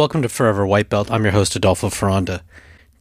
Welcome 0.00 0.22
to 0.22 0.30
Forever 0.30 0.66
White 0.66 0.88
Belt. 0.88 1.10
I'm 1.10 1.24
your 1.24 1.32
host, 1.32 1.54
Adolfo 1.54 1.90
Ferranda. 1.90 2.40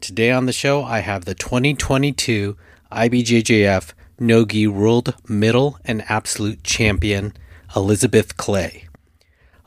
Today 0.01 0.31
on 0.31 0.47
the 0.47 0.51
show, 0.51 0.83
I 0.83 0.99
have 0.99 1.23
the 1.23 1.33
2022 1.33 2.57
IBJJF 2.91 3.93
Nogi 4.19 4.67
World 4.67 5.15
Middle 5.25 5.79
and 5.85 6.03
Absolute 6.09 6.61
Champion, 6.65 7.31
Elizabeth 7.73 8.35
Clay. 8.35 8.89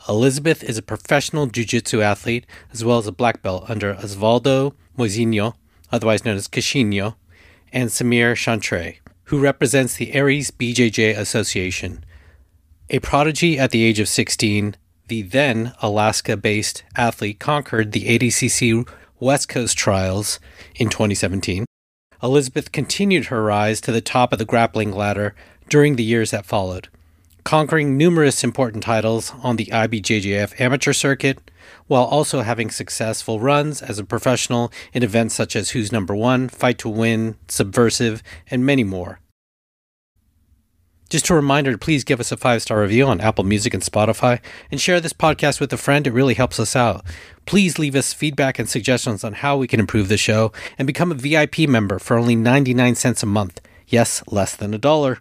Elizabeth 0.06 0.62
is 0.62 0.76
a 0.76 0.82
professional 0.82 1.46
jiu-jitsu 1.46 2.02
athlete 2.02 2.44
as 2.70 2.84
well 2.84 2.98
as 2.98 3.06
a 3.06 3.12
black 3.12 3.40
belt 3.40 3.64
under 3.66 3.94
Osvaldo 3.94 4.74
Moizinho, 4.98 5.54
otherwise 5.90 6.26
known 6.26 6.36
as 6.36 6.48
Queixinho, 6.48 7.14
and 7.72 7.88
Samir 7.88 8.34
Chantre, 8.34 8.98
who 9.24 9.40
represents 9.40 9.96
the 9.96 10.12
Aries 10.12 10.50
BJJ 10.50 11.16
Association. 11.16 12.04
A 12.90 12.98
prodigy 12.98 13.58
at 13.58 13.70
the 13.70 13.84
age 13.84 14.00
of 14.00 14.08
16, 14.08 14.76
the 15.08 15.22
then 15.22 15.72
Alaska 15.82 16.36
based 16.36 16.84
athlete 16.96 17.38
conquered 17.38 17.92
the 17.92 18.06
ADCC 18.06 18.88
West 19.20 19.48
Coast 19.48 19.76
Trials 19.76 20.40
in 20.74 20.88
2017. 20.88 21.64
Elizabeth 22.22 22.72
continued 22.72 23.26
her 23.26 23.42
rise 23.42 23.80
to 23.80 23.92
the 23.92 24.00
top 24.00 24.32
of 24.32 24.38
the 24.38 24.44
grappling 24.44 24.92
ladder 24.92 25.34
during 25.68 25.96
the 25.96 26.04
years 26.04 26.30
that 26.30 26.46
followed, 26.46 26.88
conquering 27.44 27.96
numerous 27.96 28.44
important 28.44 28.82
titles 28.82 29.32
on 29.42 29.56
the 29.56 29.66
IBJJF 29.66 30.60
amateur 30.60 30.92
circuit, 30.92 31.50
while 31.86 32.04
also 32.04 32.42
having 32.42 32.70
successful 32.70 33.40
runs 33.40 33.82
as 33.82 33.98
a 33.98 34.04
professional 34.04 34.72
in 34.92 35.02
events 35.02 35.34
such 35.34 35.56
as 35.56 35.70
Who's 35.70 35.90
Number 35.90 36.14
One, 36.14 36.48
Fight 36.48 36.78
to 36.78 36.88
Win, 36.88 37.36
Subversive, 37.48 38.22
and 38.50 38.64
many 38.64 38.84
more. 38.84 39.18
Just 41.12 41.28
a 41.28 41.34
reminder 41.34 41.72
to 41.72 41.76
please 41.76 42.04
give 42.04 42.20
us 42.20 42.32
a 42.32 42.38
five 42.38 42.62
star 42.62 42.80
review 42.80 43.06
on 43.06 43.20
Apple 43.20 43.44
Music 43.44 43.74
and 43.74 43.82
Spotify 43.82 44.40
and 44.70 44.80
share 44.80 44.98
this 44.98 45.12
podcast 45.12 45.60
with 45.60 45.70
a 45.70 45.76
friend. 45.76 46.06
It 46.06 46.14
really 46.14 46.32
helps 46.32 46.58
us 46.58 46.74
out. 46.74 47.04
Please 47.44 47.78
leave 47.78 47.94
us 47.94 48.14
feedback 48.14 48.58
and 48.58 48.66
suggestions 48.66 49.22
on 49.22 49.34
how 49.34 49.58
we 49.58 49.66
can 49.66 49.78
improve 49.78 50.08
the 50.08 50.16
show 50.16 50.52
and 50.78 50.86
become 50.86 51.12
a 51.12 51.14
VIP 51.14 51.68
member 51.68 51.98
for 51.98 52.16
only 52.16 52.34
99 52.34 52.94
cents 52.94 53.22
a 53.22 53.26
month. 53.26 53.60
Yes, 53.86 54.22
less 54.26 54.56
than 54.56 54.72
a 54.72 54.78
dollar. 54.78 55.18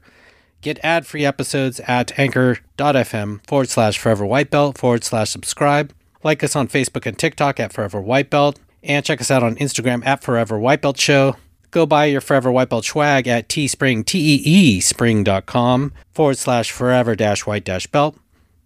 Get 0.61 0.79
ad 0.81 1.05
free 1.05 1.25
episodes 1.25 1.81
at 1.81 2.17
anchor.fm 2.17 3.45
forward 3.45 3.67
slash 3.67 3.97
forever 3.97 4.25
white 4.25 4.49
belt 4.49 4.77
forward 4.77 5.03
slash 5.03 5.29
subscribe. 5.29 5.93
Like 6.23 6.41
us 6.41 6.55
on 6.55 6.69
Facebook 6.69 7.05
and 7.05 7.19
TikTok 7.19 7.59
at 7.59 7.73
Forever 7.73 7.99
White 7.99 8.29
Belt. 8.29 8.57
And 8.81 9.03
check 9.03 9.19
us 9.19 9.29
out 9.29 9.43
on 9.43 9.55
Instagram 9.57 10.05
at 10.05 10.23
Forever 10.23 10.57
White 10.57 10.81
Belt 10.81 10.97
Show. 10.97 11.35
Go 11.71 11.85
buy 11.85 12.05
your 12.05 12.21
Forever 12.21 12.51
White 12.51 12.69
Belt 12.69 12.83
swag 12.83 13.27
at 13.27 13.47
teespring, 13.47 14.05
T-E-E 14.05 14.81
spring.com 14.81 15.93
forward 16.13 16.37
slash 16.37 16.69
forever 16.69 17.15
dash 17.15 17.45
white 17.45 17.63
dash 17.63 17.87
belt. 17.87 18.17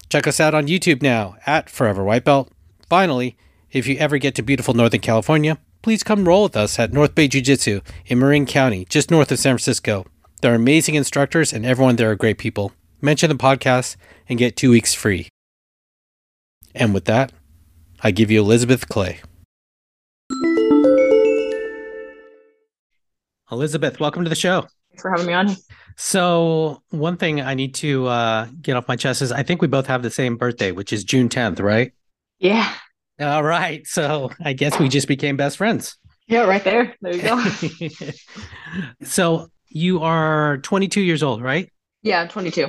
Check 0.10 0.26
us 0.26 0.40
out 0.40 0.56
on 0.56 0.68
YouTube 0.68 1.02
now 1.04 1.36
at 1.46 1.70
Forever 1.70 2.04
White 2.04 2.24
Belt. 2.26 2.52
Finally, 2.90 3.38
if 3.72 3.88
you 3.88 3.96
ever 3.98 4.18
get 4.18 4.34
to 4.36 4.42
beautiful 4.42 4.74
Northern 4.74 5.02
California, 5.02 5.60
please 5.84 6.02
come 6.02 6.28
roll 6.28 6.44
with 6.44 6.58
us 6.58 6.80
at 6.80 6.94
North 6.94 7.14
Bay 7.14 7.28
Jiu 7.28 7.42
Jitsu 7.42 7.82
in 8.08 8.18
Marin 8.18 8.48
County, 8.48 8.86
just 8.86 9.12
north 9.12 9.32
of 9.32 9.38
San 9.38 9.52
Francisco. 9.54 10.06
They're 10.42 10.56
amazing 10.56 10.96
instructors 10.96 11.54
and 11.54 11.66
everyone 11.66 11.98
there 11.98 12.10
are 12.10 12.16
great 12.16 12.40
people. 12.40 12.72
Mention 13.02 13.30
the 13.30 13.36
podcast 13.36 13.98
and 14.28 14.40
get 14.40 14.56
two 14.56 14.72
weeks 14.72 14.96
free. 14.96 15.30
And 16.74 16.94
with 16.94 17.06
that, 17.06 17.32
I 18.02 18.12
give 18.12 18.32
you 18.32 18.42
Elizabeth 18.42 18.90
Clay. 18.90 19.20
Elizabeth, 23.52 24.00
welcome 24.00 24.24
to 24.24 24.30
the 24.30 24.36
show. 24.36 24.62
Thanks 24.90 25.02
for 25.02 25.12
having 25.12 25.28
me 25.28 25.34
on. 25.34 25.56
So, 25.98 26.82
one 26.90 27.16
thing 27.18 27.42
I 27.42 27.54
need 27.54 27.76
to 27.76 28.08
uh, 28.08 28.48
get 28.62 28.76
off 28.76 28.88
my 28.88 28.96
chest 28.96 29.22
is 29.22 29.32
I 29.32 29.44
think 29.44 29.62
we 29.62 29.68
both 29.68 29.88
have 29.88 30.04
the 30.04 30.10
same 30.10 30.36
birthday, 30.36 30.72
which 30.72 30.92
is 30.92 31.04
June 31.04 31.30
10th, 31.30 31.62
right? 31.62 31.94
Yeah. 32.40 32.74
All 33.20 33.44
right. 33.44 33.86
So, 33.86 34.32
I 34.44 34.54
guess 34.54 34.80
we 34.80 34.90
just 34.90 35.08
became 35.08 35.38
best 35.38 35.58
friends. 35.58 35.98
Yeah, 36.28 36.46
right 36.46 36.64
there. 36.64 36.96
There 37.02 37.16
you 37.16 37.22
go. 37.22 37.44
so, 39.04 39.48
you 39.70 40.02
are 40.02 40.58
22 40.60 41.02
years 41.02 41.22
old, 41.22 41.42
right? 41.42 41.72
Yeah, 42.02 42.28
22. 42.28 42.68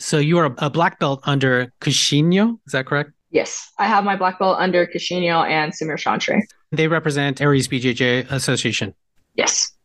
So, 0.00 0.18
you 0.18 0.38
are 0.38 0.54
a 0.58 0.70
black 0.70 0.98
belt 0.98 1.20
under 1.24 1.72
Queixinho, 1.80 2.58
is 2.66 2.72
that 2.72 2.86
correct? 2.86 3.10
Yes. 3.30 3.70
I 3.78 3.86
have 3.86 4.02
my 4.02 4.16
black 4.16 4.38
belt 4.38 4.56
under 4.58 4.86
Queixinho 4.86 5.46
and 5.46 5.72
Samir 5.72 5.98
Chantre. 5.98 6.40
They 6.72 6.88
represent 6.88 7.40
Aries 7.40 7.68
BJJ 7.68 8.30
Association. 8.30 8.94
Yes 9.34 9.75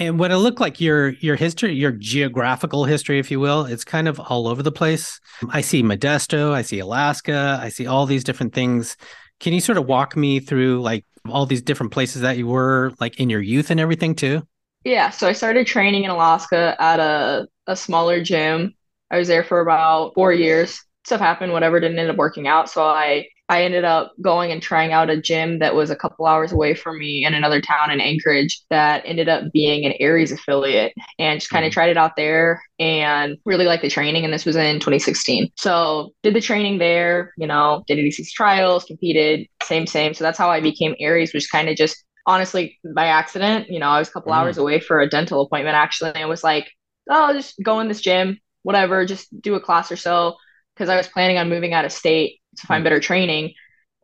and 0.00 0.18
what 0.18 0.32
it 0.32 0.38
looked 0.38 0.60
like 0.60 0.80
your 0.80 1.10
your 1.10 1.36
history 1.36 1.74
your 1.74 1.92
geographical 1.92 2.84
history 2.84 3.18
if 3.18 3.30
you 3.30 3.38
will 3.38 3.66
it's 3.66 3.84
kind 3.84 4.08
of 4.08 4.18
all 4.18 4.48
over 4.48 4.62
the 4.62 4.72
place. 4.72 5.20
I 5.50 5.60
see 5.60 5.82
modesto 5.82 6.52
i 6.52 6.62
see 6.62 6.80
alaska 6.80 7.60
i 7.62 7.68
see 7.68 7.86
all 7.86 8.06
these 8.06 8.24
different 8.24 8.52
things. 8.54 8.96
Can 9.38 9.52
you 9.52 9.60
sort 9.60 9.78
of 9.78 9.86
walk 9.86 10.16
me 10.16 10.40
through 10.40 10.82
like 10.82 11.04
all 11.28 11.46
these 11.46 11.62
different 11.62 11.92
places 11.92 12.22
that 12.22 12.36
you 12.36 12.46
were 12.46 12.92
like 12.98 13.20
in 13.20 13.30
your 13.30 13.40
youth 13.40 13.70
and 13.70 13.78
everything 13.78 14.14
too? 14.14 14.42
Yeah 14.84 15.10
so 15.10 15.28
i 15.28 15.32
started 15.32 15.66
training 15.66 16.04
in 16.04 16.10
alaska 16.10 16.74
at 16.80 16.98
a, 16.98 17.46
a 17.66 17.76
smaller 17.76 18.24
gym. 18.24 18.74
I 19.12 19.18
was 19.18 19.28
there 19.28 19.44
for 19.44 19.60
about 19.60 20.14
four 20.14 20.32
years. 20.32 20.82
Stuff 21.04 21.20
happened 21.20 21.52
whatever 21.52 21.80
didn't 21.80 21.98
end 21.98 22.10
up 22.10 22.16
working 22.16 22.48
out 22.48 22.70
so 22.70 22.84
i 22.84 23.26
I 23.50 23.64
ended 23.64 23.84
up 23.84 24.12
going 24.22 24.52
and 24.52 24.62
trying 24.62 24.92
out 24.92 25.10
a 25.10 25.20
gym 25.20 25.58
that 25.58 25.74
was 25.74 25.90
a 25.90 25.96
couple 25.96 26.24
hours 26.24 26.52
away 26.52 26.72
from 26.72 27.00
me 27.00 27.24
in 27.24 27.34
another 27.34 27.60
town 27.60 27.90
in 27.90 28.00
Anchorage 28.00 28.62
that 28.70 29.02
ended 29.04 29.28
up 29.28 29.50
being 29.52 29.84
an 29.84 29.94
Aries 29.98 30.30
affiliate 30.30 30.94
and 31.18 31.40
just 31.40 31.50
kind 31.50 31.64
of 31.64 31.70
mm-hmm. 31.70 31.74
tried 31.74 31.90
it 31.90 31.96
out 31.96 32.14
there 32.16 32.62
and 32.78 33.36
really 33.44 33.64
liked 33.64 33.82
the 33.82 33.90
training. 33.90 34.24
And 34.24 34.32
this 34.32 34.46
was 34.46 34.54
in 34.54 34.76
2016. 34.76 35.50
So 35.56 36.14
did 36.22 36.34
the 36.34 36.40
training 36.40 36.78
there, 36.78 37.34
you 37.36 37.48
know, 37.48 37.82
did 37.88 37.98
ADCC 37.98 38.30
trials, 38.30 38.84
competed, 38.84 39.48
same, 39.64 39.84
same. 39.84 40.14
So 40.14 40.22
that's 40.22 40.38
how 40.38 40.48
I 40.48 40.60
became 40.60 40.94
Aries, 41.00 41.34
which 41.34 41.50
kind 41.50 41.68
of 41.68 41.76
just 41.76 42.04
honestly 42.26 42.78
by 42.94 43.06
accident, 43.06 43.68
you 43.68 43.80
know, 43.80 43.88
I 43.88 43.98
was 43.98 44.08
a 44.08 44.12
couple 44.12 44.30
mm. 44.30 44.36
hours 44.36 44.58
away 44.58 44.78
for 44.78 45.00
a 45.00 45.10
dental 45.10 45.40
appointment 45.40 45.74
actually 45.74 46.12
and 46.14 46.28
was 46.28 46.44
like, 46.44 46.70
oh, 47.08 47.32
just 47.32 47.56
go 47.64 47.80
in 47.80 47.88
this 47.88 48.00
gym, 48.00 48.38
whatever, 48.62 49.04
just 49.04 49.28
do 49.42 49.56
a 49.56 49.60
class 49.60 49.90
or 49.90 49.96
so. 49.96 50.36
Cause 50.76 50.88
I 50.88 50.96
was 50.96 51.08
planning 51.08 51.36
on 51.36 51.50
moving 51.50 51.74
out 51.74 51.84
of 51.84 51.92
state 51.92 52.39
to 52.56 52.66
find 52.66 52.84
better 52.84 53.00
training 53.00 53.54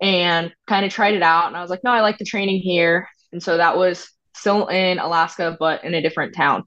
and 0.00 0.52
kind 0.66 0.84
of 0.84 0.92
tried 0.92 1.14
it 1.14 1.22
out. 1.22 1.48
And 1.48 1.56
I 1.56 1.62
was 1.62 1.70
like, 1.70 1.84
no, 1.84 1.90
I 1.90 2.00
like 2.00 2.18
the 2.18 2.24
training 2.24 2.60
here. 2.60 3.08
And 3.32 3.42
so 3.42 3.56
that 3.56 3.76
was 3.76 4.10
still 4.34 4.66
in 4.68 4.98
Alaska, 4.98 5.56
but 5.58 5.84
in 5.84 5.94
a 5.94 6.02
different 6.02 6.34
town. 6.34 6.64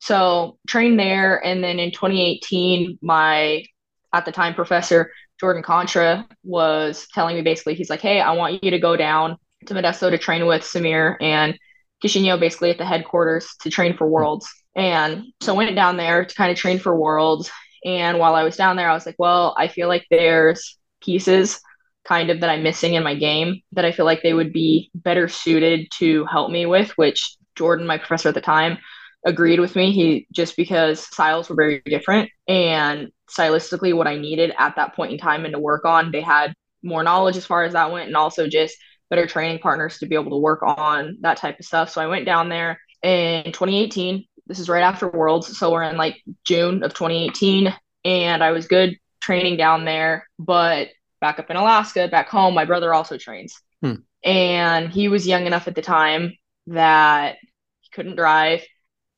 So 0.00 0.58
trained 0.68 0.98
there. 0.98 1.44
And 1.44 1.62
then 1.62 1.78
in 1.78 1.90
2018, 1.90 2.98
my 3.02 3.64
at 4.12 4.24
the 4.24 4.32
time 4.32 4.54
professor, 4.54 5.12
Jordan 5.40 5.62
Contra, 5.62 6.26
was 6.44 7.06
telling 7.12 7.36
me 7.36 7.42
basically, 7.42 7.74
he's 7.74 7.90
like, 7.90 8.00
hey, 8.00 8.20
I 8.20 8.32
want 8.32 8.62
you 8.64 8.70
to 8.70 8.78
go 8.78 8.96
down 8.96 9.36
to 9.66 9.74
Modesto 9.74 10.10
to 10.10 10.18
train 10.18 10.46
with 10.46 10.62
Samir 10.62 11.16
and 11.20 11.58
Queixinho 12.02 12.38
basically 12.38 12.70
at 12.70 12.78
the 12.78 12.86
headquarters 12.86 13.54
to 13.62 13.70
train 13.70 13.96
for 13.96 14.06
Worlds. 14.06 14.48
And 14.74 15.24
so 15.40 15.54
went 15.54 15.74
down 15.74 15.96
there 15.96 16.24
to 16.24 16.34
kind 16.34 16.52
of 16.52 16.56
train 16.56 16.78
for 16.78 16.96
Worlds. 16.96 17.50
And 17.84 18.18
while 18.18 18.34
I 18.34 18.44
was 18.44 18.56
down 18.56 18.76
there, 18.76 18.88
I 18.88 18.94
was 18.94 19.06
like, 19.06 19.16
well, 19.18 19.54
I 19.58 19.68
feel 19.68 19.88
like 19.88 20.06
there's 20.10 20.77
pieces 21.08 21.58
kind 22.04 22.28
of 22.28 22.40
that 22.40 22.50
I'm 22.50 22.62
missing 22.62 22.94
in 22.94 23.02
my 23.02 23.14
game 23.14 23.62
that 23.72 23.86
I 23.86 23.92
feel 23.92 24.04
like 24.04 24.22
they 24.22 24.34
would 24.34 24.52
be 24.52 24.90
better 24.94 25.26
suited 25.26 25.88
to 25.98 26.26
help 26.26 26.50
me 26.50 26.66
with, 26.66 26.90
which 26.96 27.36
Jordan, 27.54 27.86
my 27.86 27.96
professor 27.96 28.28
at 28.28 28.34
the 28.34 28.42
time, 28.42 28.76
agreed 29.24 29.58
with 29.58 29.74
me. 29.74 29.92
He 29.92 30.26
just 30.32 30.54
because 30.56 31.00
styles 31.00 31.48
were 31.48 31.56
very 31.56 31.80
different 31.84 32.30
and 32.46 33.08
stylistically 33.30 33.96
what 33.96 34.06
I 34.06 34.16
needed 34.16 34.52
at 34.58 34.76
that 34.76 34.94
point 34.94 35.12
in 35.12 35.18
time 35.18 35.44
and 35.44 35.54
to 35.54 35.58
work 35.58 35.86
on, 35.86 36.12
they 36.12 36.20
had 36.20 36.52
more 36.82 37.02
knowledge 37.02 37.36
as 37.36 37.46
far 37.46 37.64
as 37.64 37.72
that 37.72 37.90
went 37.90 38.08
and 38.08 38.16
also 38.16 38.48
just 38.48 38.76
better 39.10 39.26
training 39.26 39.58
partners 39.60 39.98
to 39.98 40.06
be 40.06 40.14
able 40.14 40.30
to 40.30 40.38
work 40.38 40.62
on 40.62 41.16
that 41.22 41.38
type 41.38 41.58
of 41.58 41.64
stuff. 41.64 41.90
So 41.90 42.02
I 42.02 42.06
went 42.06 42.26
down 42.26 42.50
there 42.50 42.78
in 43.02 43.44
2018. 43.44 44.24
This 44.46 44.58
is 44.58 44.68
right 44.68 44.82
after 44.82 45.08
Worlds. 45.08 45.58
So 45.58 45.72
we're 45.72 45.82
in 45.82 45.96
like 45.96 46.22
June 46.44 46.82
of 46.82 46.94
2018 46.94 47.74
and 48.04 48.42
I 48.42 48.52
was 48.52 48.66
good 48.66 48.96
training 49.20 49.56
down 49.56 49.84
there, 49.84 50.26
but 50.38 50.88
back 51.20 51.38
up 51.38 51.50
in 51.50 51.56
Alaska, 51.56 52.08
back 52.08 52.28
home, 52.28 52.54
my 52.54 52.64
brother 52.64 52.94
also 52.94 53.16
trains. 53.16 53.60
Hmm. 53.82 53.94
And 54.24 54.90
he 54.90 55.08
was 55.08 55.26
young 55.26 55.46
enough 55.46 55.68
at 55.68 55.74
the 55.74 55.82
time 55.82 56.36
that 56.68 57.36
he 57.80 57.90
couldn't 57.92 58.16
drive. 58.16 58.62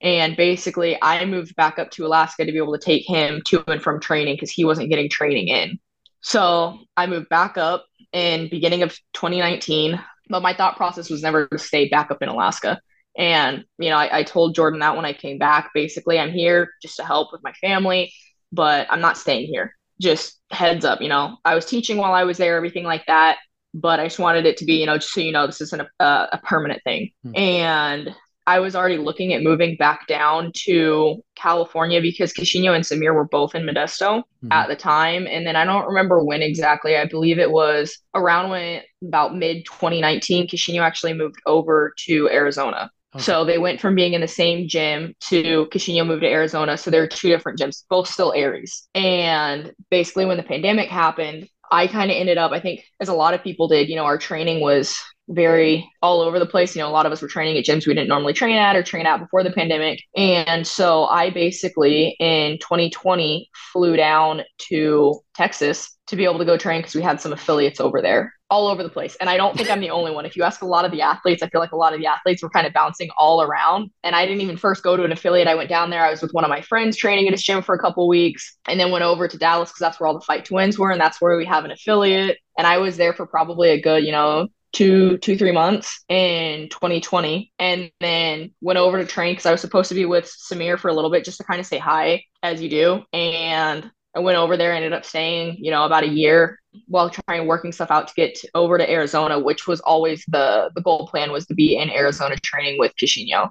And 0.02 0.36
basically, 0.36 0.96
I 1.00 1.24
moved 1.26 1.56
back 1.56 1.78
up 1.78 1.90
to 1.92 2.06
Alaska 2.06 2.44
to 2.44 2.52
be 2.52 2.58
able 2.58 2.76
to 2.76 2.84
take 2.84 3.06
him 3.06 3.42
to 3.46 3.62
and 3.70 3.82
from 3.82 4.00
training 4.00 4.34
because 4.34 4.50
he 4.50 4.64
wasn't 4.64 4.88
getting 4.88 5.10
training 5.10 5.48
in. 5.48 5.78
So 6.22 6.78
I 6.96 7.06
moved 7.06 7.28
back 7.28 7.58
up 7.58 7.84
in 8.12 8.48
beginning 8.48 8.82
of 8.82 8.90
2019, 9.14 10.00
but 10.28 10.42
my 10.42 10.54
thought 10.54 10.76
process 10.76 11.10
was 11.10 11.22
never 11.22 11.48
to 11.48 11.58
stay 11.58 11.88
back 11.88 12.10
up 12.10 12.22
in 12.22 12.28
Alaska. 12.28 12.80
And, 13.16 13.64
you 13.78 13.90
know, 13.90 13.96
I, 13.96 14.20
I 14.20 14.22
told 14.22 14.54
Jordan 14.54 14.80
that 14.80 14.96
when 14.96 15.04
I 15.04 15.12
came 15.12 15.38
back, 15.38 15.70
basically, 15.74 16.18
I'm 16.18 16.30
here 16.30 16.70
just 16.80 16.96
to 16.96 17.04
help 17.04 17.32
with 17.32 17.42
my 17.42 17.52
family, 17.54 18.12
but 18.52 18.86
I'm 18.90 19.00
not 19.00 19.18
staying 19.18 19.46
here 19.46 19.74
just 20.00 20.40
heads 20.50 20.84
up, 20.84 21.00
you 21.00 21.08
know, 21.08 21.36
I 21.44 21.54
was 21.54 21.66
teaching 21.66 21.98
while 21.98 22.12
I 22.12 22.24
was 22.24 22.38
there, 22.38 22.56
everything 22.56 22.84
like 22.84 23.06
that. 23.06 23.38
But 23.72 24.00
I 24.00 24.06
just 24.06 24.18
wanted 24.18 24.46
it 24.46 24.56
to 24.56 24.64
be, 24.64 24.74
you 24.74 24.86
know, 24.86 24.98
just 24.98 25.12
so 25.12 25.20
you 25.20 25.30
know, 25.30 25.46
this 25.46 25.60
isn't 25.60 25.82
a, 26.00 26.04
a 26.04 26.40
permanent 26.42 26.82
thing. 26.82 27.12
Hmm. 27.22 27.36
And 27.36 28.16
I 28.46 28.58
was 28.58 28.74
already 28.74 28.96
looking 28.96 29.32
at 29.32 29.44
moving 29.44 29.76
back 29.76 30.08
down 30.08 30.50
to 30.64 31.22
California 31.36 32.00
because 32.00 32.32
Queixinho 32.32 32.74
and 32.74 32.84
Samir 32.84 33.14
were 33.14 33.28
both 33.28 33.54
in 33.54 33.62
Modesto 33.62 34.18
mm-hmm. 34.18 34.50
at 34.50 34.66
the 34.66 34.74
time. 34.74 35.28
And 35.28 35.46
then 35.46 35.54
I 35.54 35.64
don't 35.64 35.86
remember 35.86 36.24
when 36.24 36.42
exactly. 36.42 36.96
I 36.96 37.04
believe 37.04 37.38
it 37.38 37.52
was 37.52 37.96
around 38.12 38.50
when 38.50 38.82
about 39.06 39.36
mid 39.36 39.64
2019, 39.66 40.48
Queixinho 40.48 40.80
actually 40.80 41.14
moved 41.14 41.40
over 41.46 41.94
to 42.06 42.28
Arizona. 42.30 42.90
Okay. 43.14 43.22
So 43.24 43.44
they 43.44 43.58
went 43.58 43.80
from 43.80 43.94
being 43.96 44.12
in 44.12 44.20
the 44.20 44.28
same 44.28 44.68
gym 44.68 45.14
to 45.28 45.66
Queixinho 45.72 46.06
moved 46.06 46.22
to 46.22 46.28
Arizona. 46.28 46.76
So 46.76 46.90
there 46.90 47.02
are 47.02 47.08
two 47.08 47.28
different 47.28 47.58
gyms, 47.58 47.82
both 47.90 48.08
still 48.08 48.32
Aries. 48.32 48.88
And 48.94 49.72
basically, 49.90 50.26
when 50.26 50.36
the 50.36 50.44
pandemic 50.44 50.88
happened, 50.88 51.48
I 51.72 51.86
kind 51.86 52.10
of 52.10 52.16
ended 52.16 52.38
up, 52.38 52.52
I 52.52 52.60
think, 52.60 52.84
as 53.00 53.08
a 53.08 53.14
lot 53.14 53.34
of 53.34 53.42
people 53.42 53.68
did, 53.68 53.88
you 53.88 53.96
know, 53.96 54.04
our 54.04 54.18
training 54.18 54.60
was 54.60 54.96
very 55.30 55.90
all 56.02 56.20
over 56.20 56.38
the 56.38 56.46
place. 56.46 56.74
You 56.74 56.82
know, 56.82 56.88
a 56.88 56.90
lot 56.90 57.06
of 57.06 57.12
us 57.12 57.22
were 57.22 57.28
training 57.28 57.56
at 57.56 57.64
gyms 57.64 57.86
we 57.86 57.94
didn't 57.94 58.08
normally 58.08 58.32
train 58.32 58.56
at 58.56 58.76
or 58.76 58.82
train 58.82 59.06
at 59.06 59.18
before 59.18 59.42
the 59.42 59.52
pandemic. 59.52 60.02
And 60.16 60.66
so 60.66 61.04
I 61.04 61.30
basically 61.30 62.16
in 62.18 62.58
2020 62.58 63.48
flew 63.72 63.96
down 63.96 64.42
to 64.68 65.20
Texas 65.34 65.96
to 66.08 66.16
be 66.16 66.24
able 66.24 66.38
to 66.38 66.44
go 66.44 66.56
train 66.56 66.80
because 66.80 66.94
we 66.94 67.02
had 67.02 67.20
some 67.20 67.32
affiliates 67.32 67.80
over 67.80 68.02
there 68.02 68.34
all 68.50 68.66
over 68.66 68.82
the 68.82 68.88
place. 68.88 69.16
And 69.20 69.30
I 69.30 69.36
don't 69.36 69.56
think 69.56 69.70
I'm 69.70 69.80
the 69.80 69.90
only 69.98 70.10
one. 70.10 70.26
If 70.26 70.36
you 70.36 70.42
ask 70.42 70.62
a 70.62 70.66
lot 70.66 70.84
of 70.84 70.90
the 70.90 71.02
athletes, 71.02 71.42
I 71.42 71.48
feel 71.48 71.60
like 71.60 71.70
a 71.70 71.76
lot 71.76 71.94
of 71.94 72.00
the 72.00 72.06
athletes 72.06 72.42
were 72.42 72.50
kind 72.50 72.66
of 72.66 72.72
bouncing 72.72 73.08
all 73.16 73.42
around. 73.42 73.90
And 74.02 74.16
I 74.16 74.26
didn't 74.26 74.40
even 74.40 74.56
first 74.56 74.82
go 74.82 74.96
to 74.96 75.04
an 75.04 75.12
affiliate. 75.12 75.46
I 75.46 75.54
went 75.54 75.68
down 75.68 75.90
there. 75.90 76.04
I 76.04 76.10
was 76.10 76.20
with 76.20 76.32
one 76.32 76.42
of 76.42 76.50
my 76.50 76.60
friends 76.60 76.96
training 76.96 77.28
at 77.28 77.32
his 77.32 77.44
gym 77.44 77.62
for 77.62 77.76
a 77.76 77.78
couple 77.78 78.08
weeks 78.08 78.56
and 78.66 78.78
then 78.80 78.90
went 78.90 79.04
over 79.04 79.28
to 79.28 79.38
Dallas 79.38 79.70
because 79.70 79.78
that's 79.78 80.00
where 80.00 80.08
all 80.08 80.14
the 80.14 80.24
Fight 80.24 80.44
to 80.46 80.54
Wins 80.54 80.78
were. 80.78 80.90
And 80.90 81.00
that's 81.00 81.20
where 81.20 81.36
we 81.36 81.46
have 81.46 81.64
an 81.64 81.70
affiliate. 81.70 82.38
And 82.58 82.66
I 82.66 82.78
was 82.78 82.96
there 82.96 83.14
for 83.14 83.26
probably 83.26 83.70
a 83.70 83.80
good, 83.80 84.04
you 84.04 84.12
know, 84.12 84.48
two 84.72 85.18
two 85.18 85.36
three 85.36 85.52
months 85.52 86.04
in 86.08 86.68
2020 86.68 87.52
and 87.58 87.90
then 88.00 88.52
went 88.60 88.78
over 88.78 88.98
to 88.98 89.06
train 89.06 89.32
because 89.32 89.46
i 89.46 89.50
was 89.50 89.60
supposed 89.60 89.88
to 89.88 89.94
be 89.94 90.04
with 90.04 90.24
samir 90.24 90.78
for 90.78 90.88
a 90.88 90.94
little 90.94 91.10
bit 91.10 91.24
just 91.24 91.38
to 91.38 91.44
kind 91.44 91.60
of 91.60 91.66
say 91.66 91.78
hi 91.78 92.22
as 92.42 92.62
you 92.62 92.68
do 92.68 93.02
and 93.12 93.90
i 94.14 94.20
went 94.20 94.38
over 94.38 94.56
there 94.56 94.72
ended 94.72 94.92
up 94.92 95.04
staying 95.04 95.56
you 95.58 95.70
know 95.70 95.84
about 95.84 96.04
a 96.04 96.08
year 96.08 96.58
while 96.86 97.10
trying 97.10 97.46
working 97.46 97.72
stuff 97.72 97.90
out 97.90 98.06
to 98.06 98.14
get 98.14 98.38
over 98.54 98.78
to 98.78 98.88
arizona 98.88 99.38
which 99.38 99.66
was 99.66 99.80
always 99.80 100.24
the 100.28 100.70
the 100.74 100.82
goal 100.82 101.08
plan 101.08 101.32
was 101.32 101.46
to 101.46 101.54
be 101.54 101.76
in 101.76 101.90
arizona 101.90 102.36
training 102.36 102.78
with 102.78 102.92
Queixinho. 103.00 103.50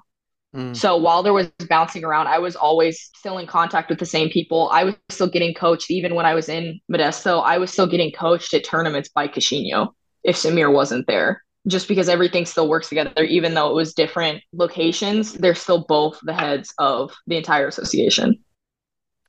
Mm. 0.55 0.75
So 0.75 0.97
while 0.97 1.21
there 1.21 1.31
was 1.31 1.51
bouncing 1.69 2.03
around, 2.03 2.25
I 2.27 2.39
was 2.39 2.55
always 2.55 3.11
still 3.15 3.37
in 3.37 3.45
contact 3.45 3.87
with 3.87 3.99
the 3.99 4.05
same 4.07 4.29
people. 4.29 4.67
I 4.71 4.83
was 4.83 4.95
still 5.09 5.29
getting 5.29 5.53
coached, 5.53 5.91
even 5.91 6.15
when 6.15 6.25
I 6.25 6.33
was 6.33 6.49
in 6.49 6.79
Modesto. 6.91 7.43
I 7.43 7.59
was 7.59 7.71
still 7.71 7.85
getting 7.85 8.11
coached 8.11 8.51
at 8.55 8.63
tournaments 8.63 9.09
by 9.09 9.27
Queixinho 9.27 9.93
if 10.23 10.35
Samir 10.35 10.71
wasn't 10.71 11.07
there. 11.07 11.43
Just 11.67 11.87
because 11.87 12.07
everything 12.07 12.45
still 12.45 12.69
works 12.69 12.87
together, 12.89 13.23
even 13.23 13.53
though 13.53 13.69
it 13.69 13.75
was 13.75 13.93
different 13.93 14.41
locations, 14.53 15.33
they're 15.33 15.53
still 15.53 15.85
both 15.87 16.19
the 16.23 16.33
heads 16.33 16.73
of 16.77 17.13
the 17.27 17.35
entire 17.35 17.67
association. 17.67 18.39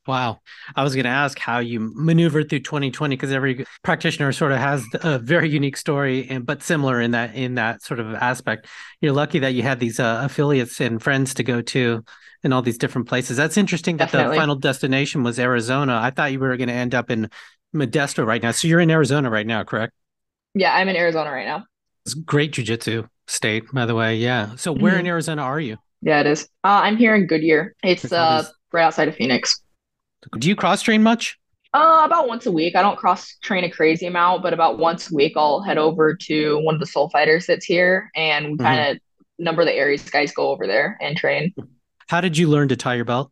Wow. 0.07 0.41
I 0.75 0.83
was 0.83 0.95
going 0.95 1.05
to 1.05 1.11
ask 1.11 1.39
how 1.39 1.59
you 1.59 1.93
maneuvered 1.95 2.49
through 2.49 2.61
2020 2.61 3.17
because 3.17 3.33
every 3.33 3.67
practitioner 3.83 4.33
sort 4.33 4.53
of 4.53 4.59
has 4.59 4.85
a 4.95 5.19
very 5.19 5.51
unique 5.51 5.77
story 5.77 6.29
and 6.29 6.47
but 6.47 6.63
similar 6.63 7.01
in 7.01 7.11
that 7.11 7.35
in 7.35 7.57
that 7.57 7.83
sort 7.83 8.01
of 8.01 8.15
aspect. 8.15 8.67
You're 9.01 9.13
lucky 9.13 9.41
that 9.41 9.55
you 9.55 9.63
had 9.63 9.79
these 9.79 10.01
uh, 10.01 10.23
affiliates 10.25 10.81
and 10.81 11.03
friends 11.03 11.35
to 11.35 11.43
go 11.43 11.61
to 11.63 12.05
in 12.43 12.53
all 12.53 12.63
these 12.63 12.79
different 12.79 13.09
places. 13.09 13.37
That's 13.37 13.57
interesting 13.57 13.99
that 13.99 14.07
Definitely. 14.07 14.37
the 14.37 14.41
final 14.41 14.57
destination 14.57 15.23
was 15.23 15.39
Arizona. 15.39 16.01
I 16.03 16.11
thought 16.11 16.33
you 16.33 16.41
were 16.41 16.57
going 16.57 16.69
to 16.69 16.75
end 16.75 16.95
up 16.95 17.11
in 17.11 17.29
Modesto 17.75 18.27
right 18.27 18.43
now. 18.43 18.53
So 18.53 18.67
you're 18.67 18.81
in 18.81 18.91
Arizona 18.91 19.31
right 19.31 19.47
now, 19.47 19.63
correct? 19.63 19.93
Yeah, 20.55 20.75
I'm 20.75 20.89
in 20.89 20.97
Arizona 20.97 21.31
right 21.31 21.47
now. 21.47 21.65
It's 22.05 22.15
great 22.15 22.53
jujitsu 22.53 23.09
state, 23.27 23.65
by 23.73 23.87
the 23.87 23.95
way. 23.95 24.17
Yeah. 24.17 24.57
So 24.57 24.73
where 24.73 24.93
mm-hmm. 24.93 25.01
in 25.01 25.07
Arizona 25.07 25.43
are 25.43 25.61
you? 25.61 25.77
Yeah, 26.03 26.21
it 26.21 26.27
is. 26.27 26.45
Uh, 26.65 26.81
I'm 26.83 26.97
here 26.97 27.15
in 27.15 27.27
Goodyear. 27.27 27.75
It's 27.83 28.11
uh, 28.11 28.45
right 28.73 28.83
outside 28.83 29.09
of 29.09 29.17
Phoenix. 29.17 29.63
Do 30.39 30.49
you 30.49 30.57
cross 30.57 30.83
train 30.83 31.03
much? 31.03 31.39
Uh, 31.73 32.03
about 32.05 32.27
once 32.27 32.47
a 32.47 32.53
week. 32.53 32.75
I 32.75 32.83
don't 32.83 32.99
cross 32.99 33.37
train 33.43 33.63
a 33.65 33.71
crazy 33.71 34.07
amount, 34.07 34.43
but 34.43 34.53
about 34.53 34.79
once 34.79 35.11
a 35.11 35.15
week, 35.15 35.35
I'll 35.37 35.63
head 35.63 35.79
over 35.79 36.17
to 36.17 36.59
one 36.63 36.75
of 36.75 36.81
the 36.81 36.87
Soul 36.87 37.09
Fighters 37.11 37.47
that's 37.47 37.65
here, 37.65 38.11
and 38.17 38.47
we 38.47 38.53
mm-hmm. 38.55 38.65
kind 38.65 38.91
of 38.91 38.99
number 39.39 39.65
the 39.65 39.73
Aries 39.73 40.09
guys 40.11 40.33
go 40.33 40.51
over 40.51 40.67
there 40.67 40.99
and 41.01 41.17
train. 41.17 41.55
How 42.09 42.21
did 42.21 42.37
you 42.37 42.49
learn 42.49 42.69
to 42.69 42.77
tie 42.77 42.97
your 42.97 43.05
belt? 43.05 43.31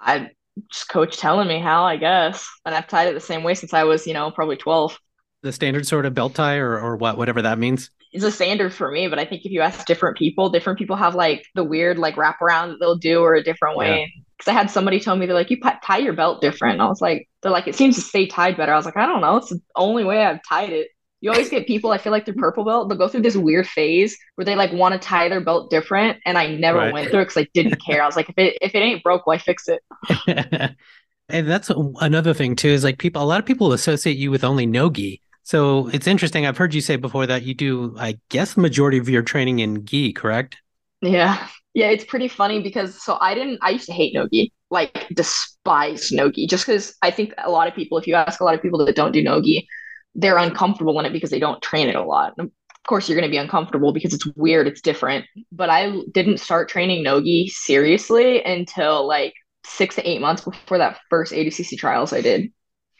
I 0.00 0.30
just 0.72 0.88
coach 0.88 1.18
telling 1.18 1.46
me 1.46 1.60
how, 1.60 1.84
I 1.84 1.96
guess, 1.96 2.48
and 2.64 2.74
I've 2.74 2.88
tied 2.88 3.08
it 3.08 3.14
the 3.14 3.20
same 3.20 3.44
way 3.44 3.54
since 3.54 3.72
I 3.72 3.84
was, 3.84 4.08
you 4.08 4.14
know, 4.14 4.30
probably 4.32 4.56
twelve 4.56 4.98
the 5.42 5.52
standard 5.52 5.86
sort 5.86 6.06
of 6.06 6.14
belt 6.14 6.34
tie 6.34 6.56
or, 6.56 6.78
or 6.78 6.96
what 6.96 7.16
whatever 7.16 7.42
that 7.42 7.58
means? 7.58 7.90
It's 8.12 8.24
a 8.24 8.30
standard 8.30 8.72
for 8.72 8.90
me 8.90 9.06
but 9.08 9.18
i 9.18 9.24
think 9.24 9.44
if 9.44 9.52
you 9.52 9.60
ask 9.60 9.84
different 9.86 10.16
people 10.16 10.48
different 10.48 10.78
people 10.78 10.96
have 10.96 11.14
like 11.14 11.44
the 11.54 11.62
weird 11.62 11.98
like 11.98 12.16
wraparound 12.16 12.70
that 12.70 12.78
they'll 12.80 12.96
do 12.96 13.20
or 13.20 13.34
a 13.34 13.44
different 13.44 13.76
way. 13.76 14.12
Because 14.36 14.50
yeah. 14.50 14.54
i 14.54 14.56
had 14.56 14.70
somebody 14.70 14.98
tell 14.98 15.16
me 15.16 15.26
they're 15.26 15.34
like 15.34 15.50
you 15.50 15.60
tie 15.82 15.98
your 15.98 16.14
belt 16.14 16.40
different. 16.40 16.74
And 16.74 16.82
i 16.82 16.86
was 16.86 17.00
like 17.00 17.28
they're 17.42 17.52
like 17.52 17.68
it 17.68 17.74
seems 17.74 17.96
to 17.96 18.00
stay 18.00 18.26
tied 18.26 18.56
better. 18.56 18.72
I 18.72 18.76
was 18.76 18.86
like 18.86 18.96
i 18.96 19.06
don't 19.06 19.20
know. 19.20 19.36
It's 19.36 19.50
the 19.50 19.60
only 19.76 20.04
way 20.04 20.24
i've 20.24 20.40
tied 20.48 20.70
it. 20.70 20.88
You 21.20 21.30
always 21.30 21.50
get 21.50 21.66
people 21.66 21.90
i 21.90 21.98
feel 21.98 22.12
like 22.12 22.24
they're 22.24 22.34
purple 22.34 22.64
belt 22.64 22.88
they'll 22.88 22.98
go 22.98 23.08
through 23.08 23.22
this 23.22 23.36
weird 23.36 23.66
phase 23.66 24.16
where 24.36 24.44
they 24.44 24.54
like 24.54 24.72
want 24.72 24.94
to 24.94 24.98
tie 24.98 25.28
their 25.28 25.40
belt 25.40 25.68
different 25.68 26.18
and 26.24 26.38
i 26.38 26.46
never 26.46 26.78
right. 26.78 26.92
went 26.92 27.10
through 27.10 27.20
it 27.20 27.24
because 27.26 27.42
i 27.42 27.48
didn't 27.54 27.76
care. 27.86 28.02
I 28.02 28.06
was 28.06 28.16
like 28.16 28.30
if 28.30 28.38
it 28.38 28.58
if 28.62 28.74
it 28.74 28.78
ain't 28.78 29.02
broke 29.02 29.26
why 29.26 29.38
fix 29.38 29.68
it? 29.68 30.74
And 31.30 31.46
that's 31.46 31.70
another 32.00 32.32
thing 32.32 32.56
too 32.56 32.68
is 32.68 32.84
like 32.84 32.98
people 32.98 33.22
a 33.22 33.24
lot 33.24 33.38
of 33.38 33.44
people 33.44 33.74
associate 33.74 34.16
you 34.16 34.30
with 34.30 34.44
only 34.44 34.64
nogi 34.64 35.20
so 35.48 35.88
it's 35.88 36.06
interesting. 36.06 36.44
I've 36.44 36.58
heard 36.58 36.74
you 36.74 36.82
say 36.82 36.96
before 36.96 37.26
that 37.26 37.42
you 37.42 37.54
do, 37.54 37.96
I 37.98 38.18
guess, 38.28 38.52
the 38.52 38.60
majority 38.60 38.98
of 38.98 39.08
your 39.08 39.22
training 39.22 39.60
in 39.60 39.86
gi, 39.86 40.12
correct? 40.12 40.58
Yeah. 41.00 41.48
Yeah, 41.72 41.86
it's 41.86 42.04
pretty 42.04 42.28
funny 42.28 42.60
because 42.62 43.02
so 43.02 43.16
I 43.18 43.32
didn't 43.32 43.58
I 43.62 43.70
used 43.70 43.86
to 43.86 43.94
hate 43.94 44.12
nogi, 44.12 44.52
like 44.70 45.08
despise 45.14 46.12
nogi, 46.12 46.46
just 46.46 46.66
because 46.66 46.94
I 47.00 47.10
think 47.10 47.32
a 47.38 47.50
lot 47.50 47.66
of 47.66 47.74
people, 47.74 47.96
if 47.96 48.06
you 48.06 48.14
ask 48.14 48.40
a 48.40 48.44
lot 48.44 48.56
of 48.56 48.60
people 48.60 48.84
that 48.84 48.94
don't 48.94 49.12
do 49.12 49.22
nogi, 49.22 49.66
they're 50.14 50.36
uncomfortable 50.36 51.00
in 51.00 51.06
it 51.06 51.14
because 51.14 51.30
they 51.30 51.38
don't 51.38 51.62
train 51.62 51.88
it 51.88 51.96
a 51.96 52.04
lot. 52.04 52.34
Of 52.38 52.50
course, 52.86 53.08
you're 53.08 53.18
going 53.18 53.30
to 53.30 53.34
be 53.34 53.38
uncomfortable 53.38 53.94
because 53.94 54.12
it's 54.12 54.26
weird, 54.36 54.66
it's 54.66 54.82
different. 54.82 55.24
But 55.50 55.70
I 55.70 56.02
didn't 56.12 56.40
start 56.40 56.68
training 56.68 57.02
nogi 57.02 57.48
seriously 57.48 58.44
until 58.44 59.08
like 59.08 59.32
six 59.64 59.94
to 59.94 60.06
eight 60.06 60.20
months 60.20 60.44
before 60.44 60.76
that 60.76 60.98
first 61.08 61.32
ADCC 61.32 61.78
trials 61.78 62.12
I 62.12 62.20
did. 62.20 62.52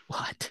What? 0.07 0.51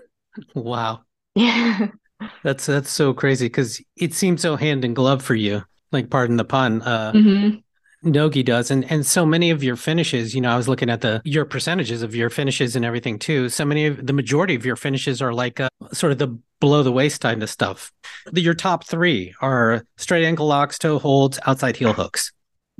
wow. 0.54 1.02
Yeah. 1.34 1.88
That's 2.42 2.64
that's 2.64 2.90
so 2.90 3.12
crazy 3.12 3.46
because 3.46 3.82
it 3.96 4.14
seems 4.14 4.40
so 4.40 4.56
hand 4.56 4.84
in 4.84 4.94
glove 4.94 5.22
for 5.22 5.34
you. 5.34 5.62
Like, 5.92 6.08
pardon 6.08 6.36
the 6.36 6.44
pun. 6.44 6.80
Uh, 6.80 7.12
mm-hmm. 7.12 7.58
Nogi 8.04 8.42
does, 8.42 8.70
and 8.70 8.90
and 8.90 9.04
so 9.04 9.26
many 9.26 9.50
of 9.50 9.64
your 9.64 9.76
finishes. 9.76 10.34
You 10.34 10.40
know, 10.40 10.50
I 10.50 10.56
was 10.56 10.68
looking 10.68 10.90
at 10.90 11.00
the 11.00 11.20
your 11.24 11.44
percentages 11.44 12.02
of 12.02 12.14
your 12.14 12.30
finishes 12.30 12.76
and 12.76 12.84
everything 12.84 13.18
too. 13.18 13.48
So 13.48 13.64
many 13.64 13.86
of 13.86 14.06
the 14.06 14.12
majority 14.12 14.54
of 14.54 14.64
your 14.64 14.76
finishes 14.76 15.20
are 15.20 15.32
like 15.32 15.60
uh, 15.60 15.68
sort 15.92 16.12
of 16.12 16.18
the 16.18 16.38
below 16.60 16.82
the 16.82 16.92
waist 16.92 17.20
kind 17.20 17.42
of 17.42 17.50
stuff. 17.50 17.92
The, 18.30 18.40
your 18.40 18.54
top 18.54 18.84
three 18.84 19.34
are 19.40 19.84
straight 19.96 20.24
ankle 20.24 20.46
locks, 20.46 20.78
toe 20.78 20.98
holds, 20.98 21.38
outside 21.46 21.76
heel 21.76 21.92
hooks. 21.92 22.32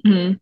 Mm-hmm. 0.07 0.35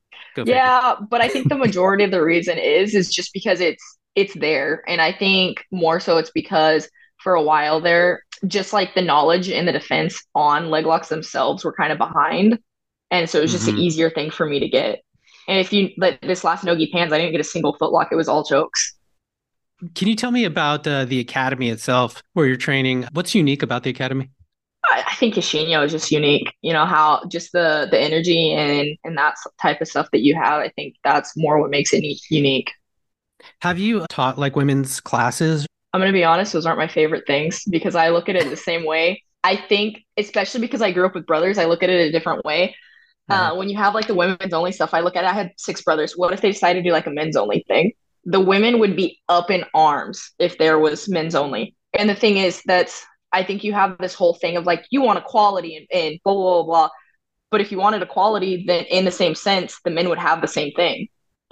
Yeah, 0.45 0.97
but 1.09 1.21
I 1.21 1.29
think 1.29 1.49
the 1.49 1.57
majority 1.57 2.05
of 2.05 2.11
the 2.11 2.23
reason 2.23 2.59
is 2.59 2.95
is 2.95 3.13
just 3.13 3.33
because 3.33 3.61
it's 3.61 3.99
it's 4.15 4.35
there, 4.35 4.83
and 4.87 5.01
I 5.01 5.13
think 5.13 5.65
more 5.71 6.01
so 6.01 6.19
it's 6.19 6.31
because 6.31 6.89
for 7.23 7.35
a 7.35 7.43
while 7.43 7.81
there, 7.81 8.25
just 8.47 8.73
like 8.73 8.95
the 8.95 9.03
knowledge 9.03 9.49
and 9.49 9.67
the 9.67 9.73
defense 9.73 10.23
on 10.35 10.71
leg 10.71 10.87
locks 10.87 11.09
themselves 11.09 11.65
were 11.65 11.73
kind 11.73 11.93
of 11.93 11.99
behind. 11.99 12.59
And 13.11 13.29
so 13.29 13.39
it 13.39 13.43
was 13.43 13.53
just 13.53 13.67
mm-hmm. 13.67 13.77
an 13.77 13.83
easier 13.83 14.11
thing 14.11 14.31
for 14.31 14.47
me 14.47 14.59
to 14.61 14.69
get. 14.69 15.03
And 15.49 15.59
if 15.59 15.73
you 15.73 15.91
like 15.97 16.21
this 16.21 16.45
last 16.45 16.65
Nogi 16.65 16.91
Pans, 16.93 17.13
I 17.13 17.19
didn't 17.19 17.33
get 17.33 17.41
a 17.41 17.45
single 17.45 17.77
foot 17.77 17.93
lock. 17.93 18.09
It 18.13 18.17
was 18.17 18.29
all 18.29 18.45
chokes. 18.45 18.95
Can 19.95 20.07
you 20.07 20.15
tell 20.15 20.31
me 20.31 20.45
about 20.45 20.87
uh, 20.87 21.05
the 21.05 21.19
academy 21.19 21.69
itself, 21.69 22.23
where 22.35 22.47
you're 22.47 22.57
training? 22.57 23.07
What's 23.13 23.35
unique 23.35 23.63
about 23.63 23.83
the 23.83 23.91
academy? 23.91 24.31
I, 24.85 25.05
I 25.09 25.15
think 25.17 25.35
Queixinho 25.35 25.85
is 25.85 25.93
just 25.93 26.11
unique. 26.13 26.53
You 26.63 26.73
know 26.73 26.87
how 26.87 27.25
just 27.29 27.53
the 27.53 27.89
the 27.91 27.99
energy 27.99 28.53
and 28.53 28.97
and 29.05 29.19
that 29.19 29.35
type 29.61 29.81
of 29.81 29.89
stuff 29.89 30.09
that 30.13 30.21
you 30.21 30.35
have. 30.37 30.61
I 30.61 30.69
think 30.71 30.95
that's 31.03 31.37
more 31.37 31.61
what 31.61 31.71
makes 31.71 31.93
it 31.93 32.05
unique. 32.31 32.71
Have 33.61 33.79
you 33.79 34.07
taught 34.09 34.39
like 34.39 34.55
women's 34.55 35.01
classes 35.01 35.67
I'm 35.93 36.01
going 36.01 36.13
to 36.13 36.17
be 36.17 36.25
honest, 36.25 36.53
those 36.53 36.67
aren't 36.67 36.79
my 36.79 36.89
favorite 36.89 37.27
things 37.27 37.65
because 37.69 37.95
I 37.95 38.09
look 38.09 38.29
at 38.29 38.37
it 38.37 38.49
the 38.51 38.57
same 38.71 38.85
way. 38.87 39.23
I 39.45 39.57
think, 39.57 40.05
especially 40.17 40.61
because 40.61 40.83
I 40.83 40.93
grew 40.93 41.05
up 41.05 41.15
with 41.15 41.27
brothers, 41.27 41.59
I 41.59 41.65
look 41.65 41.83
at 41.83 41.91
it 41.91 42.09
a 42.09 42.13
different 42.13 42.45
way. 42.45 42.77
Uh, 43.29 43.55
when 43.55 43.69
you 43.69 43.77
have 43.77 43.95
like 43.95 44.07
the 44.07 44.15
women's 44.15 44.53
only 44.53 44.73
stuff, 44.73 44.93
I 44.93 45.01
look 45.01 45.17
at 45.17 45.25
it, 45.25 45.29
I 45.29 45.33
had 45.33 45.53
six 45.57 45.83
brothers. 45.83 46.17
What 46.17 46.33
if 46.33 46.41
they 46.41 46.53
decided 46.53 46.83
to 46.83 46.89
do 46.89 46.93
like 46.93 47.07
a 47.07 47.11
men's 47.11 47.37
only 47.37 47.65
thing? 47.67 47.93
The 48.25 48.41
women 48.41 48.79
would 48.79 48.95
be 48.95 49.21
up 49.29 49.51
in 49.51 49.65
arms 49.75 50.33
if 50.39 50.59
there 50.59 50.79
was 50.79 51.09
men's 51.09 51.35
only. 51.35 51.75
And 51.95 52.11
the 52.11 52.15
thing 52.15 52.37
is, 52.37 52.63
that 52.67 52.93
I 53.33 53.43
think 53.43 53.65
you 53.65 53.73
have 53.73 53.97
this 53.99 54.15
whole 54.15 54.35
thing 54.35 54.57
of 54.57 54.67
like, 54.67 54.85
you 54.91 55.01
want 55.01 55.19
equality 55.19 55.77
and, 55.77 55.87
and 55.93 56.21
blah, 56.25 56.35
blah, 56.35 56.63
blah, 56.63 56.65
blah. 56.65 56.89
But 57.51 57.61
if 57.61 57.73
you 57.73 57.79
wanted 57.79 58.03
equality, 58.03 58.65
then 58.67 58.85
in 58.85 59.05
the 59.05 59.11
same 59.11 59.35
sense, 59.35 59.79
the 59.85 59.91
men 59.91 60.09
would 60.09 60.19
have 60.19 60.41
the 60.41 60.49
same 60.49 60.73
thing. 60.73 61.09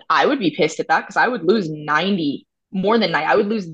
I 0.08 0.26
would 0.26 0.38
be 0.38 0.54
pissed 0.54 0.80
at 0.80 0.88
that 0.88 1.02
because 1.02 1.16
I 1.16 1.28
would 1.28 1.44
lose 1.44 1.70
90, 1.70 2.46
more 2.72 2.98
than 2.98 3.12
90. 3.12 3.26
I 3.26 3.36
would 3.36 3.48
lose 3.48 3.68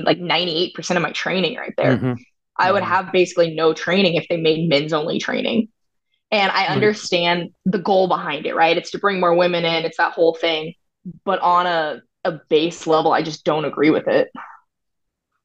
like 0.00 0.18
98% 0.18 0.96
of 0.96 1.02
my 1.02 1.12
training 1.12 1.56
right 1.56 1.74
there. 1.76 1.96
Mm-hmm. 1.96 2.14
I 2.56 2.70
would 2.70 2.82
have 2.82 3.12
basically 3.12 3.54
no 3.54 3.72
training 3.72 4.14
if 4.14 4.26
they 4.28 4.36
made 4.36 4.68
men's 4.68 4.92
only 4.92 5.18
training. 5.18 5.68
And 6.30 6.50
I 6.50 6.66
understand 6.66 7.50
the 7.66 7.78
goal 7.78 8.08
behind 8.08 8.46
it, 8.46 8.54
right? 8.54 8.76
It's 8.76 8.90
to 8.92 8.98
bring 8.98 9.20
more 9.20 9.34
women 9.34 9.64
in, 9.64 9.84
it's 9.84 9.98
that 9.98 10.12
whole 10.12 10.34
thing. 10.34 10.74
But 11.24 11.40
on 11.40 11.66
a, 11.66 12.00
a 12.24 12.32
base 12.48 12.86
level, 12.86 13.12
I 13.12 13.22
just 13.22 13.44
don't 13.44 13.64
agree 13.64 13.90
with 13.90 14.08
it. 14.08 14.30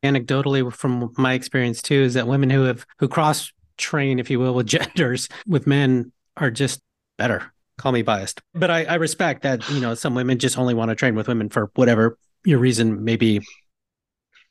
Anecdotally, 0.04 0.72
from 0.72 1.14
my 1.18 1.34
experience 1.34 1.82
too, 1.82 1.96
is 1.96 2.14
that 2.14 2.28
women 2.28 2.50
who 2.50 2.64
have 2.64 2.86
who 3.00 3.08
cross 3.08 3.52
train, 3.78 4.20
if 4.20 4.30
you 4.30 4.40
will, 4.40 4.54
with 4.54 4.68
genders 4.68 5.28
with 5.48 5.68
men 5.68 6.12
are 6.38 6.52
just 6.52 6.82
better. 7.18 7.52
Call 7.78 7.92
me 7.92 8.02
biased, 8.02 8.42
but 8.54 8.72
I, 8.72 8.86
I 8.86 8.96
respect 8.96 9.44
that. 9.44 9.70
You 9.70 9.80
know, 9.80 9.94
some 9.94 10.16
women 10.16 10.40
just 10.40 10.58
only 10.58 10.74
want 10.74 10.90
to 10.90 10.96
train 10.96 11.16
with 11.16 11.28
women 11.28 11.50
for 11.50 11.70
whatever 11.76 12.18
your 12.44 12.60
reason 12.60 13.04
may 13.04 13.18
be. 13.18 13.42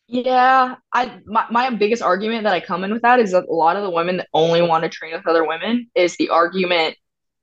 Yeah, 0.09 0.77
I 0.93 1.19
my, 1.27 1.47
my 1.51 1.71
biggest 1.71 2.03
argument 2.03 2.45
that 2.45 2.53
I 2.53 2.61
come 2.61 2.85
in 2.85 2.93
with 2.93 3.03
that 3.03 3.19
is 3.19 3.33
that 3.33 3.47
a 3.49 3.53
lot 3.53 3.77
of 3.77 3.83
the 3.83 3.91
women 3.91 4.19
that 4.19 4.29
only 4.33 4.63
want 4.63 4.85
to 4.85 4.89
train 4.89 5.15
with 5.15 5.27
other 5.27 5.47
women 5.47 5.91
is 5.97 6.17
the 6.17 6.29
argument 6.29 6.97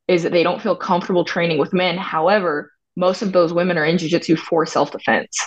is 0.08 0.24
that 0.24 0.32
they 0.32 0.44
don't 0.44 0.62
feel 0.62 0.76
comfortable 0.76 1.26
training 1.26 1.58
with 1.58 1.74
men. 1.74 1.98
However, 1.98 2.72
most 2.96 3.22
of 3.22 3.34
those 3.34 3.54
women 3.54 3.78
are 3.78 3.86
in 3.86 3.98
jiu-jitsu 3.98 4.36
for 4.36 4.66
self-defense. 4.66 5.38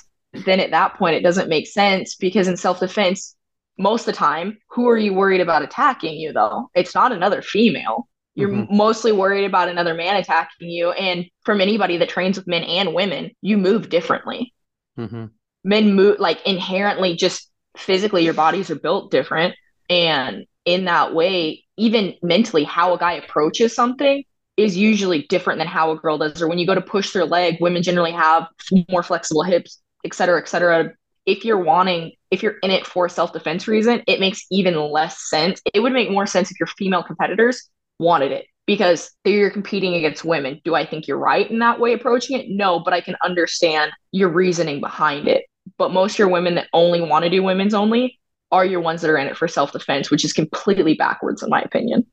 Then 0.44 0.60
at 0.60 0.72
that 0.72 0.96
point 0.96 1.16
it 1.16 1.22
doesn't 1.22 1.48
make 1.48 1.66
sense 1.66 2.16
because 2.16 2.48
in 2.48 2.56
self-defense, 2.56 3.34
most 3.78 4.02
of 4.02 4.06
the 4.06 4.12
time, 4.12 4.58
who 4.70 4.88
are 4.88 4.98
you 4.98 5.14
worried 5.14 5.40
about 5.40 5.62
attacking 5.62 6.14
you 6.14 6.32
though? 6.32 6.70
It's 6.74 6.94
not 6.94 7.12
another 7.12 7.40
female. 7.40 8.08
You're 8.34 8.50
mm-hmm. 8.50 8.76
mostly 8.76 9.12
worried 9.12 9.44
about 9.44 9.70
another 9.70 9.94
man 9.94 10.16
attacking 10.16 10.68
you. 10.68 10.90
And 10.90 11.24
from 11.44 11.62
anybody 11.62 11.96
that 11.96 12.10
trains 12.10 12.36
with 12.36 12.46
men 12.46 12.64
and 12.64 12.92
women, 12.92 13.30
you 13.40 13.56
move 13.56 13.88
differently. 13.88 14.52
Mm-hmm 14.98 15.26
men 15.66 15.94
move 15.94 16.18
like 16.20 16.40
inherently 16.46 17.16
just 17.16 17.50
physically 17.76 18.24
your 18.24 18.32
bodies 18.32 18.70
are 18.70 18.76
built 18.76 19.10
different. 19.10 19.54
And 19.90 20.46
in 20.64 20.86
that 20.86 21.14
way 21.14 21.64
even 21.76 22.14
mentally 22.22 22.64
how 22.64 22.94
a 22.94 22.98
guy 22.98 23.12
approaches 23.14 23.74
something 23.74 24.24
is 24.56 24.76
usually 24.76 25.26
different 25.28 25.58
than 25.58 25.66
how 25.66 25.90
a 25.90 25.96
girl 25.96 26.16
does. 26.16 26.40
Or 26.40 26.48
when 26.48 26.58
you 26.58 26.66
go 26.66 26.74
to 26.74 26.80
push 26.80 27.12
their 27.12 27.26
leg 27.26 27.56
women 27.60 27.82
generally 27.82 28.12
have 28.12 28.46
more 28.88 29.02
flexible 29.02 29.42
hips 29.42 29.82
et 30.04 30.14
cetera 30.14 30.40
et 30.40 30.48
cetera. 30.48 30.92
If 31.26 31.44
you're 31.44 31.58
wanting 31.62 32.12
if 32.30 32.42
you're 32.42 32.58
in 32.62 32.70
it 32.70 32.86
for 32.86 33.08
self-defense 33.08 33.68
reason 33.68 34.02
it 34.06 34.20
makes 34.20 34.46
even 34.50 34.76
less 34.76 35.28
sense. 35.28 35.60
It 35.74 35.80
would 35.80 35.92
make 35.92 36.10
more 36.10 36.26
sense 36.26 36.50
if 36.50 36.60
your 36.60 36.68
female 36.68 37.02
competitors 37.02 37.68
wanted 37.98 38.30
it 38.32 38.46
because 38.66 39.10
you're 39.24 39.50
competing 39.50 39.94
against 39.94 40.24
women. 40.24 40.60
Do 40.64 40.74
i 40.74 40.86
think 40.86 41.06
you're 41.06 41.18
right 41.18 41.50
in 41.50 41.58
that 41.58 41.80
way 41.80 41.92
approaching 41.92 42.38
it? 42.38 42.46
No 42.48 42.80
but 42.80 42.94
i 42.94 43.00
can 43.00 43.16
understand 43.24 43.92
your 44.12 44.28
reasoning 44.28 44.80
behind 44.80 45.28
it 45.28 45.44
but 45.78 45.92
most 45.92 46.18
your 46.18 46.28
women 46.28 46.54
that 46.54 46.68
only 46.72 47.00
want 47.00 47.24
to 47.24 47.30
do 47.30 47.42
women's 47.42 47.74
only 47.74 48.18
are 48.52 48.64
your 48.64 48.80
ones 48.80 49.02
that 49.02 49.10
are 49.10 49.16
in 49.16 49.26
it 49.26 49.36
for 49.36 49.48
self 49.48 49.72
defense, 49.72 50.10
which 50.10 50.24
is 50.24 50.32
completely 50.32 50.94
backwards, 50.94 51.42
in 51.42 51.50
my 51.50 51.60
opinion. 51.60 52.06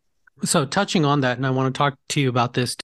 So, 0.44 0.66
touching 0.66 1.06
on 1.06 1.22
that, 1.22 1.38
and 1.38 1.46
I 1.46 1.52
want 1.52 1.74
to 1.74 1.78
talk 1.78 1.96
to 2.10 2.22
you 2.22 2.30
about 2.30 2.54
this, 2.54 2.76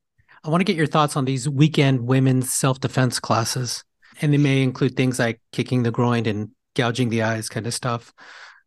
I 0.44 0.50
want 0.50 0.62
to 0.62 0.66
get 0.66 0.76
your 0.76 0.88
thoughts 0.88 1.16
on 1.16 1.26
these 1.26 1.50
weekend 1.50 2.02
women's 2.02 2.54
self 2.54 2.80
defense 2.80 3.20
classes. 3.20 3.84
And 4.22 4.34
they 4.34 4.38
may 4.38 4.64
include 4.64 4.98
things 4.98 5.18
like 5.18 5.40
kicking 5.54 5.84
the 5.84 5.92
groin 5.92 6.26
and 6.26 6.50
gouging 6.76 7.10
the 7.10 7.24
eyes 7.24 7.48
kind 7.48 7.66
of 7.66 7.74
stuff. 7.74 8.14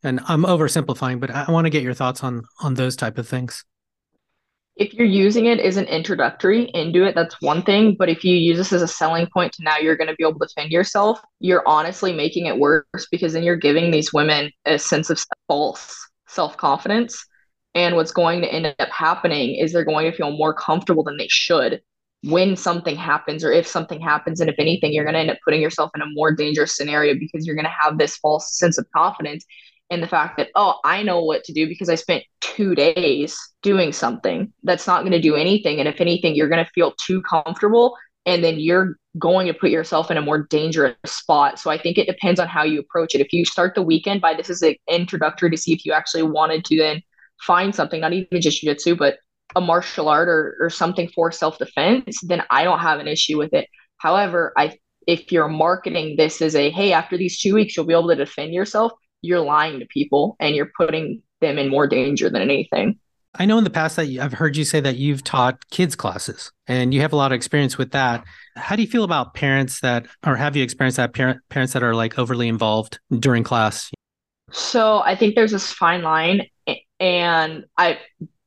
And 0.02 0.20
I'm 0.26 0.44
oversimplifying, 0.44 1.20
but 1.20 1.30
I 1.30 1.50
want 1.50 1.66
to 1.66 1.70
get 1.70 1.82
your 1.82 1.94
thoughts 1.94 2.24
on 2.24 2.42
on 2.60 2.74
those 2.74 2.96
type 2.96 3.18
of 3.18 3.28
things 3.28 3.64
if 4.82 4.94
you're 4.94 5.06
using 5.06 5.46
it 5.46 5.60
as 5.60 5.76
an 5.76 5.86
introductory 5.86 6.70
into 6.74 7.04
it, 7.04 7.14
that's 7.14 7.40
one 7.40 7.62
thing. 7.62 7.94
But 7.96 8.08
if 8.08 8.24
you 8.24 8.34
use 8.34 8.58
this 8.58 8.72
as 8.72 8.82
a 8.82 8.88
selling 8.88 9.28
point 9.32 9.52
to 9.52 9.62
now 9.62 9.78
you're 9.78 9.96
going 9.96 10.08
to 10.08 10.16
be 10.16 10.24
able 10.24 10.38
to 10.40 10.46
defend 10.46 10.72
yourself, 10.72 11.20
you're 11.38 11.62
honestly 11.66 12.12
making 12.12 12.46
it 12.46 12.58
worse 12.58 12.84
because 13.10 13.32
then 13.32 13.44
you're 13.44 13.56
giving 13.56 13.90
these 13.90 14.12
women 14.12 14.50
a 14.66 14.78
sense 14.78 15.08
of 15.08 15.24
false 15.46 15.96
self 16.26 16.56
confidence. 16.56 17.24
And 17.74 17.94
what's 17.94 18.12
going 18.12 18.40
to 18.42 18.52
end 18.52 18.66
up 18.66 18.88
happening 18.90 19.54
is 19.54 19.72
they're 19.72 19.84
going 19.84 20.10
to 20.10 20.16
feel 20.16 20.36
more 20.36 20.52
comfortable 20.52 21.04
than 21.04 21.16
they 21.16 21.28
should 21.28 21.80
when 22.24 22.56
something 22.56 22.96
happens 22.96 23.44
or 23.44 23.52
if 23.52 23.66
something 23.66 24.00
happens. 24.00 24.40
And 24.40 24.50
if 24.50 24.56
anything, 24.58 24.92
you're 24.92 25.04
going 25.04 25.14
to 25.14 25.20
end 25.20 25.30
up 25.30 25.38
putting 25.44 25.62
yourself 25.62 25.90
in 25.94 26.02
a 26.02 26.06
more 26.12 26.34
dangerous 26.34 26.76
scenario 26.76 27.14
because 27.14 27.46
you're 27.46 27.56
going 27.56 27.64
to 27.66 27.76
have 27.80 27.98
this 27.98 28.16
false 28.16 28.58
sense 28.58 28.78
of 28.78 28.86
confidence 28.94 29.44
and 29.92 30.02
the 30.02 30.08
fact 30.08 30.36
that 30.36 30.48
oh 30.56 30.74
i 30.84 31.02
know 31.02 31.22
what 31.22 31.44
to 31.44 31.52
do 31.52 31.68
because 31.68 31.88
i 31.88 31.94
spent 31.94 32.24
two 32.40 32.74
days 32.74 33.36
doing 33.62 33.92
something 33.92 34.52
that's 34.64 34.86
not 34.86 35.02
going 35.02 35.12
to 35.12 35.20
do 35.20 35.36
anything. 35.36 35.78
And 35.78 35.88
if 35.88 36.00
anything 36.00 36.34
you're 36.34 36.48
going 36.48 36.64
to 36.64 36.70
feel 36.72 36.92
too 36.92 37.22
comfortable 37.22 37.96
and 38.26 38.44
then 38.44 38.60
you're 38.60 38.96
going 39.18 39.46
to 39.46 39.54
put 39.54 39.70
yourself 39.70 40.10
in 40.10 40.16
a 40.16 40.22
more 40.22 40.46
dangerous 40.48 40.96
spot. 41.06 41.58
So 41.58 41.70
i 41.70 41.78
think 41.78 41.98
it 41.98 42.06
depends 42.06 42.40
on 42.40 42.48
how 42.48 42.64
you 42.64 42.80
approach 42.80 43.14
it. 43.14 43.20
If 43.20 43.32
you 43.32 43.44
start 43.44 43.74
the 43.74 43.82
weekend 43.82 44.20
by 44.20 44.34
this 44.34 44.50
is 44.50 44.62
an 44.62 44.74
introductory 44.88 45.50
to 45.50 45.56
see 45.56 45.72
if 45.72 45.84
you 45.84 45.92
actually 45.92 46.24
wanted 46.24 46.64
to 46.66 46.76
then 46.76 47.02
find 47.40 47.74
something 47.74 48.00
not 48.00 48.12
even 48.12 48.40
just 48.40 48.60
jiu-jitsu 48.60 48.94
but 48.94 49.16
a 49.56 49.60
martial 49.60 50.08
art 50.08 50.28
or, 50.28 50.56
or 50.60 50.70
something 50.70 51.08
for 51.08 51.32
self-defense 51.32 52.20
then 52.22 52.42
i 52.50 52.64
don't 52.64 52.78
have 52.78 53.00
an 53.00 53.08
issue 53.08 53.38
with 53.38 53.52
it. 53.52 53.68
However 53.98 54.52
i 54.56 54.76
if 55.06 55.32
you're 55.32 55.48
marketing 55.48 56.16
this 56.16 56.40
as 56.40 56.54
a 56.54 56.70
hey 56.70 56.92
after 56.92 57.16
these 57.18 57.40
two 57.40 57.54
weeks 57.54 57.76
you'll 57.76 57.86
be 57.86 57.92
able 57.92 58.08
to 58.08 58.14
defend 58.14 58.52
yourself 58.54 58.92
you're 59.22 59.40
lying 59.40 59.80
to 59.80 59.86
people 59.86 60.36
and 60.38 60.54
you're 60.54 60.70
putting 60.76 61.22
them 61.40 61.58
in 61.58 61.68
more 61.68 61.86
danger 61.86 62.28
than 62.28 62.42
anything. 62.42 62.98
I 63.34 63.46
know 63.46 63.56
in 63.56 63.64
the 63.64 63.70
past 63.70 63.96
that 63.96 64.08
I've 64.20 64.34
heard 64.34 64.58
you 64.58 64.64
say 64.64 64.80
that 64.80 64.96
you've 64.96 65.24
taught 65.24 65.68
kids 65.70 65.96
classes 65.96 66.52
and 66.66 66.92
you 66.92 67.00
have 67.00 67.14
a 67.14 67.16
lot 67.16 67.32
of 67.32 67.36
experience 67.36 67.78
with 67.78 67.92
that. 67.92 68.24
How 68.56 68.76
do 68.76 68.82
you 68.82 68.88
feel 68.88 69.04
about 69.04 69.32
parents 69.32 69.80
that, 69.80 70.06
or 70.26 70.36
have 70.36 70.54
you 70.54 70.62
experienced 70.62 70.98
that 70.98 71.14
parent, 71.14 71.40
parents 71.48 71.72
that 71.72 71.82
are 71.82 71.94
like 71.94 72.18
overly 72.18 72.48
involved 72.48 73.00
during 73.10 73.42
class? 73.42 73.90
So 74.50 74.98
I 74.98 75.16
think 75.16 75.34
there's 75.34 75.52
this 75.52 75.72
fine 75.72 76.02
line, 76.02 76.42
and 77.00 77.64
I 77.78 78.00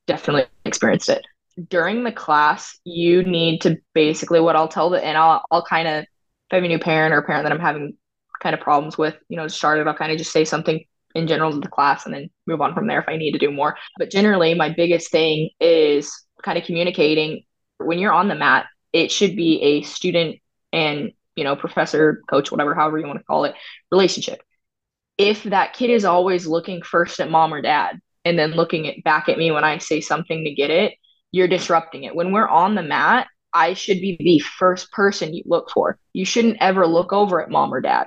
definitely 0.05 0.45
experienced 0.63 1.09
it 1.09 1.25
during 1.67 2.03
the 2.03 2.11
class. 2.11 2.77
You 2.83 3.23
need 3.23 3.61
to 3.61 3.77
basically 3.95 4.39
what 4.39 4.55
I'll 4.55 4.67
tell 4.67 4.91
the, 4.91 5.03
and 5.03 5.17
I'll 5.17 5.43
I'll 5.49 5.65
kind 5.65 5.87
of 5.87 6.03
if 6.03 6.07
I 6.51 6.55
have 6.57 6.63
a 6.63 6.67
new 6.67 6.77
parent 6.77 7.11
or 7.11 7.17
a 7.17 7.23
parent 7.23 7.45
that 7.45 7.51
I'm 7.51 7.59
having 7.59 7.97
kind 8.45 8.53
of 8.53 8.61
problems 8.61 8.95
with, 8.95 9.15
you 9.27 9.37
know, 9.37 9.47
started, 9.47 9.87
I'll 9.87 9.95
kind 9.95 10.11
of 10.11 10.19
just 10.19 10.31
say 10.31 10.45
something 10.45 10.85
in 11.15 11.27
general 11.27 11.49
to 11.49 11.59
the 11.59 11.67
class 11.67 12.05
and 12.05 12.13
then 12.13 12.29
move 12.45 12.61
on 12.61 12.75
from 12.75 12.85
there 12.85 12.99
if 12.99 13.09
I 13.09 13.17
need 13.17 13.31
to 13.31 13.39
do 13.39 13.49
more. 13.49 13.75
But 13.97 14.11
generally, 14.11 14.53
my 14.53 14.69
biggest 14.69 15.09
thing 15.09 15.49
is 15.59 16.13
kind 16.43 16.55
of 16.55 16.63
communicating. 16.63 17.43
When 17.79 17.97
you're 17.97 18.11
on 18.11 18.27
the 18.27 18.35
mat, 18.35 18.67
it 18.93 19.11
should 19.11 19.35
be 19.35 19.59
a 19.63 19.81
student 19.81 20.37
and, 20.71 21.11
you 21.35 21.43
know, 21.43 21.55
professor, 21.55 22.21
coach, 22.29 22.51
whatever, 22.51 22.75
however 22.75 22.99
you 22.99 23.07
want 23.07 23.17
to 23.17 23.25
call 23.25 23.45
it, 23.45 23.55
relationship. 23.91 24.43
If 25.17 25.41
that 25.45 25.73
kid 25.73 25.89
is 25.89 26.05
always 26.05 26.45
looking 26.45 26.83
first 26.83 27.19
at 27.19 27.31
mom 27.31 27.51
or 27.51 27.63
dad 27.63 27.99
and 28.25 28.37
then 28.37 28.51
looking 28.51 28.87
at, 28.87 29.03
back 29.03 29.27
at 29.27 29.39
me 29.39 29.49
when 29.49 29.63
I 29.63 29.79
say 29.79 30.01
something 30.01 30.43
to 30.43 30.53
get 30.53 30.69
it, 30.69 30.93
you're 31.31 31.47
disrupting 31.47 32.03
it. 32.03 32.15
When 32.15 32.31
we're 32.31 32.47
on 32.47 32.75
the 32.75 32.83
mat, 32.83 33.25
I 33.55 33.73
should 33.73 34.01
be 34.01 34.17
the 34.19 34.37
first 34.37 34.91
person 34.91 35.33
you 35.33 35.41
look 35.47 35.71
for. 35.71 35.97
You 36.13 36.25
shouldn't 36.25 36.57
ever 36.61 36.85
look 36.85 37.11
over 37.11 37.41
at 37.41 37.49
mom 37.49 37.73
or 37.73 37.81
dad 37.81 38.05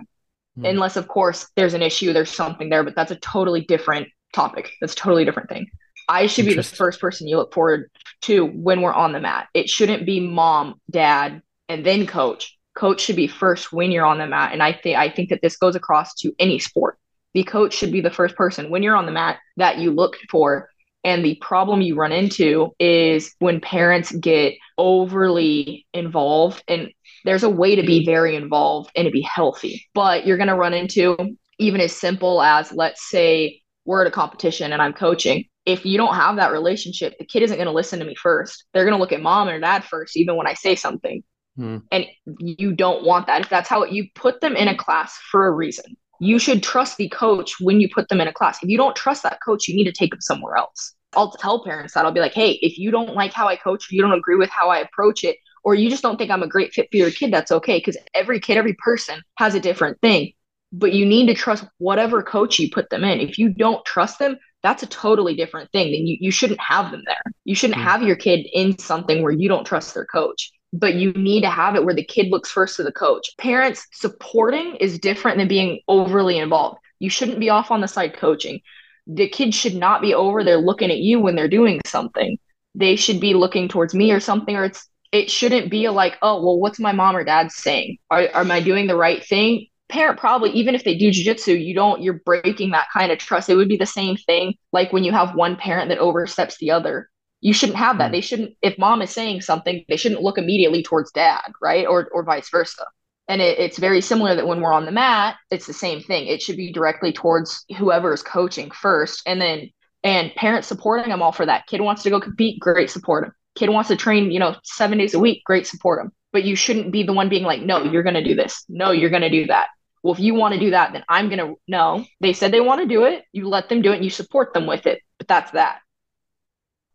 mm. 0.59 0.69
unless 0.69 0.97
of 0.97 1.09
course 1.09 1.49
there's 1.57 1.75
an 1.75 1.83
issue, 1.83 2.13
there's 2.13 2.31
something 2.31 2.69
there, 2.69 2.85
but 2.85 2.95
that's 2.95 3.11
a 3.11 3.17
totally 3.17 3.63
different 3.63 4.09
topic. 4.33 4.73
That's 4.81 4.93
a 4.93 4.97
totally 4.97 5.25
different 5.25 5.49
thing. 5.49 5.69
I 6.09 6.27
should 6.27 6.47
be 6.47 6.55
the 6.55 6.63
first 6.63 7.01
person 7.01 7.29
you 7.29 7.37
look 7.37 7.53
forward 7.53 7.91
to 8.23 8.47
when 8.47 8.81
we're 8.81 8.95
on 8.95 9.13
the 9.13 9.21
mat. 9.21 9.49
It 9.53 9.69
shouldn't 9.69 10.07
be 10.07 10.21
mom, 10.21 10.81
dad, 10.91 11.43
and 11.69 11.85
then 11.85 12.07
coach. 12.07 12.57
Coach 12.75 13.01
should 13.03 13.17
be 13.17 13.27
first 13.27 13.73
when 13.73 13.91
you're 13.91 14.07
on 14.07 14.19
the 14.19 14.27
mat. 14.27 14.53
And 14.53 14.63
I 14.63 14.73
think 14.73 14.97
I 14.97 15.11
think 15.11 15.29
that 15.31 15.43
this 15.43 15.57
goes 15.57 15.77
across 15.77 16.15
to 16.17 16.33
any 16.39 16.59
sport. 16.59 16.97
The 17.35 17.45
coach 17.45 17.75
should 17.75 17.93
be 17.93 18.01
the 18.01 18.11
first 18.11 18.37
person 18.37 18.71
when 18.71 18.83
you're 18.83 18.97
on 18.97 19.05
the 19.05 19.13
mat 19.13 19.39
that 19.59 19.79
you 19.79 19.91
look 19.91 20.17
for. 20.31 20.71
And 21.05 21.25
the 21.25 21.37
problem 21.37 21.83
you 21.83 21.95
run 21.95 22.13
into 22.13 22.73
is 22.79 23.35
when 23.39 23.61
parents 23.61 24.11
get 24.13 24.55
overly 24.79 25.87
involved 25.93 26.63
and 26.69 26.91
there's 27.29 27.43
a 27.43 27.49
way 27.51 27.77
to 27.77 27.83
be 27.83 28.07
very 28.07 28.35
involved 28.35 28.91
and 28.97 29.05
to 29.05 29.11
be 29.11 29.21
healthy. 29.21 29.87
But 29.93 30.27
you're 30.27 30.39
going 30.39 30.49
to 30.49 30.55
run 30.55 30.73
into 30.73 31.37
even 31.59 31.79
as 31.79 31.95
simple 31.95 32.41
as, 32.41 32.73
let's 32.73 33.11
say, 33.11 33.61
we're 33.85 34.01
at 34.01 34.07
a 34.07 34.11
competition 34.11 34.73
and 34.73 34.81
I'm 34.81 34.95
coaching. 34.95 35.45
If 35.67 35.85
you 35.85 35.99
don't 35.99 36.15
have 36.15 36.37
that 36.37 36.53
relationship, 36.53 37.19
the 37.19 37.27
kid 37.27 37.43
isn't 37.43 37.59
going 37.59 37.67
to 37.67 37.73
listen 37.73 37.99
to 37.99 38.07
me 38.07 38.15
first. 38.15 38.65
They're 38.73 38.85
going 38.85 38.97
to 38.97 38.99
look 38.99 39.13
at 39.13 39.21
mom 39.21 39.49
or 39.49 39.61
dad 39.61 39.85
first, 39.85 40.17
even 40.17 40.37
when 40.37 40.47
I 40.47 40.55
say 40.55 40.75
something. 40.75 41.23
Hmm. 41.57 41.79
And 41.93 42.07
you 42.39 42.73
don't 42.73 43.05
want 43.05 43.27
that. 43.27 43.43
If 43.43 43.51
that's 43.51 43.69
how 43.69 43.83
it, 43.83 43.93
you 43.93 44.07
put 44.15 44.41
them 44.41 44.57
in 44.57 44.69
a 44.69 44.77
class 44.77 45.19
for 45.31 45.47
a 45.47 45.53
reason, 45.53 45.99
you 46.21 46.39
should 46.39 46.63
trust 46.63 46.97
the 46.97 47.11
coach 47.11 47.57
when 47.61 47.79
you 47.79 47.91
put 47.95 48.09
them 48.09 48.23
in 48.23 48.29
a 48.29 48.33
class. 48.33 48.59
If 48.63 48.71
you 48.71 48.79
don't 48.79 48.97
trust 48.97 49.23
that 49.25 49.41
coach, 49.45 49.69
you 49.69 49.77
need 49.77 49.85
to 49.85 49.93
take 49.93 50.13
them 50.13 50.23
somewhere 50.23 50.57
else. 50.57 50.95
I'll 51.15 51.33
tell 51.33 51.63
parents 51.63 51.93
that 51.93 52.07
I'll 52.07 52.13
be 52.13 52.21
like, 52.21 52.35
hey, 52.35 52.53
if 52.63 52.79
you 52.79 52.91
don't 52.91 53.15
like 53.15 53.35
how 53.35 53.49
I 53.49 53.57
coach, 53.57 53.89
you 53.91 54.01
don't 54.01 54.13
agree 54.13 54.37
with 54.37 54.51
how 54.51 54.71
I 54.71 54.79
approach 54.79 55.25
it, 55.25 55.37
or 55.65 55.75
you 55.75 55.91
just 55.91 56.03
don't 56.03 56.17
think 56.17 56.31
I'm 56.31 56.43
a 56.43 56.49
great 56.49 56.73
fit 56.73 56.89
for 56.91 56.97
your 56.97 57.11
kid, 57.11 57.33
that's 57.33 57.53
okay. 57.53 57.79
Because 57.79 57.97
every 58.15 58.41
kid, 58.41 58.57
every 58.57 58.75
person 58.75 59.21
has 59.37 59.55
a 59.55 59.61
different 59.61 60.01
thing. 60.01 60.33
But 60.73 60.93
you 60.93 61.07
need 61.07 61.27
to 61.27 61.35
trust 61.35 61.65
whatever 61.79 62.23
coach 62.23 62.59
you 62.59 62.71
put 62.71 62.91
them 62.91 63.05
in. 63.05 63.21
If 63.21 63.39
you 63.39 63.49
don't 63.49 63.85
trust 63.85 64.19
them, 64.19 64.37
that's 64.63 64.83
a 64.83 64.87
totally 64.87 65.35
different 65.35 65.71
thing. 65.73 65.93
Then 65.93 66.07
you, 66.07 66.19
you 66.21 66.31
shouldn't 66.31 66.61
have 66.61 66.91
them 66.91 67.03
there. 67.07 67.23
You 67.45 67.55
shouldn't 67.55 67.79
mm-hmm. 67.79 67.89
have 67.89 68.03
your 68.03 68.17
kid 68.17 68.47
in 68.53 68.79
something 68.79 69.23
where 69.23 69.33
you 69.33 69.49
don't 69.49 69.65
trust 69.65 69.95
their 69.95 70.07
coach. 70.07 70.51
But 70.73 70.95
you 70.95 71.13
need 71.13 71.43
to 71.43 71.51
have 71.51 71.77
it 71.77 71.85
where 71.85 71.95
the 71.95 72.05
kid 72.05 72.29
looks 72.31 72.51
first 72.51 72.77
to 72.77 72.83
the 72.83 72.93
coach. 72.93 73.35
Parents 73.39 73.87
supporting 73.93 74.77
is 74.77 74.99
different 74.99 75.39
than 75.39 75.49
being 75.49 75.81
overly 75.89 76.37
involved. 76.37 76.79
You 76.99 77.09
shouldn't 77.09 77.41
be 77.41 77.49
off 77.49 77.71
on 77.71 77.81
the 77.81 77.89
side 77.89 78.15
coaching. 78.15 78.61
The 79.07 79.29
kid 79.29 79.55
should 79.55 79.75
not 79.75 80.03
be 80.03 80.13
over 80.13 80.45
there 80.45 80.59
looking 80.59 80.91
at 80.91 80.99
you 80.99 81.21
when 81.21 81.35
they're 81.35 81.49
doing 81.49 81.81
something 81.87 82.37
they 82.79 82.95
should 82.97 83.21
be 83.21 83.35
looking 83.35 83.69
towards 83.69 83.95
me 83.95 84.13
or 84.13 84.21
something, 84.21 84.57
or 84.57 84.65
it's 84.65 84.88
it 85.13 85.31
shouldn't 85.31 85.71
be 85.71 85.89
like, 85.89 86.19
oh, 86.23 86.43
well, 86.43 86.59
what's 86.59 86.79
my 86.79 86.93
mom 86.93 87.17
or 87.17 87.25
dad 87.25 87.51
saying? 87.51 87.99
Are, 88.11 88.29
am 88.35 88.51
I 88.51 88.61
doing 88.61 88.87
the 88.87 88.97
right 88.97 89.25
thing? 89.25 89.67
Parent 89.89 90.19
probably, 90.19 90.51
even 90.51 90.75
if 90.75 90.85
they 90.85 90.97
do 90.97 91.11
jujitsu, 91.11 91.65
you 91.65 91.75
don't, 91.75 92.03
you're 92.03 92.21
breaking 92.25 92.73
that 92.73 92.89
kind 92.93 93.11
of 93.11 93.19
trust. 93.19 93.49
It 93.49 93.57
would 93.57 93.69
be 93.69 93.79
the 93.79 93.87
same 93.87 94.17
thing 94.17 94.55
like 94.73 94.93
when 94.93 95.05
you 95.05 95.13
have 95.13 95.35
one 95.35 95.57
parent 95.57 95.89
that 95.89 95.99
oversteps 95.99 96.59
the 96.59 96.71
other. 96.71 97.09
You 97.41 97.55
shouldn't 97.55 97.79
have 97.79 97.99
that. 97.99 98.11
Mm. 98.11 98.13
They 98.13 98.21
shouldn't, 98.21 98.57
if 98.61 98.79
mom 98.79 99.01
is 99.01 99.11
saying 99.11 99.41
something, 99.43 99.85
they 99.89 99.97
shouldn't 99.97 100.23
look 100.23 100.37
immediately 100.37 100.83
towards 100.83 101.13
dad, 101.13 101.53
right? 101.63 101.87
Or, 101.87 102.09
or 102.13 102.23
vice 102.23 102.51
versa. 102.51 102.85
And 103.29 103.41
it, 103.41 103.59
it's 103.59 103.79
very 103.79 104.03
similar 104.03 104.35
that 104.35 104.47
when 104.47 104.61
we're 104.61 104.73
on 104.75 104.85
the 104.85 104.93
mat, 104.93 105.37
it's 105.51 105.67
the 105.67 105.73
same 105.73 106.03
thing. 106.03 106.27
It 106.27 106.43
should 106.43 106.57
be 106.57 106.73
directly 106.73 107.13
towards 107.13 107.65
whoever 107.79 108.13
is 108.13 108.23
coaching 108.23 108.71
first. 108.71 109.23
And 109.25 109.41
then, 109.41 109.71
and 110.05 110.35
parents 110.35 110.69
supporting, 110.69 111.13
I'm 111.13 111.23
all 111.23 111.33
for 111.33 111.47
that. 111.47 111.67
Kid 111.67 111.81
wants 111.81 112.03
to 112.03 112.11
go 112.11 112.21
compete, 112.21 112.61
great, 112.61 112.91
support 112.91 113.25
him 113.25 113.33
kid 113.59 113.71
wants 113.71 113.89
to 113.89 113.97
train, 113.97 114.31
you 114.31 114.39
know, 114.39 114.57
seven 114.63 114.99
days 114.99 115.15
a 115.15 115.19
week, 115.19 115.43
great, 115.45 115.67
support 115.67 116.01
them. 116.01 116.13
But 116.33 116.45
you 116.45 116.57
shouldn't 116.57 116.93
be 116.93 117.03
the 117.03 117.13
one 117.13 117.29
being 117.29 117.45
like, 117.45 117.63
no, 117.63 117.83
you're 117.83 118.03
going 118.03 118.15
to 118.15 118.25
do 118.25 118.35
this. 118.35 118.65
No, 118.69 118.91
you're 118.91 119.11
going 119.11 119.23
to 119.23 119.31
do 119.31 119.47
that. 119.47 119.69
Well, 120.03 120.15
if 120.15 120.21
you 120.21 120.35
want 120.35 120.55
to 120.55 120.61
do 120.61 120.71
that, 120.71 120.93
then 120.93 121.05
I'm 121.09 121.29
going 121.29 121.39
to, 121.39 121.55
no. 121.67 122.05
They 122.21 122.33
said 122.33 122.53
they 122.53 122.61
want 122.61 122.81
to 122.81 122.87
do 122.87 123.05
it. 123.05 123.25
You 123.33 123.49
let 123.49 123.69
them 123.69 123.83
do 123.83 123.93
it 123.93 123.97
and 123.97 124.05
you 124.05 124.11
support 124.11 124.55
them 124.55 124.67
with 124.67 124.87
it. 124.87 125.03
But 125.19 125.29
that's 125.29 125.51
that. 125.53 125.81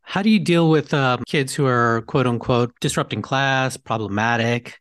How 0.01 0.22
do 0.22 0.29
you 0.29 0.39
deal 0.39 0.70
with 0.70 0.93
uh, 0.93 1.17
kids 1.27 1.53
who 1.55 1.65
are 1.65 2.03
quote 2.08 2.27
unquote 2.27 2.74
disrupting 2.79 3.22
class, 3.22 3.77
problematic? 3.77 4.77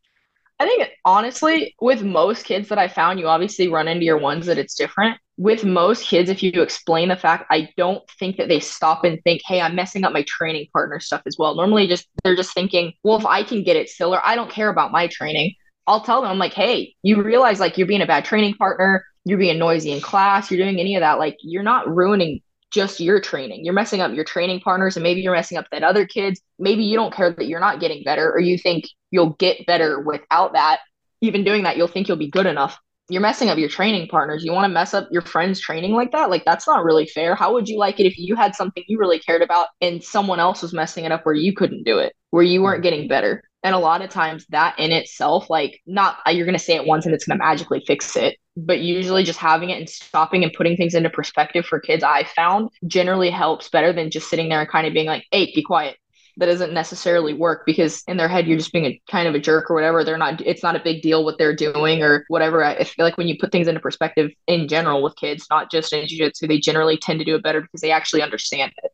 I 0.59 0.67
think 0.67 0.91
honestly, 1.05 1.75
with 1.81 2.03
most 2.03 2.45
kids 2.45 2.69
that 2.69 2.79
I 2.79 2.89
found, 2.89 3.19
you 3.19 3.27
obviously 3.27 3.69
run 3.69 3.89
into 3.89 4.05
your 4.05 4.19
ones 4.19 4.47
that 4.47 4.59
it's 4.59 4.75
different. 4.75 5.19
With 5.39 5.65
most 5.65 6.05
kids, 6.05 6.29
if 6.29 6.43
you 6.43 6.63
explain 6.63 7.09
the 7.09 7.17
fact, 7.17 7.47
I 7.51 7.71
don't 7.77 8.03
think 8.19 8.37
that 8.37 8.49
they 8.49 8.61
stop 8.61 9.05
and 9.05 9.21
think, 9.25 9.41
hey, 9.47 9.61
I'm 9.61 9.75
messing 9.75 10.05
up 10.05 10.13
my 10.13 10.23
training 10.25 10.67
partner 10.73 11.01
stuff 11.01 11.23
as 11.27 11.37
well. 11.39 11.55
Normally, 11.55 11.89
just 11.89 12.07
they're 12.23 12.37
just 12.37 12.55
thinking, 12.55 12.93
well, 13.03 13.19
if 13.19 13.27
I 13.27 13.43
can 13.43 13.65
get 13.65 13.77
it 13.77 13.89
still, 13.89 14.15
or 14.15 14.25
I 14.25 14.37
don't 14.37 14.51
care 14.51 14.69
about 14.69 14.93
my 14.93 15.07
training. 15.07 15.55
I'll 15.87 16.03
tell 16.03 16.23
them, 16.23 16.31
I'm 16.31 16.39
like, 16.39 16.53
hey, 16.53 16.95
you 17.03 17.23
realize 17.23 17.59
like 17.59 17.77
you're 17.77 17.89
being 17.89 18.03
a 18.03 18.07
bad 18.07 18.25
training 18.25 18.55
partner, 18.55 19.05
you're 19.25 19.39
being 19.39 19.59
noisy 19.59 19.91
in 19.91 20.01
class, 20.01 20.51
you're 20.51 20.65
doing 20.65 20.79
any 20.79 20.95
of 20.95 21.01
that. 21.01 21.19
Like, 21.19 21.37
you're 21.41 21.65
not 21.65 21.89
ruining 21.89 22.41
just 22.73 23.01
your 23.01 23.21
training. 23.21 23.65
You're 23.65 23.75
messing 23.75 24.01
up 24.01 24.13
your 24.13 24.25
training 24.25 24.61
partners 24.61 24.97
and 24.97 25.03
maybe 25.03 25.21
you're 25.21 25.35
messing 25.35 25.59
up 25.59 25.67
that 25.71 25.83
other 25.83 26.07
kids. 26.07 26.41
Maybe 26.59 26.85
you 26.85 26.97
don't 26.97 27.13
care 27.13 27.31
that 27.31 27.47
you're 27.47 27.61
not 27.61 27.81
getting 27.81 28.03
better 28.03 28.33
or 28.33 28.41
you 28.41 28.59
think 28.59 28.85
you'll 29.11 29.35
get 29.39 29.67
better 29.67 30.01
without 30.01 30.55
that. 30.55 30.81
Even 31.21 31.45
doing 31.45 31.65
that, 31.65 31.77
you'll 31.77 31.89
think 31.89 32.09
you'll 32.09 32.17
be 32.17 32.31
good 32.31 32.47
enough. 32.47 32.79
You're 33.13 33.21
messing 33.21 33.51
up 33.51 33.59
your 33.59 33.69
training 33.69 34.09
partners. 34.09 34.43
You 34.43 34.53
want 34.53 34.65
to 34.65 34.73
mess 34.73 34.95
up 34.95 35.07
your 35.11 35.21
friends' 35.21 35.61
training 35.61 35.93
like 35.93 36.13
that? 36.13 36.31
Like, 36.31 36.47
that's 36.47 36.67
not 36.67 36.83
really 36.83 37.07
fair. 37.07 37.35
How 37.35 37.53
would 37.53 37.69
you 37.69 37.79
like 37.79 38.01
it 38.01 38.07
if 38.07 38.17
you 38.17 38.37
had 38.37 38.55
something 38.55 38.83
you 38.87 38.99
really 38.99 39.19
cared 39.19 39.43
about 39.43 39.69
and 39.83 40.03
someone 40.03 40.41
else 40.41 40.63
was 40.63 40.73
messing 40.73 41.05
it 41.05 41.13
up 41.13 41.27
where 41.27 41.35
you 41.35 41.53
couldn't 41.53 41.85
do 41.85 41.99
it, 41.99 42.15
where 42.31 42.43
you 42.43 42.63
weren't 42.63 42.83
getting 42.83 43.09
better? 43.09 43.43
And 43.63 43.75
a 43.75 43.79
lot 43.79 44.01
of 44.01 44.09
times 44.09 44.47
that 44.49 44.79
in 44.79 44.93
itself, 44.93 45.51
like 45.51 45.81
not 45.87 46.19
uh, 46.27 46.31
you're 46.31 46.47
gonna 46.47 46.59
say 46.59 46.75
it 46.75 46.87
once 46.87 47.05
and 47.05 47.15
it's 47.15 47.27
gonna 47.27 47.39
magically 47.39 47.83
fix 47.87 48.17
it, 48.17 48.39
but 48.57 48.81
usually 48.81 49.25
just 49.25 49.39
having 49.39 49.69
it 49.69 49.79
and 49.79 49.89
stopping 49.89 50.43
and 50.43 50.53
putting 50.53 50.77
things 50.77 50.95
into 50.95 51.11
perspective 51.11 51.67
for 51.67 51.79
kids 51.79 52.03
I 52.03 52.25
found 52.25 52.71
generally 52.87 53.31
helps 53.31 53.69
better 53.69 53.93
than 53.93 54.11
just 54.11 54.29
sitting 54.31 54.49
there 54.49 54.61
and 54.61 54.71
kind 54.71 54.87
of 54.87 54.95
being 54.95 55.07
like, 55.07 55.27
hey, 55.31 55.53
be 55.55 55.63
quiet. 55.63 55.97
That 56.39 56.47
doesn't 56.47 56.73
necessarily 56.73 57.35
work 57.35 57.67
because 57.67 58.03
in 58.09 58.17
their 58.17 58.29
head 58.29 58.47
you're 58.47 58.57
just 58.57 58.73
being 58.73 58.87
a 58.87 59.03
kind 59.11 59.29
of 59.29 59.35
a 59.35 59.39
jerk 59.39 59.71
or 59.71 59.75
whatever. 59.75 60.03
They're 60.03 60.17
not 60.17 60.41
it's 60.41 60.63
not 60.63 60.77
a 60.77 60.83
big 60.83 61.03
deal 61.03 61.25
what 61.25 61.37
they're 61.37 61.55
doing 61.55 62.03
or 62.03 62.25
whatever. 62.29 62.65
I 62.65 62.85
feel 62.85 63.05
like 63.05 63.19
when 63.19 63.29
you 63.29 63.37
put 63.39 63.53
things 63.53 63.69
into 63.69 63.81
perspective 63.81 64.31
in 64.47 64.67
general 64.67 65.03
with 65.03 65.15
kids, 65.17 65.47
not 65.51 65.71
just 65.71 65.93
in 65.93 66.07
jiu-jitsu, 66.07 66.47
they 66.47 66.59
generally 66.59 66.97
tend 66.97 67.19
to 67.19 67.25
do 67.25 67.35
it 67.35 67.43
better 67.43 67.61
because 67.61 67.83
they 67.83 67.91
actually 67.91 68.23
understand 68.23 68.73
it. 68.83 68.93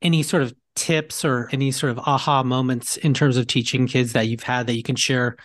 Any 0.00 0.22
sort 0.22 0.42
of 0.42 0.54
tips 0.74 1.24
or 1.24 1.50
any 1.52 1.70
sort 1.70 1.90
of 1.92 1.98
aha 1.98 2.42
moments 2.42 2.96
in 2.96 3.12
terms 3.12 3.36
of 3.36 3.46
teaching 3.46 3.86
kids 3.86 4.14
that 4.14 4.28
you've 4.28 4.44
had 4.44 4.66
that 4.66 4.74
you 4.74 4.82
can 4.82 4.96
share? 4.96 5.36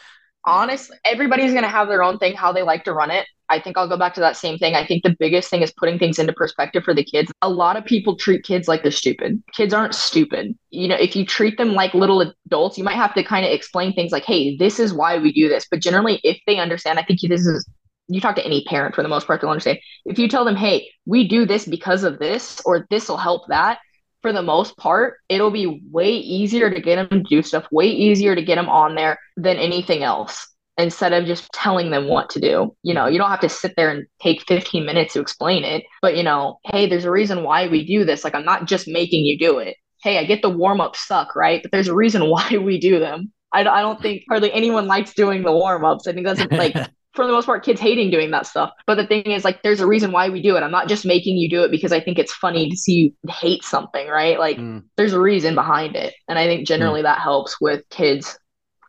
Honestly, 0.45 0.95
everybody's 1.03 1.51
going 1.51 1.63
to 1.63 1.69
have 1.69 1.89
their 1.89 2.03
own 2.03 2.17
thing, 2.19 2.35
how 2.35 2.53
they 2.53 2.61
like 2.61 2.85
to 2.85 2.93
run 2.93 3.11
it. 3.11 3.27
I 3.49 3.59
think 3.59 3.77
I'll 3.77 3.87
go 3.87 3.97
back 3.97 4.13
to 4.15 4.19
that 4.21 4.37
same 4.37 4.57
thing. 4.57 4.75
I 4.75 4.85
think 4.85 5.03
the 5.03 5.15
biggest 5.19 5.49
thing 5.49 5.61
is 5.61 5.71
putting 5.71 5.99
things 5.99 6.19
into 6.19 6.33
perspective 6.33 6.83
for 6.83 6.93
the 6.93 7.03
kids. 7.03 7.31
A 7.41 7.49
lot 7.49 7.77
of 7.77 7.85
people 7.85 8.15
treat 8.15 8.43
kids 8.43 8.67
like 8.67 8.81
they're 8.81 8.91
stupid. 8.91 9.41
Kids 9.53 9.73
aren't 9.73 9.95
stupid. 9.95 10.57
You 10.71 10.87
know, 10.87 10.95
if 10.95 11.15
you 11.15 11.25
treat 11.25 11.57
them 11.57 11.73
like 11.73 11.93
little 11.93 12.21
adults, 12.21 12.77
you 12.77 12.83
might 12.83 12.95
have 12.95 13.13
to 13.13 13.23
kind 13.23 13.45
of 13.45 13.51
explain 13.51 13.93
things 13.93 14.11
like, 14.11 14.25
hey, 14.25 14.57
this 14.57 14.79
is 14.79 14.93
why 14.93 15.17
we 15.17 15.31
do 15.31 15.47
this. 15.47 15.67
But 15.69 15.81
generally, 15.81 16.19
if 16.23 16.39
they 16.47 16.57
understand, 16.57 16.99
I 16.99 17.03
think 17.03 17.21
this 17.21 17.45
is 17.45 17.67
you 18.07 18.21
talk 18.21 18.35
to 18.35 18.45
any 18.45 18.63
parent 18.65 18.93
for 18.93 19.01
the 19.01 19.09
most 19.09 19.25
part, 19.25 19.41
they'll 19.41 19.49
understand. 19.49 19.79
If 20.05 20.19
you 20.19 20.27
tell 20.27 20.45
them, 20.45 20.55
hey, 20.55 20.89
we 21.05 21.27
do 21.27 21.45
this 21.45 21.65
because 21.65 22.03
of 22.03 22.19
this, 22.19 22.61
or 22.63 22.85
this 22.89 23.09
will 23.09 23.17
help 23.17 23.47
that, 23.47 23.79
for 24.21 24.31
the 24.31 24.43
most 24.43 24.77
part, 24.77 25.17
it'll 25.27 25.51
be 25.51 25.81
way 25.91 26.11
easier 26.11 26.69
to 26.69 26.79
get 26.79 26.95
them 26.95 27.23
to 27.23 27.27
do 27.27 27.41
stuff, 27.41 27.65
way 27.71 27.87
easier 27.87 28.35
to 28.35 28.43
get 28.43 28.55
them 28.55 28.69
on 28.69 28.95
there 28.95 29.17
than 29.37 29.57
anything 29.57 30.03
else 30.03 30.54
instead 30.77 31.13
of 31.13 31.25
just 31.25 31.49
telling 31.53 31.91
them 31.91 32.07
what 32.07 32.29
to 32.31 32.39
do. 32.39 32.75
You 32.83 32.93
know, 32.93 33.07
you 33.07 33.17
don't 33.17 33.29
have 33.29 33.39
to 33.41 33.49
sit 33.49 33.73
there 33.77 33.89
and 33.89 34.05
take 34.21 34.45
15 34.47 34.85
minutes 34.85 35.13
to 35.13 35.21
explain 35.21 35.63
it, 35.63 35.83
but 36.01 36.17
you 36.17 36.23
know, 36.23 36.59
hey, 36.65 36.87
there's 36.87 37.05
a 37.05 37.11
reason 37.11 37.43
why 37.43 37.67
we 37.67 37.85
do 37.85 38.03
this. 38.03 38.23
Like, 38.23 38.35
I'm 38.35 38.45
not 38.45 38.65
just 38.65 38.87
making 38.87 39.25
you 39.25 39.37
do 39.37 39.59
it. 39.59 39.77
Hey, 40.03 40.17
I 40.17 40.25
get 40.25 40.41
the 40.41 40.49
warm 40.49 40.81
ups 40.81 41.07
suck, 41.07 41.35
right? 41.35 41.61
But 41.63 41.71
there's 41.71 41.87
a 41.87 41.95
reason 41.95 42.29
why 42.29 42.57
we 42.57 42.79
do 42.79 42.99
them. 42.99 43.31
I, 43.53 43.61
I 43.61 43.81
don't 43.81 44.01
think 44.01 44.23
hardly 44.29 44.51
anyone 44.51 44.87
likes 44.87 45.13
doing 45.13 45.43
the 45.43 45.51
warm 45.51 45.85
ups. 45.85 46.07
I 46.07 46.13
think 46.13 46.25
that's 46.25 46.51
like 46.51 46.75
for 47.15 47.25
the 47.25 47.31
most 47.31 47.45
part, 47.45 47.63
kids 47.63 47.79
hating 47.79 48.11
doing 48.11 48.31
that 48.31 48.45
stuff. 48.45 48.71
But 48.85 48.95
the 48.95 49.07
thing 49.07 49.23
is, 49.23 49.43
like, 49.43 49.63
there's 49.63 49.79
a 49.79 49.87
reason 49.87 50.11
why 50.11 50.29
we 50.29 50.41
do 50.41 50.55
it. 50.57 50.61
I'm 50.61 50.71
not 50.71 50.89
just 50.89 51.05
making 51.05 51.37
you 51.37 51.49
do 51.49 51.63
it 51.63 51.71
because 51.71 51.91
I 51.91 51.99
think 51.99 52.19
it's 52.19 52.33
funny 52.33 52.69
to 52.69 52.75
see 52.75 52.93
you 53.23 53.31
hate 53.31 53.63
something, 53.63 54.07
right? 54.07 54.37
Like, 54.37 54.57
mm. 54.57 54.83
there's 54.97 55.13
a 55.13 55.19
reason 55.19 55.55
behind 55.55 55.95
it. 55.95 56.13
And 56.27 56.37
I 56.37 56.45
think 56.45 56.67
generally 56.67 56.99
mm. 56.99 57.05
that 57.05 57.21
helps 57.21 57.59
with 57.61 57.87
kids. 57.89 58.37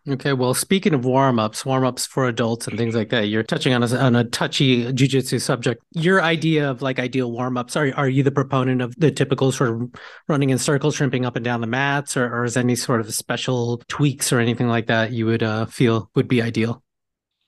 Okay, 0.09 0.33
well, 0.35 0.55
speaking 0.55 0.95
of 0.95 1.05
warm 1.05 1.40
ups, 1.40 1.66
warm 1.66 1.85
ups 1.85 2.07
for 2.07 2.29
adults 2.29 2.69
and 2.69 2.79
things 2.79 2.95
like 2.95 3.09
that, 3.09 3.27
you're 3.27 3.42
touching 3.42 3.75
on 3.75 3.83
a, 3.83 3.97
on 3.97 4.14
a 4.14 4.23
touchy 4.23 4.85
jujitsu 4.92 5.40
subject. 5.40 5.83
Your 5.95 6.23
idea 6.23 6.71
of 6.71 6.81
like 6.81 7.01
ideal 7.01 7.33
warm 7.33 7.57
ups, 7.57 7.75
are, 7.75 7.92
are 7.97 8.09
you 8.09 8.23
the 8.23 8.31
proponent 8.31 8.83
of 8.83 8.95
the 9.01 9.11
typical 9.11 9.51
sort 9.51 9.71
of 9.71 9.90
running 10.29 10.51
in 10.51 10.59
circles, 10.59 10.95
shrimping 10.95 11.27
up 11.27 11.35
and 11.35 11.45
down 11.45 11.61
the 11.61 11.66
mats, 11.66 12.16
or, 12.16 12.33
or 12.33 12.45
is 12.45 12.57
any 12.57 12.77
sort 12.77 13.01
of 13.01 13.12
special 13.12 13.83
tweaks 13.88 14.33
or 14.33 14.38
anything 14.38 14.69
like 14.69 14.87
that 14.87 15.11
you 15.11 15.27
would 15.27 15.42
uh, 15.42 15.66
feel 15.66 16.09
would 16.14 16.29
be 16.29 16.40
ideal? 16.40 16.85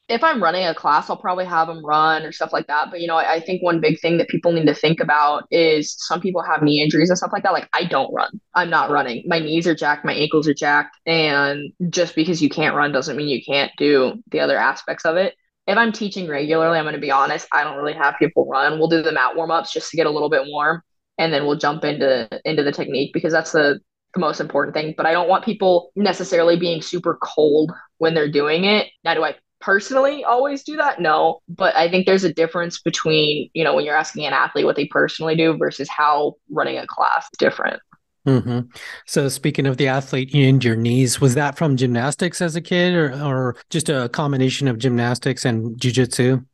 If 0.09 0.25
I'm 0.25 0.43
running 0.43 0.65
a 0.65 0.75
class, 0.75 1.11
I'll 1.11 1.19
probably 1.19 1.45
have 1.45 1.69
them 1.69 1.85
run 1.85 2.25
or 2.25 2.33
stuff 2.33 2.53
like 2.53 2.67
that. 2.69 2.91
But 2.91 3.01
you 3.01 3.07
know, 3.07 3.17
I, 3.17 3.35
I, 3.35 3.41
think 3.41 3.63
one 3.63 3.81
big 3.81 4.01
thing 4.01 4.17
that 4.17 4.29
people 4.29 4.53
need 4.53 4.67
to 4.67 4.75
think 4.75 5.01
about 5.01 5.45
is 5.51 5.95
some 5.99 6.21
people 6.21 6.43
have 6.43 6.63
knee 6.63 6.83
injuries 6.83 7.11
and 7.11 7.19
stuff 7.19 7.33
like 7.33 7.43
that. 7.43 7.53
Like 7.53 7.69
I 7.75 7.85
don't 7.85 8.13
run. 8.13 8.41
I'm 8.55 8.71
not 8.71 8.91
running. 8.91 9.25
My 9.27 9.39
knees 9.39 9.67
are 9.67 9.75
jacked, 9.75 10.07
my 10.07 10.15
ankles 10.15 10.49
are 10.49 10.55
jacked, 10.55 10.97
and 11.05 11.73
just 11.91 12.15
because 12.15 12.43
you 12.43 12.49
can't 12.49 12.75
run 12.75 12.91
doesn't 12.91 13.17
mean 13.17 13.29
you 13.29 13.43
can't 13.45 13.71
do 13.77 14.23
the 14.31 14.41
other 14.41 14.57
aspects 14.57 15.05
of 15.05 15.17
it. 15.17 15.35
If 15.67 15.77
I'm 15.77 15.93
teaching 15.93 16.27
regularly, 16.29 16.79
I'm 16.79 16.85
going 16.85 16.95
to 16.95 17.01
be 17.01 17.11
honest. 17.11 17.47
I 17.53 17.63
don't 17.63 17.77
really 17.77 17.93
have 17.93 18.15
people 18.19 18.49
run. 18.49 18.79
We'll 18.79 18.89
do 18.89 19.03
the 19.03 19.13
mat 19.13 19.37
warm 19.37 19.51
ups 19.51 19.73
just 19.73 19.91
to 19.91 19.99
get 19.99 20.07
a 20.07 20.11
little 20.11 20.31
bit 20.31 20.47
warm, 20.47 20.83
and 21.19 21.33
then 21.33 21.45
we'll 21.45 21.59
jump 21.59 21.85
into 21.85 22.29
into 22.47 22.63
the 22.63 22.73
technique 22.73 23.13
because 23.13 23.33
that's 23.33 23.53
the 23.53 23.79
the 24.15 24.21
most 24.21 24.41
important 24.41 24.75
thing. 24.75 24.95
But 24.97 25.05
I 25.05 25.13
don't 25.13 25.29
want 25.29 25.45
people 25.45 25.93
necessarily 25.95 26.57
being 26.57 26.81
super 26.81 27.19
cold 27.23 27.73
when 27.99 28.15
they're 28.15 28.31
doing 28.31 28.65
it. 28.65 28.89
Now, 29.05 29.13
do 29.13 29.23
I 29.23 29.35
personally 29.61 30.25
always 30.25 30.63
do 30.63 30.77
that? 30.77 31.01
No. 31.01 31.41
But 31.49 31.75
I 31.77 31.91
think 31.91 32.07
there's 32.07 32.25
a 32.25 32.33
difference 32.33 32.81
between, 32.81 33.51
you 33.55 33.65
know, 33.65 33.75
when 33.75 33.85
you're 33.85 33.97
asking 33.97 34.27
an 34.27 34.33
athlete 34.33 34.65
what 34.65 34.77
they 34.77 34.87
personally 34.87 35.37
do 35.37 35.57
versus 35.57 35.89
how 35.89 36.35
running 36.51 36.79
a 36.79 36.87
class 36.87 37.25
is 37.25 37.39
different. 37.39 37.81
Mm-hmm. 38.27 38.69
So, 39.07 39.29
speaking 39.29 39.67
of 39.67 39.79
the 39.79 39.89
athlete 39.89 40.35
and 40.35 40.63
your 40.63 40.77
knees, 40.77 41.21
was 41.21 41.35
that 41.35 41.57
from 41.57 41.77
gymnastics 41.77 42.43
as 42.43 42.57
a 42.57 42.61
kid 42.61 42.95
or, 42.95 43.13
or 43.23 43.57
just 43.71 43.89
a 43.89 44.11
combination 44.11 44.69
of 44.69 44.79
gymnastics 44.79 45.47
and 45.47 45.79
jujitsu? 45.81 46.45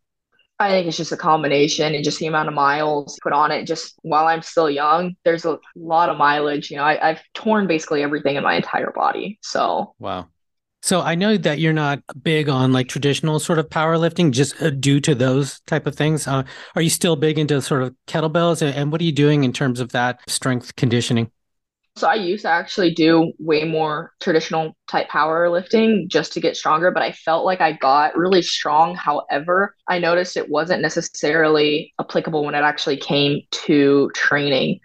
I 0.60 0.70
think 0.70 0.86
it's 0.86 0.96
just 0.96 1.10
a 1.10 1.16
combination 1.16 1.94
and 1.94 2.04
just 2.04 2.20
the 2.20 2.26
amount 2.26 2.48
of 2.48 2.54
miles 2.54 3.18
put 3.22 3.32
on 3.32 3.50
it. 3.50 3.64
Just 3.64 3.98
while 4.02 4.26
I'm 4.26 4.42
still 4.42 4.70
young, 4.70 5.16
there's 5.24 5.44
a 5.44 5.58
lot 5.74 6.10
of 6.10 6.16
mileage. 6.16 6.70
You 6.70 6.76
know, 6.76 6.84
I, 6.84 7.10
I've 7.10 7.22
torn 7.34 7.66
basically 7.66 8.04
everything 8.04 8.36
in 8.36 8.44
my 8.44 8.54
entire 8.54 8.92
body. 8.92 9.38
So, 9.42 9.94
wow. 9.98 10.28
So 10.84 11.00
I 11.00 11.14
know 11.14 11.38
that 11.38 11.60
you're 11.60 11.72
not 11.72 12.00
big 12.22 12.50
on 12.50 12.74
like 12.74 12.88
traditional 12.88 13.40
sort 13.40 13.58
of 13.58 13.70
powerlifting, 13.70 14.32
just 14.32 14.60
uh, 14.60 14.68
due 14.68 15.00
to 15.00 15.14
those 15.14 15.60
type 15.60 15.86
of 15.86 15.96
things. 15.96 16.28
Uh, 16.28 16.42
are 16.76 16.82
you 16.82 16.90
still 16.90 17.16
big 17.16 17.38
into 17.38 17.62
sort 17.62 17.82
of 17.82 17.94
kettlebells, 18.06 18.60
and 18.60 18.92
what 18.92 19.00
are 19.00 19.04
you 19.04 19.10
doing 19.10 19.44
in 19.44 19.52
terms 19.54 19.80
of 19.80 19.92
that 19.92 20.20
strength 20.28 20.76
conditioning? 20.76 21.30
So 21.96 22.06
I 22.06 22.16
used 22.16 22.42
to 22.42 22.50
actually 22.50 22.92
do 22.92 23.32
way 23.38 23.64
more 23.64 24.12
traditional 24.20 24.76
type 24.86 25.08
powerlifting 25.08 26.06
just 26.08 26.34
to 26.34 26.40
get 26.40 26.54
stronger, 26.54 26.90
but 26.90 27.02
I 27.02 27.12
felt 27.12 27.46
like 27.46 27.62
I 27.62 27.72
got 27.72 28.14
really 28.14 28.42
strong. 28.42 28.94
However, 28.94 29.74
I 29.88 29.98
noticed 29.98 30.36
it 30.36 30.50
wasn't 30.50 30.82
necessarily 30.82 31.94
applicable 31.98 32.44
when 32.44 32.54
it 32.54 32.58
actually 32.58 32.98
came 32.98 33.40
to 33.52 34.10
training. 34.14 34.80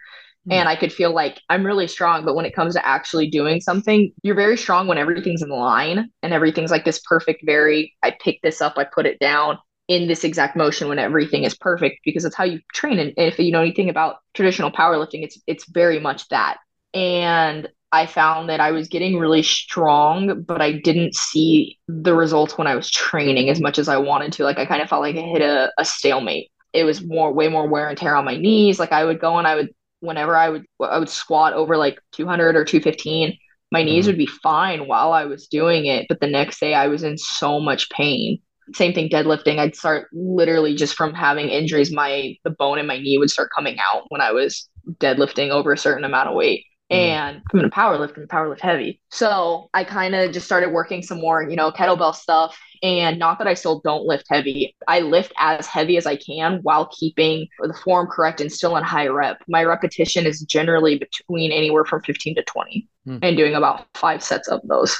And 0.50 0.66
mm. 0.66 0.70
I 0.70 0.76
could 0.76 0.92
feel 0.92 1.14
like 1.14 1.40
I'm 1.48 1.64
really 1.64 1.86
strong, 1.88 2.24
but 2.24 2.34
when 2.34 2.44
it 2.44 2.54
comes 2.54 2.74
to 2.74 2.86
actually 2.86 3.30
doing 3.30 3.60
something, 3.60 4.12
you're 4.22 4.34
very 4.34 4.56
strong 4.56 4.88
when 4.88 4.98
everything's 4.98 5.42
in 5.42 5.48
line 5.50 6.10
and 6.22 6.32
everything's 6.32 6.70
like 6.70 6.84
this 6.84 7.00
perfect, 7.00 7.42
very, 7.46 7.94
I 8.02 8.16
pick 8.22 8.40
this 8.42 8.60
up, 8.60 8.74
I 8.76 8.84
put 8.84 9.06
it 9.06 9.18
down 9.20 9.58
in 9.88 10.08
this 10.08 10.24
exact 10.24 10.56
motion 10.56 10.88
when 10.88 10.98
everything 10.98 11.44
is 11.44 11.56
perfect 11.56 12.00
because 12.04 12.22
that's 12.22 12.36
how 12.36 12.44
you 12.44 12.60
train. 12.74 12.98
And 12.98 13.12
if 13.16 13.38
you 13.38 13.52
know 13.52 13.62
anything 13.62 13.88
about 13.90 14.16
traditional 14.34 14.70
powerlifting, 14.70 15.24
it's 15.24 15.38
it's 15.46 15.66
very 15.68 15.98
much 16.00 16.28
that. 16.28 16.58
and 16.94 17.68
I 17.92 18.06
found 18.06 18.48
that 18.48 18.60
I 18.60 18.70
was 18.70 18.88
getting 18.88 19.18
really 19.18 19.42
strong, 19.42 20.42
but 20.42 20.60
I 20.62 20.72
didn't 20.72 21.14
see 21.14 21.78
the 21.88 22.14
results 22.14 22.56
when 22.56 22.68
I 22.68 22.76
was 22.76 22.88
training 22.90 23.50
as 23.50 23.60
much 23.60 23.78
as 23.78 23.88
I 23.88 23.96
wanted 23.96 24.32
to. 24.34 24.44
Like 24.44 24.58
I 24.58 24.66
kind 24.66 24.80
of 24.82 24.88
felt 24.88 25.02
like 25.02 25.16
I 25.16 25.22
hit 25.22 25.42
a, 25.42 25.72
a 25.78 25.84
stalemate. 25.84 26.50
It 26.72 26.84
was 26.84 27.02
more 27.02 27.32
way 27.32 27.48
more 27.48 27.66
wear 27.66 27.88
and 27.88 27.98
tear 27.98 28.14
on 28.14 28.24
my 28.24 28.36
knees. 28.36 28.78
Like 28.78 28.92
I 28.92 29.04
would 29.04 29.20
go 29.20 29.38
and 29.38 29.46
I 29.46 29.56
would 29.56 29.70
whenever 30.00 30.36
I 30.36 30.48
would 30.48 30.66
I 30.80 30.98
would 30.98 31.08
squat 31.08 31.52
over 31.52 31.76
like 31.76 32.00
200 32.12 32.56
or 32.56 32.64
215, 32.64 33.36
my 33.72 33.82
knees 33.82 34.04
mm-hmm. 34.04 34.10
would 34.10 34.18
be 34.18 34.26
fine 34.26 34.86
while 34.86 35.12
I 35.12 35.24
was 35.24 35.46
doing 35.46 35.86
it, 35.86 36.06
but 36.08 36.20
the 36.20 36.26
next 36.26 36.60
day 36.60 36.74
I 36.74 36.88
was 36.88 37.02
in 37.02 37.16
so 37.18 37.60
much 37.60 37.88
pain. 37.90 38.38
Same 38.74 38.92
thing 38.92 39.08
deadlifting. 39.08 39.58
I'd 39.58 39.76
start 39.76 40.08
literally 40.12 40.74
just 40.74 40.94
from 40.94 41.12
having 41.14 41.48
injuries, 41.48 41.92
my 41.92 42.36
the 42.44 42.50
bone 42.50 42.78
in 42.78 42.86
my 42.86 42.98
knee 42.98 43.18
would 43.18 43.30
start 43.30 43.50
coming 43.54 43.76
out 43.92 44.04
when 44.08 44.20
I 44.20 44.32
was 44.32 44.68
deadlifting 44.98 45.50
over 45.50 45.72
a 45.72 45.78
certain 45.78 46.04
amount 46.04 46.28
of 46.28 46.34
weight. 46.34 46.64
Mm. 46.90 46.96
and 46.96 47.36
I'm 47.36 47.58
gonna 47.58 47.70
power 47.70 47.98
lift 47.98 48.16
and 48.16 48.28
power 48.28 48.48
lift 48.48 48.62
heavy. 48.62 49.00
So 49.10 49.70
I 49.72 49.84
kind 49.84 50.14
of 50.14 50.32
just 50.32 50.46
started 50.46 50.70
working 50.70 51.02
some 51.02 51.20
more, 51.20 51.42
you 51.42 51.56
know, 51.56 51.70
kettlebell 51.70 52.14
stuff. 52.14 52.58
And 52.82 53.18
not 53.18 53.38
that 53.38 53.46
I 53.46 53.54
still 53.54 53.80
don't 53.84 54.06
lift 54.06 54.26
heavy, 54.28 54.74
I 54.88 55.00
lift 55.00 55.32
as 55.38 55.66
heavy 55.66 55.96
as 55.98 56.06
I 56.06 56.16
can 56.16 56.60
while 56.62 56.86
keeping 56.86 57.46
the 57.60 57.74
form 57.74 58.06
correct 58.06 58.40
and 58.40 58.50
still 58.50 58.76
in 58.76 58.84
high 58.84 59.06
rep. 59.06 59.38
My 59.48 59.64
repetition 59.64 60.26
is 60.26 60.40
generally 60.40 60.98
between 60.98 61.52
anywhere 61.52 61.84
from 61.84 62.02
15 62.02 62.36
to 62.36 62.42
20 62.42 62.88
mm. 63.06 63.18
and 63.22 63.36
doing 63.36 63.54
about 63.54 63.86
five 63.94 64.22
sets 64.22 64.48
of 64.48 64.60
those. 64.64 64.98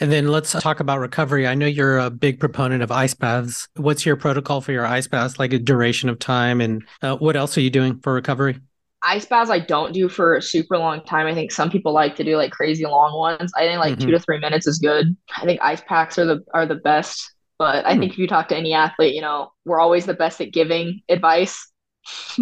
And 0.00 0.10
then 0.10 0.28
let's 0.28 0.52
talk 0.52 0.80
about 0.80 0.98
recovery. 0.98 1.46
I 1.46 1.54
know 1.54 1.66
you're 1.66 1.98
a 1.98 2.10
big 2.10 2.40
proponent 2.40 2.82
of 2.82 2.90
ice 2.90 3.14
baths. 3.14 3.68
What's 3.76 4.04
your 4.04 4.16
protocol 4.16 4.60
for 4.60 4.72
your 4.72 4.86
ice 4.86 5.06
baths, 5.06 5.38
like 5.38 5.52
a 5.52 5.58
duration 5.58 6.08
of 6.08 6.18
time? 6.18 6.60
And 6.60 6.84
uh, 7.02 7.16
what 7.16 7.36
else 7.36 7.56
are 7.56 7.60
you 7.60 7.70
doing 7.70 8.00
for 8.00 8.12
recovery? 8.12 8.58
Ice 9.04 9.24
baths 9.24 9.50
I 9.50 9.58
don't 9.58 9.92
do 9.92 10.08
for 10.08 10.36
a 10.36 10.42
super 10.42 10.78
long 10.78 11.04
time. 11.04 11.26
I 11.26 11.34
think 11.34 11.52
some 11.52 11.70
people 11.70 11.92
like 11.92 12.16
to 12.16 12.24
do 12.24 12.36
like 12.36 12.52
crazy 12.52 12.84
long 12.84 13.16
ones. 13.18 13.52
I 13.56 13.66
think 13.66 13.78
like 13.78 13.94
mm-hmm. 13.94 14.06
two 14.06 14.12
to 14.12 14.18
three 14.18 14.38
minutes 14.38 14.66
is 14.66 14.78
good. 14.78 15.16
I 15.36 15.44
think 15.44 15.60
ice 15.62 15.82
packs 15.86 16.18
are 16.18 16.24
the 16.24 16.44
are 16.52 16.66
the 16.66 16.76
best. 16.76 17.32
But 17.58 17.86
I 17.86 17.94
mm. 17.94 18.00
think 18.00 18.12
if 18.12 18.18
you 18.18 18.26
talk 18.26 18.48
to 18.48 18.56
any 18.56 18.72
athlete, 18.72 19.14
you 19.14 19.20
know, 19.20 19.52
we're 19.64 19.80
always 19.80 20.06
the 20.06 20.14
best 20.14 20.40
at 20.40 20.52
giving 20.52 21.00
advice. 21.08 21.70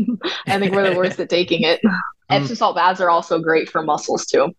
I 0.47 0.59
think 0.59 0.75
we're 0.75 0.89
the 0.89 0.97
worst 0.97 1.21
at 1.21 1.29
taking 1.29 1.63
it. 1.63 1.81
Mm. 1.85 1.99
Epsom 2.31 2.57
salt 2.57 2.77
baths 2.77 3.01
are 3.01 3.11
also 3.11 3.39
great 3.39 3.69
for 3.69 3.83
muscles 3.83 4.25
too. 4.25 4.53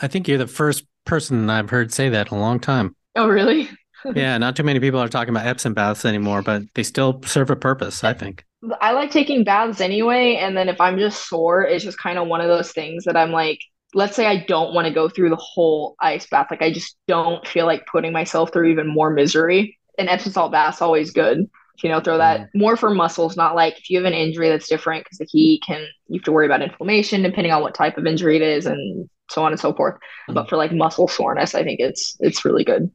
I 0.00 0.08
think 0.08 0.26
you're 0.26 0.38
the 0.38 0.46
first 0.46 0.84
person 1.04 1.50
I've 1.50 1.70
heard 1.70 1.92
say 1.92 2.08
that 2.08 2.30
in 2.30 2.38
a 2.38 2.40
long 2.40 2.58
time. 2.58 2.94
Oh, 3.16 3.28
really? 3.28 3.68
yeah, 4.14 4.38
not 4.38 4.56
too 4.56 4.62
many 4.62 4.80
people 4.80 5.00
are 5.00 5.08
talking 5.08 5.30
about 5.30 5.46
Epsom 5.46 5.74
baths 5.74 6.04
anymore, 6.04 6.42
but 6.42 6.62
they 6.74 6.82
still 6.82 7.20
serve 7.24 7.50
a 7.50 7.56
purpose, 7.56 8.04
I 8.04 8.14
think. 8.14 8.44
I 8.80 8.92
like 8.92 9.10
taking 9.10 9.44
baths 9.44 9.80
anyway. 9.80 10.36
And 10.36 10.56
then 10.56 10.68
if 10.68 10.80
I'm 10.80 10.98
just 10.98 11.28
sore, 11.28 11.62
it's 11.62 11.84
just 11.84 11.98
kind 11.98 12.18
of 12.18 12.26
one 12.26 12.40
of 12.40 12.48
those 12.48 12.72
things 12.72 13.04
that 13.04 13.16
I'm 13.16 13.30
like, 13.30 13.60
let's 13.94 14.16
say 14.16 14.26
I 14.26 14.44
don't 14.44 14.74
want 14.74 14.86
to 14.86 14.94
go 14.94 15.08
through 15.08 15.30
the 15.30 15.36
whole 15.36 15.96
ice 16.00 16.26
bath. 16.26 16.48
Like 16.50 16.62
I 16.62 16.72
just 16.72 16.96
don't 17.06 17.46
feel 17.46 17.66
like 17.66 17.86
putting 17.86 18.12
myself 18.12 18.52
through 18.52 18.68
even 18.68 18.86
more 18.86 19.10
misery. 19.10 19.78
An 19.98 20.08
Epsom 20.08 20.32
salt 20.32 20.52
bath's 20.52 20.82
always 20.82 21.10
good. 21.10 21.48
You 21.82 21.90
know, 21.90 22.00
throw 22.00 22.18
that 22.18 22.40
mm. 22.40 22.48
more 22.54 22.76
for 22.76 22.90
muscles, 22.90 23.36
not 23.36 23.54
like 23.54 23.78
if 23.78 23.88
you 23.88 23.98
have 23.98 24.06
an 24.06 24.12
injury 24.12 24.48
that's 24.48 24.68
different 24.68 25.04
because 25.04 25.18
the 25.18 25.28
heat 25.30 25.62
can 25.64 25.86
you 26.08 26.18
have 26.18 26.24
to 26.24 26.32
worry 26.32 26.46
about 26.46 26.60
inflammation 26.60 27.22
depending 27.22 27.52
on 27.52 27.62
what 27.62 27.74
type 27.74 27.96
of 27.96 28.04
injury 28.04 28.34
it 28.34 28.42
is 28.42 28.66
and 28.66 29.08
so 29.30 29.44
on 29.44 29.52
and 29.52 29.60
so 29.60 29.72
forth. 29.72 29.94
Mm. 30.28 30.34
But 30.34 30.48
for 30.48 30.56
like 30.56 30.72
muscle 30.72 31.06
soreness, 31.06 31.54
I 31.54 31.62
think 31.62 31.78
it's 31.78 32.16
it's 32.18 32.44
really 32.44 32.64
good. 32.64 32.90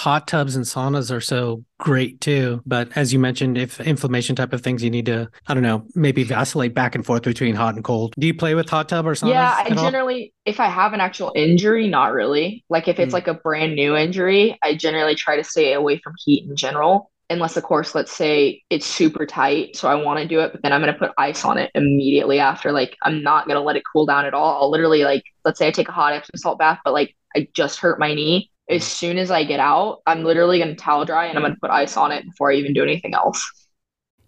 Hot 0.00 0.26
tubs 0.26 0.56
and 0.56 0.64
saunas 0.64 1.14
are 1.14 1.20
so 1.20 1.64
great 1.78 2.20
too. 2.20 2.62
But 2.66 2.96
as 2.96 3.12
you 3.12 3.18
mentioned, 3.18 3.58
if 3.58 3.80
inflammation 3.80 4.36
type 4.36 4.52
of 4.52 4.60
things, 4.60 4.82
you 4.82 4.90
need 4.90 5.06
to, 5.06 5.28
I 5.46 5.54
don't 5.54 5.62
know, 5.62 5.84
maybe 5.94 6.24
vacillate 6.24 6.74
back 6.74 6.94
and 6.94 7.04
forth 7.04 7.22
between 7.22 7.54
hot 7.54 7.74
and 7.74 7.84
cold. 7.84 8.14
Do 8.18 8.26
you 8.26 8.34
play 8.34 8.54
with 8.54 8.68
hot 8.68 8.88
tub 8.88 9.06
or 9.06 9.14
saunas? 9.14 9.30
Yeah, 9.30 9.54
I 9.56 9.70
generally, 9.70 10.32
all? 10.46 10.52
if 10.52 10.60
I 10.60 10.66
have 10.66 10.92
an 10.92 11.00
actual 11.00 11.32
injury, 11.34 11.88
not 11.88 12.12
really. 12.12 12.64
Like 12.68 12.88
if 12.88 12.98
it's 12.98 13.10
mm. 13.10 13.14
like 13.14 13.28
a 13.28 13.34
brand 13.34 13.74
new 13.74 13.96
injury, 13.96 14.58
I 14.62 14.74
generally 14.74 15.14
try 15.14 15.36
to 15.36 15.44
stay 15.44 15.72
away 15.72 15.98
from 15.98 16.14
heat 16.24 16.48
in 16.48 16.56
general. 16.56 17.10
Unless, 17.30 17.58
of 17.58 17.62
course, 17.62 17.94
let's 17.94 18.10
say 18.10 18.62
it's 18.70 18.86
super 18.86 19.26
tight. 19.26 19.76
So 19.76 19.86
I 19.86 19.96
want 19.96 20.18
to 20.18 20.26
do 20.26 20.40
it, 20.40 20.50
but 20.50 20.62
then 20.62 20.72
I'm 20.72 20.80
going 20.80 20.94
to 20.94 20.98
put 20.98 21.12
ice 21.18 21.44
on 21.44 21.58
it 21.58 21.70
immediately 21.74 22.40
after. 22.40 22.72
Like, 22.72 22.96
I'm 23.02 23.22
not 23.22 23.46
going 23.46 23.56
to 23.56 23.62
let 23.62 23.76
it 23.76 23.82
cool 23.92 24.06
down 24.06 24.24
at 24.24 24.32
all. 24.32 24.62
I'll 24.62 24.70
literally, 24.70 25.04
like, 25.04 25.24
let's 25.44 25.58
say 25.58 25.68
I 25.68 25.70
take 25.70 25.90
a 25.90 25.92
hot 25.92 26.14
Epsom 26.14 26.38
salt 26.38 26.58
bath, 26.58 26.78
but 26.84 26.94
like 26.94 27.14
I 27.36 27.48
just 27.52 27.80
hurt 27.80 27.98
my 27.98 28.14
knee 28.14 28.50
as 28.68 28.84
soon 28.84 29.18
as 29.18 29.30
I 29.30 29.44
get 29.44 29.60
out, 29.60 30.02
I'm 30.06 30.24
literally 30.24 30.58
going 30.58 30.70
to 30.70 30.76
towel 30.76 31.04
dry 31.04 31.26
and 31.26 31.38
I'm 31.38 31.42
going 31.42 31.54
to 31.54 31.60
put 31.60 31.70
ice 31.70 31.96
on 31.96 32.12
it 32.12 32.24
before 32.24 32.52
I 32.52 32.56
even 32.56 32.74
do 32.74 32.82
anything 32.82 33.14
else. 33.14 33.44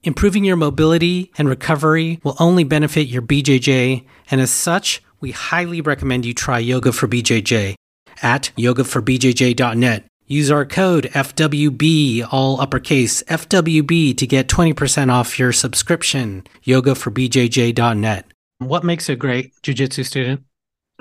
Improving 0.03 0.45
your 0.45 0.57
mobility 0.57 1.31
and 1.37 1.49
recovery 1.49 2.21
will 2.25 2.37
only 2.41 2.65
benefit 2.65 3.03
your 3.03 3.21
BJJ, 3.21 4.07
and 4.31 4.41
as 4.41 4.51
such, 4.51 5.03
we 5.21 5.33
highly 5.33 5.83
recommend 5.83 6.25
you 6.25 6.33
try 6.33 6.59
Yoga 6.59 6.91
for 6.93 7.07
BJJ 7.07 7.75
at 8.23 8.51
yogaforbjj.net. 8.57 10.05
Use 10.27 10.51
our 10.51 10.65
code 10.65 11.11
FWB, 11.13 12.27
all 12.31 12.61
uppercase, 12.61 13.23
FWB, 13.25 14.17
to 14.17 14.27
get 14.27 14.49
20% 14.49 15.13
off 15.13 15.39
your 15.39 15.53
subscription. 15.53 16.45
Yogaforbjj.net. 16.65 18.27
What 18.59 18.85
makes 18.85 19.09
a 19.09 19.17
great 19.17 19.53
jujitsu 19.63 20.07
student? 20.07 20.45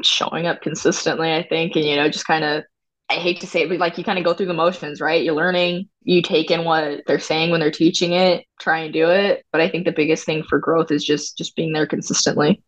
Showing 0.01 0.47
up 0.47 0.61
consistently, 0.61 1.31
I 1.31 1.43
think, 1.43 1.75
and, 1.75 1.85
you 1.85 1.95
know, 1.95 2.09
just 2.09 2.25
kind 2.25 2.43
of 2.43 2.63
I 3.09 3.15
hate 3.15 3.41
to 3.41 3.47
say 3.47 3.63
it, 3.63 3.69
but 3.69 3.79
like 3.79 3.97
you 3.97 4.03
kind 4.03 4.19
of 4.19 4.25
go 4.25 4.33
through 4.33 4.45
the 4.45 4.53
motions, 4.53 5.01
right? 5.01 5.23
You're 5.23 5.33
learning, 5.33 5.89
you 6.03 6.21
take 6.21 6.51
in 6.51 6.63
what 6.63 7.01
they're 7.07 7.19
saying 7.19 7.49
when 7.49 7.59
they're 7.59 7.71
teaching 7.71 8.13
it, 8.13 8.45
try 8.59 8.79
and 8.79 8.93
do 8.93 9.09
it. 9.09 9.45
But 9.51 9.61
I 9.61 9.69
think 9.69 9.85
the 9.85 9.91
biggest 9.91 10.25
thing 10.25 10.43
for 10.43 10.59
growth 10.59 10.91
is 10.91 11.03
just 11.03 11.37
just 11.37 11.55
being 11.55 11.73
there 11.73 11.87
consistently. 11.87 12.61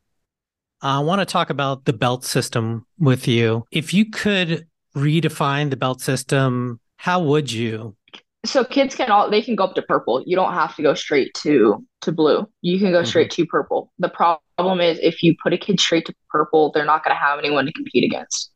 I 0.82 1.00
want 1.00 1.20
to 1.20 1.26
talk 1.26 1.52
about 1.52 1.86
the 1.86 1.94
belt 1.94 2.26
system 2.26 2.88
with 2.98 3.28
you. 3.28 3.66
If 3.72 3.94
you 3.94 4.10
could 4.10 4.66
redefine 4.96 5.70
the 5.70 5.78
belt 5.78 6.02
system, 6.02 6.80
how 6.98 7.22
would 7.22 7.52
you? 7.52 7.96
So 8.44 8.64
kids 8.64 8.96
can 8.96 9.12
all 9.12 9.30
they 9.30 9.44
can 9.44 9.56
go 9.56 9.66
up 9.66 9.76
to 9.76 9.84
purple. 9.84 10.24
You 10.26 10.36
don't 10.36 10.54
have 10.54 10.76
to 10.76 10.82
go 10.82 10.96
straight 10.96 11.34
to 11.44 11.86
to 12.02 12.12
blue. 12.12 12.48
You 12.62 12.80
can 12.80 12.92
go 12.92 13.00
mm-hmm. 13.00 13.06
straight 13.06 13.32
to 13.32 13.46
purple. 13.46 13.92
The 14.00 14.10
problem 14.10 14.82
is 14.82 14.98
if 15.04 15.22
you 15.22 15.36
put 15.42 15.54
a 15.54 15.58
kid 15.58 15.80
straight 15.80 16.08
to 16.08 16.16
purple, 16.30 16.72
they're 16.72 16.86
not 16.86 17.04
going 17.04 17.16
to 17.16 17.22
have 17.22 17.38
anyone 17.38 17.68
to 17.68 17.74
compete 17.74 18.04
against. 18.04 18.51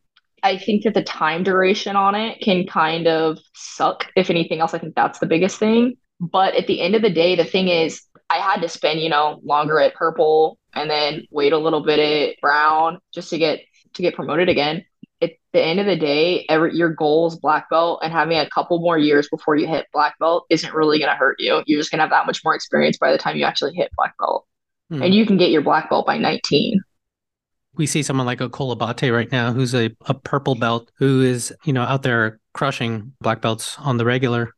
I 0.46 0.60
think 0.60 0.84
that 0.84 0.94
the 0.94 1.02
time 1.02 1.42
duration 1.42 1.96
on 1.96 2.14
it 2.14 2.40
can 2.40 2.68
kind 2.68 3.08
of 3.08 3.40
suck. 3.56 4.12
If 4.16 4.30
anything 4.30 4.60
else, 4.60 4.76
I 4.76 4.78
think 4.78 4.94
that's 4.94 5.18
the 5.18 5.26
biggest 5.26 5.58
thing. 5.58 5.98
But 6.20 6.54
at 6.54 6.68
the 6.68 6.82
end 6.82 6.94
of 6.94 7.02
the 7.02 7.10
day, 7.10 7.36
the 7.36 7.44
thing 7.44 7.68
is, 7.68 8.04
I 8.30 8.36
had 8.36 8.62
to 8.62 8.70
spend, 8.70 9.00
you 9.00 9.10
know, 9.10 9.40
longer 9.44 9.80
at 9.80 9.96
purple 9.96 10.60
and 10.76 10.88
then 10.88 11.26
wait 11.32 11.52
a 11.52 11.58
little 11.58 11.84
bit 11.84 11.98
at 12.00 12.40
brown 12.42 13.00
just 13.12 13.32
to 13.32 13.40
get 13.40 13.62
to 13.96 14.04
get 14.04 14.14
promoted 14.14 14.48
again. 14.48 14.86
At 15.20 15.32
the 15.52 15.64
end 15.64 15.80
of 15.80 15.88
the 15.88 15.96
day, 15.96 16.46
every 16.48 16.76
your 16.76 16.90
goal 16.90 17.26
is 17.26 17.38
black 17.38 17.68
belt, 17.72 18.02
and 18.04 18.14
having 18.14 18.38
a 18.38 18.48
couple 18.48 18.80
more 18.80 19.00
years 19.00 19.28
before 19.30 19.56
you 19.56 19.66
hit 19.66 19.88
black 19.94 20.14
belt 20.20 20.46
isn't 20.52 20.76
really 20.76 21.00
going 21.00 21.10
to 21.10 21.18
hurt 21.18 21.38
you. 21.40 21.64
You're 21.66 21.80
just 21.80 21.90
going 21.90 21.98
to 21.98 22.04
have 22.04 22.12
that 22.12 22.28
much 22.28 22.42
more 22.46 22.54
experience 22.54 23.00
by 23.00 23.12
the 23.12 23.18
time 23.18 23.36
you 23.36 23.46
actually 23.46 23.74
hit 23.74 23.90
black 23.98 24.16
belt, 24.20 24.46
hmm. 24.92 25.02
and 25.02 25.16
you 25.16 25.26
can 25.26 25.38
get 25.38 25.50
your 25.50 25.64
black 25.64 25.90
belt 25.90 26.06
by 26.06 26.20
19 26.20 26.82
we 27.78 27.86
see 27.86 28.04
someone 28.04 28.26
like 28.26 28.42
a 28.42 28.50
Cole 28.50 28.72
Abate 28.72 29.12
right 29.12 29.32
now, 29.32 29.52
who's 29.52 29.74
a, 29.74 29.92
a 30.06 30.14
purple 30.14 30.56
belt, 30.56 30.92
who 30.98 31.22
is, 31.22 31.54
you 31.64 31.74
know, 31.74 31.84
out 31.84 32.04
there 32.04 32.40
crushing 32.54 33.14
black 33.22 33.42
belts 33.42 33.78
on 33.80 33.98
the 33.98 34.06
regular. 34.06 34.54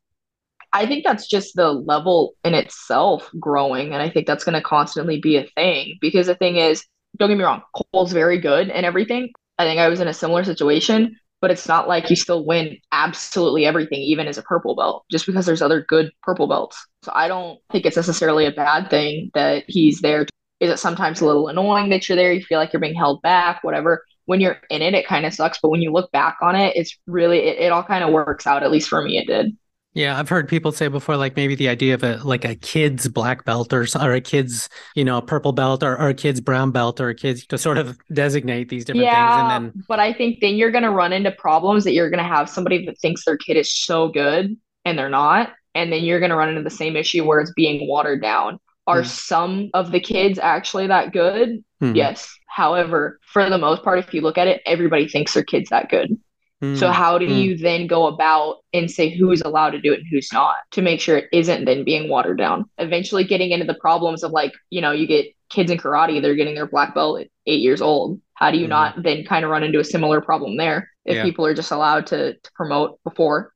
I 0.73 0.85
think 0.85 1.03
that's 1.03 1.27
just 1.27 1.55
the 1.55 1.71
level 1.71 2.35
in 2.43 2.53
itself 2.53 3.29
growing. 3.39 3.93
And 3.93 4.01
I 4.01 4.09
think 4.09 4.27
that's 4.27 4.43
going 4.43 4.53
to 4.53 4.61
constantly 4.61 5.19
be 5.19 5.37
a 5.37 5.47
thing 5.55 5.97
because 6.01 6.27
the 6.27 6.35
thing 6.35 6.57
is, 6.57 6.83
don't 7.17 7.29
get 7.29 7.37
me 7.37 7.43
wrong, 7.43 7.61
Cole's 7.91 8.11
very 8.11 8.37
good 8.37 8.69
and 8.69 8.85
everything. 8.85 9.31
I 9.57 9.65
think 9.65 9.79
I 9.79 9.87
was 9.87 10.01
in 10.01 10.07
a 10.07 10.13
similar 10.13 10.43
situation, 10.43 11.15
but 11.41 11.51
it's 11.51 11.67
not 11.67 11.87
like 11.87 12.09
you 12.09 12.15
still 12.15 12.45
win 12.45 12.77
absolutely 12.91 13.65
everything, 13.65 13.99
even 13.99 14.27
as 14.27 14.37
a 14.37 14.43
purple 14.43 14.75
belt, 14.75 15.05
just 15.09 15.25
because 15.25 15.45
there's 15.45 15.61
other 15.61 15.81
good 15.81 16.11
purple 16.21 16.47
belts. 16.47 16.85
So 17.03 17.11
I 17.15 17.27
don't 17.27 17.59
think 17.71 17.85
it's 17.85 17.95
necessarily 17.95 18.45
a 18.45 18.51
bad 18.51 18.89
thing 18.89 19.31
that 19.33 19.63
he's 19.67 20.01
there 20.01 20.27
is 20.59 20.71
it 20.71 20.79
sometimes 20.79 21.21
a 21.21 21.25
little 21.25 21.47
annoying 21.47 21.89
that 21.89 22.07
you're 22.07 22.15
there? 22.15 22.33
You 22.33 22.43
feel 22.43 22.59
like 22.59 22.73
you're 22.73 22.79
being 22.79 22.95
held 22.95 23.21
back, 23.21 23.63
whatever. 23.63 24.03
When 24.25 24.41
you're 24.41 24.57
in 24.69 24.81
it, 24.81 24.93
it 24.93 25.07
kind 25.07 25.25
of 25.25 25.33
sucks. 25.33 25.59
But 25.61 25.69
when 25.69 25.81
you 25.81 25.91
look 25.91 26.11
back 26.11 26.37
on 26.41 26.55
it, 26.55 26.75
it's 26.75 26.97
really, 27.07 27.39
it, 27.39 27.59
it 27.59 27.71
all 27.71 27.83
kind 27.83 28.03
of 28.03 28.11
works 28.11 28.45
out. 28.45 28.63
At 28.63 28.71
least 28.71 28.89
for 28.89 29.01
me, 29.01 29.17
it 29.17 29.27
did. 29.27 29.55
Yeah, 29.97 30.19
I've 30.19 30.29
heard 30.29 30.47
people 30.47 30.71
say 30.71 30.89
before, 30.89 31.17
like 31.17 31.35
maybe 31.35 31.55
the 31.55 31.69
idea 31.69 31.95
of 31.95 32.03
a 32.03 32.17
like 32.17 32.45
a 32.45 32.53
kid's 32.53 33.07
black 33.07 33.45
belt 33.45 33.73
or 33.73 33.87
or 33.99 34.13
a 34.13 34.21
kid's 34.21 34.69
you 34.93 35.03
know 35.03 35.21
purple 35.21 35.53
belt 35.53 35.81
or, 35.81 35.99
or 35.99 36.09
a 36.09 36.13
kid's 36.13 36.39
brown 36.39 36.69
belt 36.69 37.01
or 37.01 37.09
a 37.09 37.15
kid's 37.15 37.47
to 37.47 37.57
sort 37.57 37.79
of 37.79 37.97
designate 38.13 38.69
these 38.69 38.85
different 38.85 39.05
yeah, 39.05 39.39
things. 39.39 39.53
And 39.53 39.65
then, 39.65 39.83
but 39.87 39.99
I 39.99 40.13
think 40.13 40.39
then 40.39 40.53
you're 40.53 40.69
going 40.69 40.83
to 40.83 40.91
run 40.91 41.13
into 41.13 41.31
problems 41.31 41.83
that 41.85 41.93
you're 41.93 42.11
going 42.11 42.23
to 42.23 42.29
have 42.29 42.47
somebody 42.47 42.85
that 42.85 42.99
thinks 42.99 43.25
their 43.25 43.37
kid 43.37 43.57
is 43.57 43.73
so 43.73 44.07
good 44.09 44.55
and 44.85 44.99
they're 44.99 45.09
not, 45.09 45.49
and 45.73 45.91
then 45.91 46.03
you're 46.03 46.19
going 46.19 46.29
to 46.29 46.35
run 46.35 46.49
into 46.49 46.61
the 46.61 46.69
same 46.69 46.95
issue 46.95 47.25
where 47.25 47.39
it's 47.39 47.53
being 47.53 47.87
watered 47.87 48.21
down. 48.21 48.59
Are 48.87 49.01
mm. 49.01 49.05
some 49.05 49.69
of 49.73 49.91
the 49.91 49.99
kids 49.99 50.39
actually 50.39 50.87
that 50.87 51.11
good? 51.13 51.63
Mm. 51.81 51.95
Yes. 51.95 52.33
However, 52.47 53.19
for 53.31 53.47
the 53.49 53.57
most 53.57 53.83
part, 53.83 53.99
if 53.99 54.13
you 54.13 54.21
look 54.21 54.37
at 54.37 54.47
it, 54.47 54.61
everybody 54.65 55.07
thinks 55.07 55.33
their 55.33 55.43
kid's 55.43 55.69
that 55.69 55.89
good. 55.89 56.17
Mm. 56.63 56.75
So 56.77 56.89
how 56.89 57.19
do 57.19 57.27
hmm. 57.27 57.33
you 57.33 57.57
then 57.57 57.85
go 57.85 58.07
about 58.07 58.57
and 58.73 58.89
say 58.89 59.15
who's 59.15 59.41
allowed 59.41 59.71
to 59.71 59.81
do 59.81 59.93
it 59.93 59.99
and 59.99 60.07
who's 60.09 60.33
not 60.33 60.55
to 60.71 60.81
make 60.81 60.99
sure 60.99 61.17
it 61.17 61.29
isn't 61.31 61.65
then 61.65 61.83
being 61.83 62.09
watered 62.09 62.39
down? 62.39 62.67
Eventually 62.79 63.23
getting 63.23 63.51
into 63.51 63.65
the 63.65 63.75
problems 63.75 64.23
of 64.23 64.31
like, 64.31 64.53
you 64.71 64.81
know, 64.81 64.91
you 64.91 65.05
get 65.05 65.27
kids 65.49 65.69
in 65.69 65.77
karate, 65.77 66.19
they're 66.19 66.33
getting 66.33 66.55
their 66.55 66.65
black 66.65 66.95
belt 66.95 67.21
at 67.21 67.27
eight 67.45 67.61
years 67.61 67.79
old. 67.79 68.19
How 68.33 68.49
do 68.49 68.57
you 68.57 68.63
mm-hmm. 68.63 68.69
not 68.71 69.03
then 69.03 69.23
kind 69.23 69.45
of 69.45 69.51
run 69.51 69.61
into 69.61 69.79
a 69.79 69.83
similar 69.83 70.19
problem 70.19 70.57
there 70.57 70.89
if 71.05 71.17
yeah. 71.17 71.23
people 71.23 71.45
are 71.45 71.53
just 71.53 71.71
allowed 71.71 72.07
to, 72.07 72.33
to 72.33 72.51
promote 72.55 72.99
before? 73.03 73.53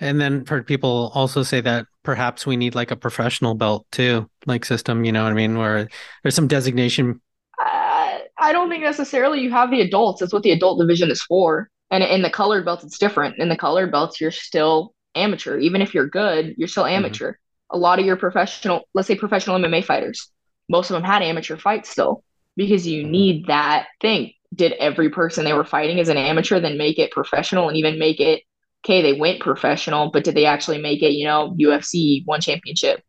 And 0.00 0.20
then 0.20 0.44
for 0.44 0.62
people 0.62 1.12
also 1.14 1.42
say 1.42 1.62
that 1.62 1.86
perhaps 2.04 2.46
we 2.46 2.56
need 2.56 2.76
like 2.76 2.92
a 2.92 2.96
professional 2.96 3.54
belt 3.54 3.86
too, 3.90 4.30
like 4.46 4.64
system, 4.64 5.04
you 5.04 5.10
know 5.10 5.24
what 5.24 5.32
I 5.32 5.34
mean? 5.34 5.58
Where 5.58 5.88
there's 6.22 6.34
some 6.36 6.46
designation. 6.46 7.20
Uh, 7.58 8.18
I 8.38 8.52
don't 8.52 8.68
think 8.70 8.84
necessarily 8.84 9.40
you 9.40 9.50
have 9.50 9.70
the 9.70 9.80
adults. 9.80 10.20
That's 10.20 10.32
what 10.32 10.44
the 10.44 10.52
adult 10.52 10.78
division 10.78 11.10
is 11.10 11.22
for. 11.22 11.68
And 11.90 12.04
in 12.04 12.22
the 12.22 12.30
colored 12.30 12.64
belts, 12.64 12.84
it's 12.84 12.98
different. 12.98 13.38
In 13.38 13.48
the 13.48 13.56
colored 13.56 13.90
belts, 13.90 14.20
you're 14.20 14.30
still 14.30 14.94
amateur. 15.14 15.58
Even 15.58 15.82
if 15.82 15.94
you're 15.94 16.08
good, 16.08 16.54
you're 16.56 16.68
still 16.68 16.84
mm-hmm. 16.84 17.04
amateur. 17.04 17.32
Mm-hmm. 17.32 17.76
A 17.76 17.78
lot 17.78 17.98
of 17.98 18.06
your 18.06 18.16
professional, 18.16 18.82
let's 18.94 19.08
say 19.08 19.16
professional 19.16 19.58
MMA 19.58 19.84
fighters, 19.84 20.30
most 20.68 20.90
of 20.90 20.94
them 20.94 21.02
had 21.02 21.22
amateur 21.22 21.56
fights 21.56 21.90
still 21.90 22.22
because 22.56 22.86
you 22.86 23.02
mm-hmm. 23.02 23.12
need 23.12 23.46
that 23.46 23.86
thing. 24.00 24.32
Did 24.54 24.72
every 24.72 25.10
person 25.10 25.44
they 25.44 25.52
were 25.52 25.64
fighting 25.64 25.98
as 25.98 26.08
an 26.08 26.16
amateur 26.16 26.60
then 26.60 26.78
make 26.78 26.98
it 26.98 27.10
professional 27.10 27.68
and 27.68 27.76
even 27.76 27.98
make 27.98 28.20
it 28.20 28.42
okay, 28.84 29.02
they 29.02 29.18
went 29.18 29.40
professional, 29.40 30.10
but 30.10 30.24
did 30.24 30.34
they 30.34 30.46
actually 30.46 30.78
make 30.78 31.02
it, 31.02 31.12
you 31.12 31.26
know, 31.26 31.54
UFC 31.58 32.22
one 32.26 32.40
championship? 32.40 33.02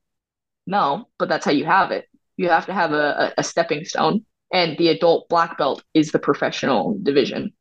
No, 0.65 1.09
but 1.19 1.29
that's 1.29 1.45
how 1.45 1.51
you 1.51 1.65
have 1.65 1.91
it. 1.91 2.05
You 2.38 2.49
have 2.49 2.65
to 2.67 2.73
have 2.73 2.91
a, 2.91 3.33
a, 3.38 3.43
stepping 3.43 3.85
stone. 3.85 4.25
And 4.51 4.77
the 4.77 4.89
adult 4.89 5.29
black 5.29 5.57
belt 5.57 5.83
is 5.93 6.11
the 6.11 6.19
professional 6.19 6.97
division 7.01 7.53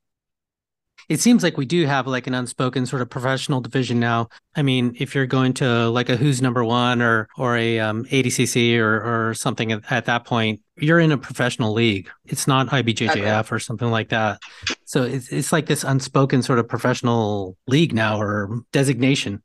it 1.08 1.20
seems 1.20 1.42
like 1.42 1.56
we 1.56 1.66
do 1.66 1.86
have 1.86 2.06
like 2.06 2.26
an 2.26 2.34
unspoken 2.34 2.86
sort 2.86 3.02
of 3.02 3.10
professional 3.10 3.60
division 3.60 4.00
now. 4.00 4.28
I 4.56 4.62
mean, 4.62 4.96
if 4.98 5.14
you're 5.14 5.26
going 5.26 5.54
to 5.54 5.88
like 5.90 6.08
a 6.08 6.16
Who's 6.16 6.40
Number 6.40 6.64
One 6.64 7.02
or 7.02 7.28
or 7.36 7.56
a 7.56 7.80
um, 7.80 8.04
ADCC 8.06 8.78
or 8.78 9.28
or 9.28 9.34
something 9.34 9.72
at, 9.72 9.90
at, 9.90 10.04
that 10.06 10.24
point, 10.24 10.60
you're 10.76 11.00
in 11.00 11.12
a 11.12 11.18
professional 11.18 11.72
league. 11.72 12.08
It's 12.26 12.46
not 12.46 12.68
IBJJF 12.68 13.52
or 13.52 13.58
something 13.58 13.90
like 13.90 14.08
that. 14.10 14.40
So 14.84 15.02
it's 15.02 15.28
it's 15.28 15.52
like 15.52 15.66
this 15.66 15.84
unspoken 15.84 16.42
sort 16.42 16.58
of 16.58 16.68
professional 16.68 17.56
league 17.66 17.94
now 17.94 18.20
or 18.20 18.60
designation. 18.72 19.42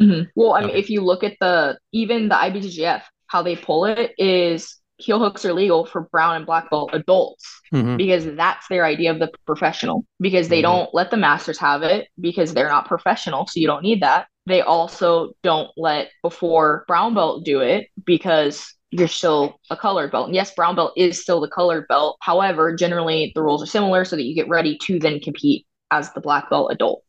Mm-hmm. 0.00 0.30
Well, 0.34 0.54
I 0.54 0.60
mean, 0.60 0.70
okay. 0.70 0.78
if 0.78 0.90
you 0.90 1.02
look 1.02 1.22
at 1.22 1.36
the 1.40 1.78
even 1.92 2.28
the 2.28 2.34
IBJJF, 2.34 3.02
how 3.26 3.42
they 3.42 3.56
pull 3.56 3.86
it 3.86 4.12
is 4.18 4.78
heel 5.02 5.18
hooks 5.18 5.44
are 5.44 5.52
legal 5.52 5.84
for 5.84 6.02
brown 6.02 6.36
and 6.36 6.46
black 6.46 6.70
belt 6.70 6.90
adults 6.92 7.60
mm-hmm. 7.72 7.96
because 7.96 8.24
that's 8.36 8.66
their 8.68 8.84
idea 8.84 9.10
of 9.10 9.18
the 9.18 9.30
professional 9.46 10.06
because 10.20 10.48
they 10.48 10.62
mm-hmm. 10.62 10.72
don't 10.72 10.94
let 10.94 11.10
the 11.10 11.16
masters 11.16 11.58
have 11.58 11.82
it 11.82 12.08
because 12.20 12.54
they're 12.54 12.68
not 12.68 12.86
professional 12.86 13.46
so 13.46 13.60
you 13.60 13.66
don't 13.66 13.82
need 13.82 14.02
that. 14.02 14.26
They 14.46 14.60
also 14.60 15.32
don't 15.42 15.70
let 15.76 16.10
before 16.22 16.84
brown 16.88 17.14
belt 17.14 17.44
do 17.44 17.60
it 17.60 17.88
because 18.04 18.74
you're 18.90 19.08
still 19.08 19.58
a 19.70 19.76
colored 19.76 20.12
belt. 20.12 20.26
And 20.26 20.34
yes 20.34 20.54
brown 20.54 20.76
belt 20.76 20.92
is 20.96 21.20
still 21.20 21.40
the 21.40 21.48
colored 21.48 21.86
belt. 21.88 22.16
However 22.20 22.74
generally 22.74 23.32
the 23.34 23.42
rules 23.42 23.62
are 23.62 23.66
similar 23.66 24.04
so 24.04 24.16
that 24.16 24.24
you 24.24 24.34
get 24.34 24.48
ready 24.48 24.78
to 24.82 24.98
then 24.98 25.20
compete 25.20 25.66
as 25.90 26.12
the 26.12 26.20
black 26.20 26.48
belt 26.48 26.72
adult. 26.72 27.02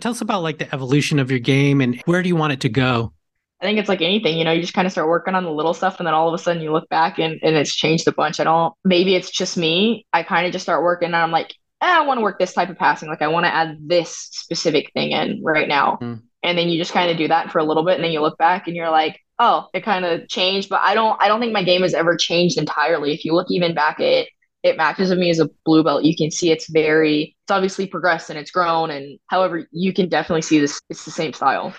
Tell 0.00 0.12
us 0.12 0.20
about 0.20 0.42
like 0.42 0.58
the 0.58 0.72
evolution 0.74 1.18
of 1.18 1.30
your 1.30 1.40
game 1.40 1.80
and 1.80 2.00
where 2.04 2.22
do 2.22 2.28
you 2.28 2.36
want 2.36 2.52
it 2.52 2.60
to 2.60 2.68
go 2.68 3.12
I 3.60 3.64
think 3.64 3.78
it's 3.78 3.88
like 3.88 4.02
anything, 4.02 4.36
you 4.36 4.44
know, 4.44 4.52
you 4.52 4.60
just 4.60 4.74
kind 4.74 4.86
of 4.86 4.92
start 4.92 5.08
working 5.08 5.34
on 5.34 5.44
the 5.44 5.50
little 5.50 5.72
stuff 5.72 5.98
and 5.98 6.06
then 6.06 6.14
all 6.14 6.28
of 6.28 6.34
a 6.34 6.38
sudden 6.38 6.62
you 6.62 6.72
look 6.72 6.88
back 6.90 7.18
and, 7.18 7.40
and 7.42 7.56
it's 7.56 7.74
changed 7.74 8.06
a 8.06 8.12
bunch. 8.12 8.38
I 8.38 8.44
don't, 8.44 8.74
maybe 8.84 9.14
it's 9.14 9.30
just 9.30 9.56
me. 9.56 10.06
I 10.12 10.22
kind 10.22 10.46
of 10.46 10.52
just 10.52 10.64
start 10.64 10.82
working 10.82 11.06
and 11.06 11.16
I'm 11.16 11.30
like, 11.30 11.54
eh, 11.80 11.86
I 11.86 12.04
want 12.04 12.18
to 12.18 12.22
work 12.22 12.38
this 12.38 12.52
type 12.52 12.68
of 12.68 12.76
passing. 12.76 13.08
Like 13.08 13.22
I 13.22 13.28
want 13.28 13.46
to 13.46 13.54
add 13.54 13.78
this 13.80 14.28
specific 14.32 14.92
thing 14.92 15.12
in 15.12 15.42
right 15.42 15.68
now. 15.68 15.98
Mm. 16.02 16.22
And 16.42 16.58
then 16.58 16.68
you 16.68 16.78
just 16.78 16.92
kind 16.92 17.10
of 17.10 17.16
do 17.16 17.28
that 17.28 17.50
for 17.50 17.58
a 17.58 17.64
little 17.64 17.84
bit 17.84 17.94
and 17.94 18.04
then 18.04 18.12
you 18.12 18.20
look 18.20 18.36
back 18.36 18.66
and 18.66 18.76
you're 18.76 18.90
like, 18.90 19.18
oh, 19.38 19.68
it 19.72 19.84
kind 19.84 20.04
of 20.04 20.28
changed. 20.28 20.68
But 20.68 20.82
I 20.82 20.94
don't, 20.94 21.20
I 21.20 21.28
don't 21.28 21.40
think 21.40 21.52
my 21.54 21.64
game 21.64 21.82
has 21.82 21.94
ever 21.94 22.14
changed 22.14 22.58
entirely. 22.58 23.14
If 23.14 23.24
you 23.24 23.34
look 23.34 23.50
even 23.50 23.74
back 23.74 24.00
at 24.00 24.26
it 24.66 24.76
matches 24.76 25.10
with 25.10 25.18
me 25.18 25.30
as 25.30 25.38
a 25.38 25.48
blue 25.64 25.82
belt. 25.82 26.04
You 26.04 26.16
can 26.16 26.30
see 26.30 26.50
it's 26.50 26.68
very, 26.68 27.36
it's 27.44 27.50
obviously 27.50 27.86
progressed 27.86 28.30
and 28.30 28.38
it's 28.38 28.50
grown. 28.50 28.90
And 28.90 29.18
however, 29.28 29.66
you 29.70 29.92
can 29.92 30.08
definitely 30.08 30.42
see 30.42 30.58
this, 30.58 30.80
it's 30.90 31.04
the 31.04 31.10
same 31.10 31.32
style. 31.32 31.72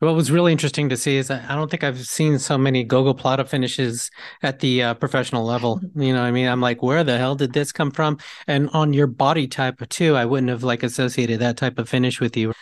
What 0.00 0.14
was 0.14 0.30
really 0.30 0.52
interesting 0.52 0.88
to 0.90 0.96
see 0.96 1.16
is 1.16 1.26
that 1.26 1.50
I 1.50 1.56
don't 1.56 1.68
think 1.68 1.82
I've 1.82 1.98
seen 2.06 2.38
so 2.38 2.56
many 2.56 2.86
gogoplata 2.86 3.48
finishes 3.48 4.12
at 4.44 4.60
the 4.60 4.82
uh, 4.82 4.94
professional 4.94 5.44
level. 5.44 5.80
You 5.98 6.12
know, 6.12 6.22
I 6.22 6.30
mean, 6.30 6.46
I'm 6.46 6.60
like, 6.60 6.82
where 6.82 7.02
the 7.02 7.18
hell 7.18 7.34
did 7.34 7.52
this 7.52 7.72
come 7.72 7.90
from? 7.90 8.18
And 8.46 8.70
on 8.72 8.92
your 8.92 9.08
body 9.08 9.48
type 9.48 9.86
too, 9.88 10.14
I 10.14 10.24
wouldn't 10.24 10.48
have 10.48 10.62
like 10.62 10.84
associated 10.84 11.40
that 11.40 11.56
type 11.56 11.78
of 11.78 11.88
finish 11.88 12.20
with 12.20 12.36
you. 12.36 12.52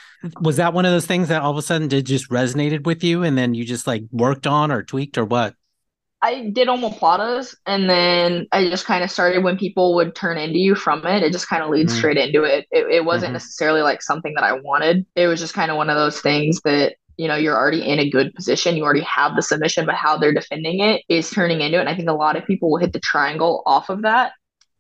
Was 0.41 0.57
that 0.57 0.73
one 0.73 0.87
of 0.87 0.93
those 0.93 1.05
things 1.05 1.29
that 1.29 1.43
all 1.43 1.51
of 1.51 1.59
a 1.59 1.63
sudden 1.63 1.89
did 1.89 2.07
just 2.07 2.31
resonated 2.31 2.87
with 2.87 3.05
you, 3.05 3.23
and 3.23 3.37
then 3.37 3.53
you 3.53 3.65
just 3.65 3.87
like 3.87 4.05
worked 4.11 4.47
on 4.47 4.71
or 4.71 4.83
tweaked 4.83 5.19
or 5.19 5.27
what? 5.27 5.55
I 6.23 6.51
did 6.51 6.69
omoplatas, 6.69 7.55
and 7.67 7.91
then 7.91 8.47
I 8.53 8.69
just 8.71 8.87
kind 8.87 9.05
of 9.05 9.11
started 9.11 9.45
when 9.45 9.59
people 9.59 9.95
would 9.97 10.15
turn 10.15 10.39
into 10.39 10.59
you 10.59 10.75
from 10.75 11.07
it. 11.07 11.23
It 11.23 11.33
just 11.33 11.49
kind 11.49 11.63
of 11.63 11.69
leads 11.69 11.93
mm-hmm. 11.93 11.99
straight 11.99 12.17
into 12.17 12.43
it. 12.45 12.67
It, 12.71 12.87
it 12.87 13.05
wasn't 13.05 13.29
mm-hmm. 13.29 13.35
necessarily 13.35 13.83
like 13.83 14.03
something 14.03 14.33
that 14.35 14.45
I 14.45 14.55
wanted. 14.55 15.05
It 15.15 15.27
was 15.27 15.41
just 15.41 15.55
kind 15.55 15.71
of 15.71 15.77
one 15.77 15.91
of 15.91 15.97
those 15.97 16.21
things 16.21 16.61
that 16.63 16.97
you 17.17 17.29
know 17.29 17.37
you're 17.37 17.57
already 17.57 17.87
in 17.87 17.99
a 17.99 18.11
good 18.11 18.35
position 18.35 18.77
you 18.77 18.85
already 18.85 19.03
have 19.03 19.35
the 19.37 19.43
submission 19.43 19.87
but 19.87 19.95
how 19.95 20.17
they're 20.17 20.35
defending 20.35 20.81
it 20.81 21.03
is 21.09 21.31
turning 21.31 21.61
into 21.61 21.79
it 21.79 21.81
and 21.81 21.89
i 21.89 21.95
think 21.95 22.09
a 22.09 22.13
lot 22.13 22.37
of 22.37 22.47
people 22.47 22.71
will 22.71 22.79
hit 22.79 22.93
the 22.93 23.01
triangle 23.01 23.63
off 23.67 23.89
of 23.89 24.03
that. 24.03 24.33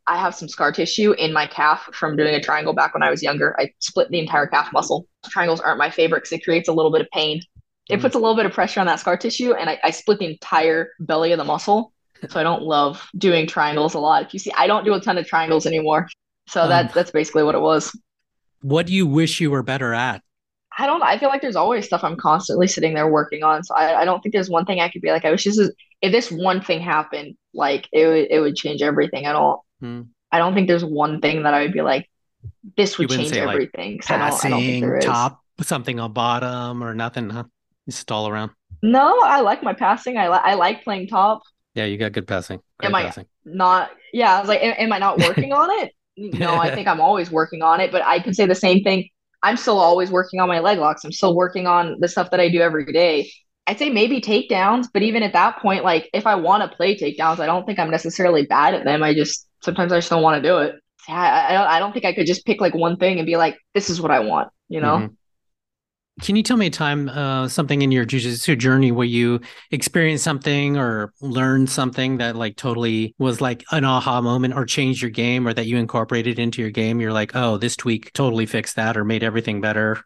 I 0.09 0.21
have 0.21 0.37
some 0.37 0.49
scar 0.49 0.71
tissue 0.71 1.13
in 1.13 1.33
my 1.33 1.49
calf 1.49 1.89
from 1.93 2.17
doing 2.17 2.33
a 2.33 2.41
triangle 2.41 2.73
back 2.73 2.95
when 2.95 3.03
i 3.03 3.11
was 3.11 3.23
younger. 3.23 3.57
I 3.59 3.73
split 3.81 4.09
the 4.11 4.21
entire 4.21 4.47
calf 4.47 4.73
muscle. 4.73 5.09
Triangles 5.29 5.61
aren't 5.61 5.79
my 5.79 5.91
favorite 5.91 6.21
because 6.21 6.33
it 6.33 6.45
creates 6.45 6.69
a 6.69 6.73
little 6.73 6.93
bit 6.93 7.01
of 7.01 7.09
pain. 7.13 7.41
It 7.91 7.99
mm. 7.99 8.03
puts 8.03 8.15
a 8.15 8.19
little 8.19 8.37
bit 8.37 8.47
of 8.47 8.53
pressure 8.53 8.79
on 8.79 8.87
that 8.87 9.01
scar 9.01 9.17
tissue 9.17 9.55
and 9.55 9.69
I, 9.69 9.81
I 9.83 9.91
split 9.91 10.21
the 10.21 10.27
entire 10.27 10.91
belly 11.01 11.33
of 11.33 11.39
the 11.39 11.45
muscle 11.45 11.93
so 12.31 12.41
i 12.41 12.43
don't 12.43 12.63
love 12.63 13.07
doing 13.19 13.47
triangles 13.47 13.95
a 13.95 13.99
lot. 13.99 14.23
If 14.23 14.33
you 14.33 14.39
see 14.39 14.53
i 14.57 14.67
don't 14.67 14.85
do 14.85 14.95
a 14.95 15.01
ton 15.01 15.19
of 15.19 15.27
triangles 15.27 15.67
anymore 15.67 16.07
so 16.47 16.63
um, 16.63 16.69
that 16.69 16.95
that's 16.95 17.11
basically 17.11 17.43
what 17.43 17.55
it 17.55 17.61
was. 17.61 17.97
What 18.63 18.87
do 18.87 18.93
you 18.93 19.07
wish 19.07 19.41
you 19.41 19.51
were 19.51 19.63
better 19.63 19.93
at 19.93 20.23
I 20.79 20.87
don't 20.87 21.03
I 21.03 21.19
feel 21.19 21.29
like 21.29 21.41
there's 21.41 21.57
always 21.57 21.87
stuff 21.87 22.05
I'm 22.05 22.17
constantly 22.17 22.67
sitting 22.67 22.95
there 22.95 23.11
working 23.11 23.43
on. 23.43 23.65
So 23.65 23.75
I, 23.75 24.03
I 24.03 24.05
don't 24.05 24.21
think 24.23 24.35
there's 24.35 24.51
one 24.51 24.67
thing 24.67 24.81
I 24.81 24.89
could 24.89 25.03
be 25.03 25.11
like, 25.11 25.25
I 25.25 25.31
wish 25.31 25.45
this 25.45 25.59
is 25.59 25.73
if 26.03 26.13
this 26.13 26.31
one 26.31 26.61
thing 26.61 26.81
happened, 26.81 27.37
like 27.55 27.89
it 27.93 28.07
would 28.07 28.27
it 28.31 28.41
would 28.41 28.57
change 28.57 28.83
everything. 28.83 29.27
I 29.27 29.33
don't 29.33 29.61
hmm. 29.81 30.03
I 30.31 30.39
don't 30.39 30.55
think 30.55 30.69
there's 30.69 30.85
one 30.85 31.21
thing 31.21 31.45
that 31.45 31.55
I 31.55 31.63
would 31.63 31.73
be 31.73 31.83
like, 31.83 32.11
this 32.77 32.99
would 32.99 33.09
change 33.09 33.31
say, 33.31 33.41
everything. 33.41 33.93
Like, 33.93 34.05
passing, 34.05 34.53
I 34.53 34.81
don't, 34.81 34.85
I 34.85 34.99
don't 34.99 35.01
top, 35.01 35.41
something 35.63 35.99
on 35.99 36.13
bottom 36.13 36.83
or 36.83 36.95
nothing, 36.95 37.31
huh? 37.31 37.45
Just 37.89 38.11
all 38.11 38.29
around. 38.29 38.51
No, 38.83 39.21
I 39.23 39.41
like 39.41 39.63
my 39.63 39.73
passing. 39.73 40.19
I 40.19 40.29
like 40.29 40.43
I 40.45 40.55
like 40.55 40.85
playing 40.85 41.09
top. 41.09 41.43
Yeah, 41.75 41.85
you 41.85 41.97
got 41.97 42.13
good 42.13 42.27
passing. 42.27 42.61
Great 42.79 42.89
am 42.89 42.95
I 42.95 43.05
passing. 43.05 43.27
not? 43.45 43.91
Yeah, 44.13 44.37
I 44.37 44.41
was 44.41 44.49
like, 44.49 44.63
am, 44.63 44.75
am 44.79 44.93
I 44.93 44.99
not 44.99 45.19
working 45.19 45.53
on 45.53 45.71
it? 45.83 45.93
No, 46.19 46.55
I 46.55 46.75
think 46.75 46.89
I'm 46.89 47.03
always 47.03 47.31
working 47.31 47.61
on 47.61 47.79
it. 47.79 47.93
But 47.93 48.03
I 48.03 48.21
can 48.21 48.33
say 48.33 48.47
the 48.47 48.55
same 48.55 48.83
thing 48.83 49.11
I'm 49.47 49.57
still 49.57 49.79
always 49.79 50.11
working 50.11 50.41
on 50.41 50.49
my 50.49 50.59
leg 50.59 50.79
locks. 50.79 51.05
I'm 51.05 51.13
still 51.13 51.37
working 51.37 51.69
on 51.69 52.01
the 52.01 52.09
stuff 52.09 52.33
that 52.33 52.41
I 52.41 52.49
do 52.49 52.61
every 52.61 52.93
day. 52.93 53.31
I'd 53.69 53.79
say 53.79 53.91
maybe 53.91 54.21
takedowns, 54.21 54.89
but 54.93 55.03
even 55.03 55.23
at 55.23 55.35
that 55.35 55.61
point, 55.61 55.85
like 55.85 56.11
if 56.13 56.27
I 56.27 56.35
want 56.35 56.69
to 56.69 56.77
play 56.77 56.97
takedowns, 56.97 57.39
I 57.39 57.47
don't 57.47 57.65
think 57.65 57.79
I'm 57.79 57.91
necessarily 57.91 58.45
bad 58.45 58.75
at 58.75 58.85
them. 58.85 59.05
I 59.05 59.15
just 59.15 59.47
sometimes 59.63 59.93
I 59.93 59.99
just 59.99 60.11
don't 60.11 60.25
want 60.25 60.43
to 60.43 60.49
do 60.49 60.59
it. 60.59 60.75
I, 61.09 61.77
I, 61.77 61.79
don't 61.79 61.93
think 61.93 62.05
I 62.05 62.13
could 62.13 62.27
just 62.27 62.45
pick 62.45 62.61
like 62.61 62.75
one 62.75 62.97
thing 62.97 63.19
and 63.19 63.27
be 63.27 63.37
like, 63.37 63.57
this 63.73 63.89
is 63.89 64.01
what 64.01 64.11
I 64.11 64.19
want, 64.19 64.49
you 64.69 64.81
know? 64.81 64.97
Mm-hmm. 64.97 65.15
Can 66.23 66.35
you 66.35 66.43
tell 66.43 66.57
me 66.57 66.67
a 66.67 66.71
time, 66.71 67.11
uh, 67.11 67.47
something 67.47 67.83
in 67.83 67.93
your 67.93 68.07
jujitsu 68.07 68.57
journey 68.57 68.91
where 68.91 69.07
you 69.07 69.41
experienced 69.71 70.25
something 70.25 70.79
or 70.79 71.13
learned 71.21 71.69
something 71.69 72.17
that 72.19 72.37
like 72.37 72.57
totally 72.57 73.15
was 73.19 73.43
like 73.43 73.65
an 73.71 73.85
aha 73.85 74.23
moment 74.23 74.55
or 74.55 74.65
changed 74.65 75.03
your 75.03 75.11
game 75.11 75.47
or 75.47 75.53
that 75.53 75.67
you 75.67 75.77
incorporated 75.77 76.39
into 76.39 76.63
your 76.63 76.71
game? 76.71 77.01
You're 77.03 77.13
like, 77.13 77.37
oh, 77.37 77.59
this 77.59 77.77
tweak 77.77 78.15
totally 78.15 78.47
fixed 78.47 78.77
that 78.77 78.97
or 78.97 79.05
made 79.05 79.23
everything 79.23 79.61
better. 79.61 80.03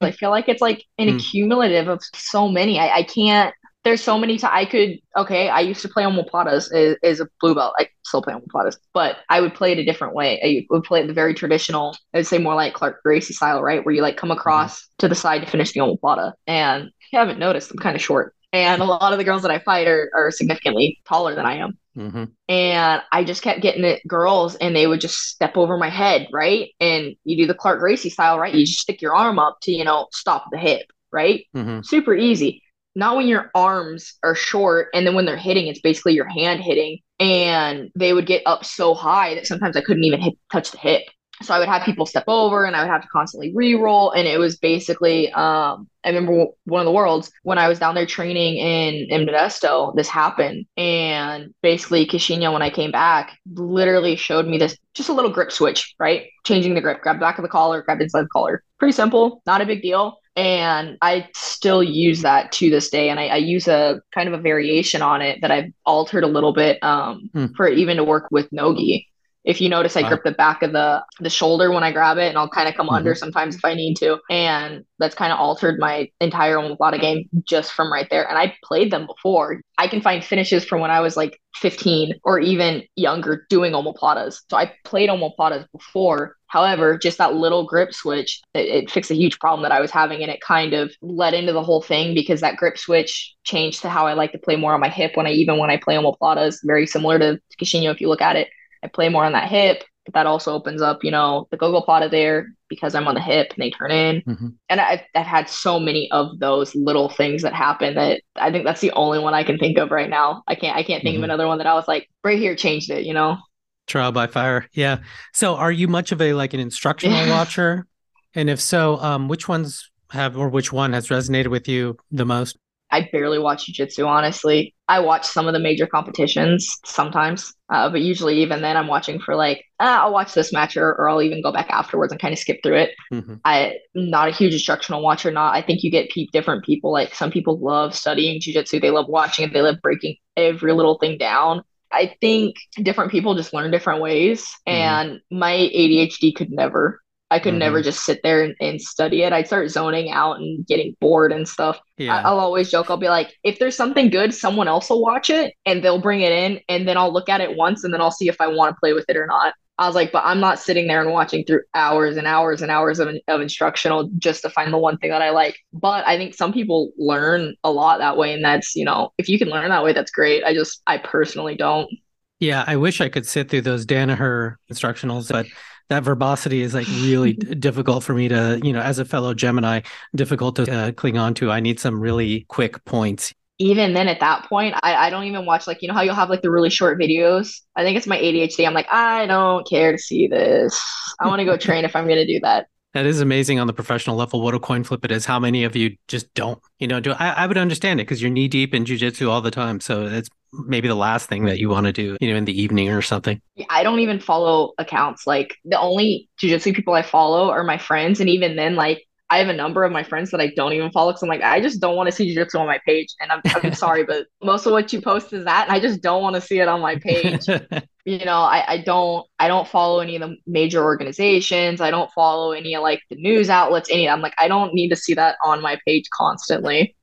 I 0.00 0.12
feel 0.12 0.30
like 0.30 0.48
it's 0.48 0.62
like 0.62 0.84
an 0.98 1.08
mm. 1.08 1.16
accumulative 1.16 1.88
of 1.88 2.02
so 2.14 2.48
many. 2.48 2.78
I, 2.78 2.98
I 2.98 3.02
can't 3.02 3.52
there's 3.84 4.02
so 4.02 4.16
many 4.18 4.38
times 4.38 4.52
I 4.54 4.64
could 4.64 4.98
okay, 5.16 5.48
I 5.48 5.60
used 5.60 5.82
to 5.82 5.88
play 5.88 6.04
omoplatas 6.04 6.72
as, 6.72 6.96
as 7.02 7.20
a 7.20 7.28
blue 7.40 7.54
belt. 7.54 7.74
I 7.78 7.88
still 8.04 8.22
play 8.22 8.34
omoplatas, 8.34 8.76
but 8.92 9.18
I 9.28 9.40
would 9.40 9.54
play 9.54 9.72
it 9.72 9.78
a 9.78 9.84
different 9.84 10.14
way. 10.14 10.40
I 10.42 10.66
would 10.70 10.84
play 10.84 11.00
it 11.00 11.06
the 11.06 11.12
very 11.12 11.34
traditional, 11.34 11.96
I 12.14 12.18
would 12.18 12.26
say 12.26 12.38
more 12.38 12.54
like 12.54 12.74
Clark 12.74 13.02
Gracie 13.02 13.34
style, 13.34 13.62
right? 13.62 13.84
Where 13.84 13.94
you 13.94 14.02
like 14.02 14.16
come 14.16 14.30
across 14.30 14.80
mm-hmm. 14.80 14.94
to 14.98 15.08
the 15.08 15.14
side 15.14 15.42
to 15.42 15.50
finish 15.50 15.72
the 15.72 15.80
omoplata. 15.80 16.32
And 16.46 16.90
you 17.12 17.18
haven't 17.18 17.38
noticed, 17.38 17.70
I'm 17.70 17.78
kind 17.78 17.96
of 17.96 18.02
short. 18.02 18.34
And 18.52 18.82
a 18.82 18.84
lot 18.84 19.12
of 19.12 19.18
the 19.18 19.24
girls 19.24 19.42
that 19.42 19.50
I 19.50 19.58
fight 19.60 19.88
are, 19.88 20.10
are 20.14 20.30
significantly 20.30 21.00
taller 21.06 21.34
than 21.34 21.46
I 21.46 21.56
am. 21.56 21.78
Mm-hmm. 21.96 22.24
And 22.48 23.02
I 23.10 23.24
just 23.24 23.42
kept 23.42 23.62
getting 23.62 23.84
it 23.84 24.06
girls 24.06 24.56
and 24.56 24.76
they 24.76 24.86
would 24.86 25.00
just 25.00 25.16
step 25.16 25.56
over 25.56 25.78
my 25.78 25.88
head, 25.88 26.28
right? 26.32 26.68
And 26.78 27.16
you 27.24 27.36
do 27.36 27.46
the 27.46 27.54
Clark 27.54 27.80
Gracie 27.80 28.10
style, 28.10 28.38
right? 28.38 28.54
You 28.54 28.66
just 28.66 28.80
stick 28.80 29.00
your 29.00 29.14
arm 29.14 29.38
up 29.38 29.58
to, 29.62 29.72
you 29.72 29.84
know, 29.84 30.08
stop 30.12 30.46
the 30.52 30.58
hip, 30.58 30.82
right? 31.10 31.46
Mm-hmm. 31.56 31.80
Super 31.82 32.14
easy 32.14 32.62
not 32.94 33.16
when 33.16 33.28
your 33.28 33.50
arms 33.54 34.14
are 34.22 34.34
short 34.34 34.88
and 34.94 35.06
then 35.06 35.14
when 35.14 35.24
they're 35.24 35.36
hitting 35.36 35.66
it's 35.66 35.80
basically 35.80 36.14
your 36.14 36.28
hand 36.28 36.60
hitting 36.60 36.98
and 37.18 37.90
they 37.94 38.12
would 38.12 38.26
get 38.26 38.42
up 38.46 38.64
so 38.64 38.94
high 38.94 39.34
that 39.34 39.46
sometimes 39.46 39.76
i 39.76 39.80
couldn't 39.80 40.04
even 40.04 40.20
hit 40.20 40.34
touch 40.50 40.70
the 40.70 40.78
hip 40.78 41.02
so 41.42 41.54
I 41.54 41.58
would 41.58 41.68
have 41.68 41.82
people 41.82 42.06
step 42.06 42.24
over 42.28 42.64
and 42.64 42.76
I 42.76 42.82
would 42.82 42.90
have 42.90 43.02
to 43.02 43.08
constantly 43.08 43.52
re-roll. 43.54 44.10
And 44.10 44.26
it 44.26 44.38
was 44.38 44.56
basically, 44.56 45.32
um, 45.32 45.88
I 46.04 46.08
remember 46.08 46.46
one 46.64 46.80
of 46.80 46.84
the 46.84 46.92
worlds 46.92 47.30
when 47.42 47.58
I 47.58 47.68
was 47.68 47.78
down 47.78 47.94
there 47.94 48.06
training 48.06 48.56
in, 48.56 49.06
in 49.10 49.26
Modesto, 49.26 49.94
this 49.94 50.08
happened. 50.08 50.66
And 50.76 51.54
basically, 51.62 52.06
Queixinho, 52.06 52.52
when 52.52 52.62
I 52.62 52.70
came 52.70 52.90
back, 52.90 53.38
literally 53.54 54.16
showed 54.16 54.46
me 54.46 54.58
this 54.58 54.76
just 54.94 55.08
a 55.08 55.12
little 55.12 55.30
grip 55.30 55.52
switch, 55.52 55.94
right? 55.98 56.26
Changing 56.44 56.74
the 56.74 56.80
grip, 56.80 57.02
grab 57.02 57.16
the 57.16 57.20
back 57.20 57.38
of 57.38 57.42
the 57.42 57.48
collar, 57.48 57.82
grab 57.82 58.00
inside 58.00 58.22
the 58.24 58.28
collar. 58.28 58.62
Pretty 58.78 58.92
simple, 58.92 59.42
not 59.46 59.60
a 59.60 59.66
big 59.66 59.82
deal. 59.82 60.18
And 60.34 60.96
I 61.02 61.28
still 61.34 61.82
use 61.82 62.22
that 62.22 62.52
to 62.52 62.70
this 62.70 62.88
day. 62.88 63.10
And 63.10 63.20
I, 63.20 63.26
I 63.26 63.36
use 63.36 63.68
a 63.68 64.00
kind 64.14 64.28
of 64.28 64.38
a 64.38 64.42
variation 64.42 65.02
on 65.02 65.20
it 65.20 65.40
that 65.42 65.50
I've 65.50 65.72
altered 65.84 66.24
a 66.24 66.28
little 66.28 66.54
bit 66.54 66.82
um, 66.82 67.30
hmm. 67.32 67.46
for 67.56 67.68
even 67.68 67.98
to 67.98 68.04
work 68.04 68.28
with 68.30 68.50
Nogi. 68.52 69.08
If 69.44 69.60
you 69.60 69.68
notice, 69.68 69.96
I 69.96 70.06
grip 70.06 70.22
the 70.22 70.30
back 70.30 70.62
of 70.62 70.70
the 70.70 71.04
the 71.18 71.28
shoulder 71.28 71.72
when 71.72 71.82
I 71.82 71.90
grab 71.90 72.16
it, 72.16 72.28
and 72.28 72.38
I'll 72.38 72.48
kind 72.48 72.68
of 72.68 72.76
come 72.76 72.86
mm-hmm. 72.86 72.94
under 72.94 73.14
sometimes 73.16 73.56
if 73.56 73.64
I 73.64 73.74
need 73.74 73.96
to. 73.96 74.18
And 74.30 74.84
that's 75.00 75.16
kind 75.16 75.32
of 75.32 75.40
altered 75.40 75.80
my 75.80 76.08
entire 76.20 76.58
omoplata 76.58 77.00
game 77.00 77.28
just 77.42 77.72
from 77.72 77.92
right 77.92 78.06
there. 78.08 78.28
And 78.28 78.38
I 78.38 78.54
played 78.62 78.92
them 78.92 79.06
before. 79.06 79.60
I 79.78 79.88
can 79.88 80.00
find 80.00 80.22
finishes 80.22 80.64
from 80.64 80.80
when 80.80 80.92
I 80.92 81.00
was 81.00 81.16
like 81.16 81.40
15 81.56 82.20
or 82.22 82.38
even 82.38 82.84
younger 82.94 83.44
doing 83.48 83.72
omoplatas. 83.72 84.42
So 84.48 84.56
I 84.56 84.72
played 84.84 85.10
omoplatas 85.10 85.66
before. 85.72 86.36
However, 86.52 86.98
just 86.98 87.16
that 87.16 87.32
little 87.32 87.64
grip 87.64 87.94
switch, 87.94 88.42
it, 88.52 88.66
it, 88.68 88.90
fixed 88.90 89.10
a 89.10 89.14
huge 89.14 89.38
problem 89.38 89.62
that 89.62 89.72
I 89.72 89.80
was 89.80 89.90
having. 89.90 90.20
And 90.20 90.30
it 90.30 90.42
kind 90.42 90.74
of 90.74 90.92
led 91.00 91.32
into 91.32 91.54
the 91.54 91.62
whole 91.62 91.80
thing 91.80 92.12
because 92.12 92.42
that 92.42 92.58
grip 92.58 92.76
switch 92.76 93.34
changed 93.42 93.80
to 93.80 93.88
how 93.88 94.06
I 94.06 94.12
like 94.12 94.32
to 94.32 94.38
play 94.38 94.56
more 94.56 94.74
on 94.74 94.80
my 94.80 94.90
hip 94.90 95.16
when 95.16 95.26
I 95.26 95.30
even 95.30 95.56
when 95.56 95.70
I 95.70 95.78
play 95.78 95.94
omoplatas, 95.94 96.58
very 96.62 96.86
similar 96.86 97.18
to 97.18 97.40
Queixinho 97.58 97.90
if 97.90 98.02
you 98.02 98.08
look 98.10 98.20
at 98.20 98.36
it. 98.36 98.48
I 98.82 98.88
play 98.88 99.08
more 99.08 99.24
on 99.24 99.32
that 99.32 99.48
hip, 99.48 99.82
but 100.04 100.12
that 100.12 100.26
also 100.26 100.52
opens 100.52 100.82
up, 100.82 101.02
you 101.02 101.10
know, 101.10 101.48
the 101.50 101.56
gogoplata 101.56 102.10
there 102.10 102.48
because 102.68 102.94
I'm 102.94 103.08
on 103.08 103.14
the 103.14 103.22
hip 103.22 103.54
and 103.54 103.62
they 103.62 103.70
turn 103.70 103.90
in. 103.90 104.20
Mm-hmm. 104.20 104.48
And 104.68 104.78
I've, 104.78 105.00
I've 105.14 105.24
had 105.24 105.48
so 105.48 105.80
many 105.80 106.10
of 106.10 106.38
those 106.38 106.74
little 106.74 107.08
things 107.08 107.40
that 107.42 107.54
happen 107.54 107.94
that 107.94 108.20
I 108.36 108.52
think 108.52 108.66
that's 108.66 108.82
the 108.82 108.92
only 108.92 109.20
one 109.20 109.32
I 109.32 109.44
can 109.44 109.56
think 109.56 109.78
of 109.78 109.90
right 109.90 110.10
now. 110.10 110.42
I 110.46 110.54
can't 110.54 110.76
I 110.76 110.82
can't 110.82 111.02
think 111.02 111.14
mm-hmm. 111.14 111.24
of 111.24 111.30
another 111.30 111.46
one 111.46 111.58
that 111.58 111.66
I 111.66 111.72
was 111.72 111.88
like 111.88 112.10
right 112.22 112.38
here 112.38 112.54
changed 112.56 112.90
it, 112.90 113.06
you 113.06 113.14
know. 113.14 113.38
Trial 113.86 114.12
by 114.12 114.26
fire. 114.26 114.68
Yeah. 114.72 114.98
So 115.32 115.56
are 115.56 115.72
you 115.72 115.88
much 115.88 116.12
of 116.12 116.20
a 116.20 116.32
like 116.34 116.54
an 116.54 116.60
instructional 116.60 117.28
watcher? 117.28 117.86
And 118.34 118.48
if 118.48 118.60
so, 118.60 118.96
um, 118.98 119.28
which 119.28 119.48
ones 119.48 119.90
have 120.10 120.36
or 120.36 120.48
which 120.48 120.72
one 120.72 120.92
has 120.92 121.08
resonated 121.08 121.48
with 121.48 121.68
you 121.68 121.96
the 122.10 122.24
most? 122.24 122.56
I 122.90 123.08
barely 123.10 123.38
watch 123.38 123.64
jiu-jitsu, 123.64 124.04
honestly. 124.04 124.74
I 124.86 125.00
watch 125.00 125.26
some 125.26 125.48
of 125.48 125.54
the 125.54 125.58
major 125.58 125.86
competitions 125.86 126.70
sometimes, 126.84 127.54
uh, 127.70 127.88
but 127.88 128.02
usually 128.02 128.42
even 128.42 128.60
then 128.60 128.76
I'm 128.76 128.86
watching 128.86 129.18
for 129.18 129.34
like, 129.34 129.64
ah, 129.80 130.02
I'll 130.02 130.12
watch 130.12 130.34
this 130.34 130.52
match 130.52 130.76
or, 130.76 130.90
or 130.96 131.08
I'll 131.08 131.22
even 131.22 131.42
go 131.42 131.52
back 131.52 131.70
afterwards 131.70 132.12
and 132.12 132.20
kind 132.20 132.34
of 132.34 132.38
skip 132.38 132.60
through 132.62 132.76
it. 132.76 132.90
Mm-hmm. 133.10 133.36
I'm 133.46 133.72
not 133.94 134.28
a 134.28 134.32
huge 134.32 134.52
instructional 134.52 135.02
watcher. 135.02 135.30
Not, 135.30 135.54
I 135.54 135.62
think 135.62 135.82
you 135.82 135.90
get 135.90 136.10
pe- 136.10 136.26
different 136.34 136.66
people. 136.66 136.92
Like 136.92 137.14
some 137.14 137.30
people 137.30 137.58
love 137.58 137.94
studying 137.94 138.38
jiu-jitsu. 138.38 138.80
They 138.80 138.90
love 138.90 139.08
watching 139.08 139.46
it. 139.46 139.54
They 139.54 139.62
love 139.62 139.76
breaking 139.82 140.16
every 140.36 140.74
little 140.74 140.98
thing 140.98 141.16
down. 141.16 141.62
I 141.92 142.14
think 142.20 142.56
different 142.76 143.10
people 143.10 143.34
just 143.34 143.52
learn 143.52 143.70
different 143.70 144.00
ways, 144.00 144.42
mm-hmm. 144.66 144.70
and 144.70 145.20
my 145.30 145.52
ADHD 145.52 146.34
could 146.34 146.50
never 146.50 147.02
I 147.32 147.38
could 147.38 147.52
mm-hmm. 147.52 147.60
never 147.60 147.82
just 147.82 148.04
sit 148.04 148.20
there 148.22 148.42
and, 148.44 148.54
and, 148.60 148.78
study 148.78 149.22
it. 149.22 149.32
I'd 149.32 149.46
start 149.46 149.70
zoning 149.70 150.10
out 150.10 150.36
and 150.36 150.66
getting 150.66 150.94
bored 151.00 151.32
and 151.32 151.48
stuff. 151.48 151.80
Yeah. 151.96 152.14
I, 152.14 152.30
will 152.30 152.40
always 152.40 152.70
joke, 152.70 152.90
I'll 152.90 152.98
be 152.98 153.08
like, 153.08 153.32
if 153.42 153.58
there's 153.58 153.74
something 153.74 154.10
good, 154.10 154.34
someone 154.34 154.68
else 154.68 154.90
will 154.90 155.00
watch 155.00 155.30
it 155.30 155.54
and 155.64 155.82
they'll 155.82 156.00
bring 156.00 156.20
it 156.20 156.30
in 156.30 156.60
and 156.68 156.86
then 156.86 156.98
I'll 156.98 157.10
look 157.10 157.30
at 157.30 157.40
it 157.40 157.56
once 157.56 157.84
and 157.84 157.94
then 157.94 158.02
I'll 158.02 158.10
see 158.10 158.28
if 158.28 158.38
I 158.38 158.48
want 158.48 158.76
to 158.76 158.80
play 158.80 158.92
with 158.92 159.06
it 159.08 159.16
or 159.16 159.26
not. 159.26 159.54
I 159.78 159.86
was 159.86 159.94
like, 159.94 160.12
but 160.12 160.22
I'm 160.24 160.40
not 160.40 160.58
sitting 160.58 160.86
there 160.86 161.00
and 161.00 161.10
watching 161.10 161.44
through 161.44 161.62
hours 161.74 162.16
and 162.16 162.26
hours 162.26 162.62
and 162.62 162.70
hours 162.70 162.98
of, 162.98 163.08
of 163.26 163.40
instructional 163.40 164.10
just 164.18 164.42
to 164.42 164.50
find 164.50 164.72
the 164.72 164.78
one 164.78 164.98
thing 164.98 165.10
that 165.10 165.22
I 165.22 165.30
like. 165.30 165.56
But 165.72 166.06
I 166.06 166.16
think 166.16 166.34
some 166.34 166.52
people 166.52 166.92
learn 166.98 167.54
a 167.64 167.70
lot 167.70 167.98
that 167.98 168.16
way. 168.16 168.34
And 168.34 168.44
that's, 168.44 168.76
you 168.76 168.84
know, 168.84 169.12
if 169.18 169.28
you 169.28 169.38
can 169.38 169.48
learn 169.48 169.70
that 169.70 169.82
way, 169.82 169.92
that's 169.92 170.10
great. 170.10 170.44
I 170.44 170.52
just, 170.54 170.82
I 170.86 170.98
personally 170.98 171.56
don't. 171.56 171.90
Yeah, 172.38 172.64
I 172.66 172.76
wish 172.76 173.00
I 173.00 173.08
could 173.08 173.26
sit 173.26 173.48
through 173.48 173.62
those 173.62 173.86
Danaher 173.86 174.56
instructionals, 174.70 175.30
but 175.30 175.46
that 175.88 176.02
verbosity 176.02 176.62
is 176.62 176.74
like 176.74 176.86
really 176.88 177.32
difficult 177.34 178.04
for 178.04 178.14
me 178.14 178.28
to, 178.28 178.60
you 178.62 178.72
know, 178.72 178.80
as 178.80 178.98
a 178.98 179.04
fellow 179.04 179.32
Gemini, 179.32 179.80
difficult 180.14 180.56
to 180.56 180.72
uh, 180.72 180.92
cling 180.92 181.18
on 181.18 181.34
to. 181.34 181.50
I 181.50 181.60
need 181.60 181.80
some 181.80 182.00
really 182.00 182.44
quick 182.48 182.84
points. 182.84 183.32
Even 183.58 183.94
then, 183.94 184.08
at 184.08 184.20
that 184.20 184.46
point, 184.48 184.74
I, 184.82 184.94
I 184.94 185.10
don't 185.10 185.24
even 185.24 185.46
watch 185.46 185.66
like 185.66 185.82
you 185.82 185.88
know 185.88 185.94
how 185.94 186.02
you'll 186.02 186.14
have 186.14 186.30
like 186.30 186.42
the 186.42 186.50
really 186.50 186.70
short 186.70 186.98
videos. 186.98 187.60
I 187.76 187.82
think 187.82 187.96
it's 187.96 188.06
my 188.06 188.18
ADHD. 188.18 188.66
I'm 188.66 188.74
like, 188.74 188.92
I 188.92 189.26
don't 189.26 189.68
care 189.68 189.92
to 189.92 189.98
see 189.98 190.26
this. 190.26 190.80
I 191.20 191.28
want 191.28 191.40
to 191.40 191.44
go 191.44 191.56
train 191.56 191.84
if 191.84 191.94
I'm 191.94 192.06
going 192.06 192.18
to 192.18 192.26
do 192.26 192.40
that. 192.40 192.66
That 192.94 193.06
is 193.06 193.22
amazing 193.22 193.58
on 193.58 193.66
the 193.66 193.72
professional 193.72 194.16
level. 194.16 194.42
What 194.42 194.54
a 194.54 194.60
coin 194.60 194.84
flip 194.84 195.02
it 195.02 195.10
is. 195.10 195.24
How 195.24 195.38
many 195.38 195.64
of 195.64 195.74
you 195.74 195.96
just 196.08 196.32
don't, 196.34 196.60
you 196.78 196.86
know, 196.86 197.00
do 197.00 197.12
I, 197.12 197.30
I 197.30 197.46
would 197.46 197.56
understand 197.56 198.00
it 198.00 198.02
because 198.02 198.20
you're 198.20 198.30
knee 198.30 198.48
deep 198.48 198.74
in 198.74 198.84
jujitsu 198.84 199.30
all 199.30 199.40
the 199.40 199.50
time. 199.50 199.80
So 199.80 200.04
it's 200.04 200.28
maybe 200.52 200.88
the 200.88 200.94
last 200.94 201.26
thing 201.26 201.46
that 201.46 201.58
you 201.58 201.70
want 201.70 201.86
to 201.86 201.92
do, 201.92 202.18
you 202.20 202.30
know, 202.30 202.36
in 202.36 202.44
the 202.44 202.60
evening 202.60 202.90
or 202.90 203.00
something. 203.00 203.40
I 203.70 203.82
don't 203.82 204.00
even 204.00 204.20
follow 204.20 204.72
accounts. 204.76 205.26
Like 205.26 205.56
the 205.64 205.80
only 205.80 206.28
jujitsu 206.42 206.74
people 206.74 206.92
I 206.92 207.00
follow 207.00 207.48
are 207.48 207.64
my 207.64 207.78
friends. 207.78 208.20
And 208.20 208.28
even 208.28 208.56
then, 208.56 208.74
like 208.74 209.06
I 209.32 209.38
have 209.38 209.48
a 209.48 209.54
number 209.54 209.82
of 209.82 209.90
my 209.90 210.02
friends 210.02 210.30
that 210.30 210.42
I 210.42 210.48
don't 210.48 210.74
even 210.74 210.90
follow 210.90 211.10
because 211.10 211.22
I'm 211.22 211.28
like, 211.30 211.40
I 211.40 211.58
just 211.58 211.80
don't 211.80 211.96
want 211.96 212.06
to 212.06 212.12
see 212.12 212.26
jiu-jitsu 212.26 212.58
on 212.58 212.66
my 212.66 212.78
page. 212.84 213.08
And 213.18 213.32
I'm, 213.32 213.40
I'm 213.46 213.72
sorry, 213.86 214.04
but 214.04 214.26
most 214.42 214.66
of 214.66 214.72
what 214.72 214.92
you 214.92 215.00
post 215.00 215.32
is 215.32 215.46
that, 215.46 215.68
and 215.68 215.72
I 215.72 215.80
just 215.80 216.02
don't 216.02 216.22
want 216.22 216.34
to 216.34 216.42
see 216.42 216.58
it 216.60 216.68
on 216.68 216.82
my 216.82 216.96
page. 216.96 217.46
you 218.04 218.24
know, 218.26 218.40
I, 218.40 218.62
I 218.68 218.82
don't 218.82 219.26
I 219.38 219.48
don't 219.48 219.66
follow 219.66 220.00
any 220.00 220.16
of 220.16 220.28
the 220.28 220.36
major 220.46 220.84
organizations. 220.84 221.80
I 221.80 221.90
don't 221.90 222.12
follow 222.12 222.52
any 222.52 222.74
of 222.76 222.82
like 222.82 223.00
the 223.08 223.16
news 223.16 223.48
outlets, 223.48 223.88
any 223.90 224.06
I'm 224.06 224.20
like, 224.20 224.34
I 224.38 224.48
don't 224.48 224.74
need 224.74 224.90
to 224.90 224.96
see 224.96 225.14
that 225.14 225.38
on 225.42 225.62
my 225.62 225.78
page 225.86 226.04
constantly. 226.12 226.94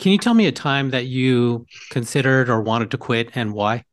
Can 0.00 0.10
you 0.10 0.18
tell 0.18 0.34
me 0.34 0.48
a 0.48 0.52
time 0.52 0.90
that 0.90 1.06
you 1.06 1.66
considered 1.90 2.48
or 2.50 2.60
wanted 2.62 2.90
to 2.90 2.98
quit 2.98 3.30
and 3.36 3.52
why? 3.52 3.84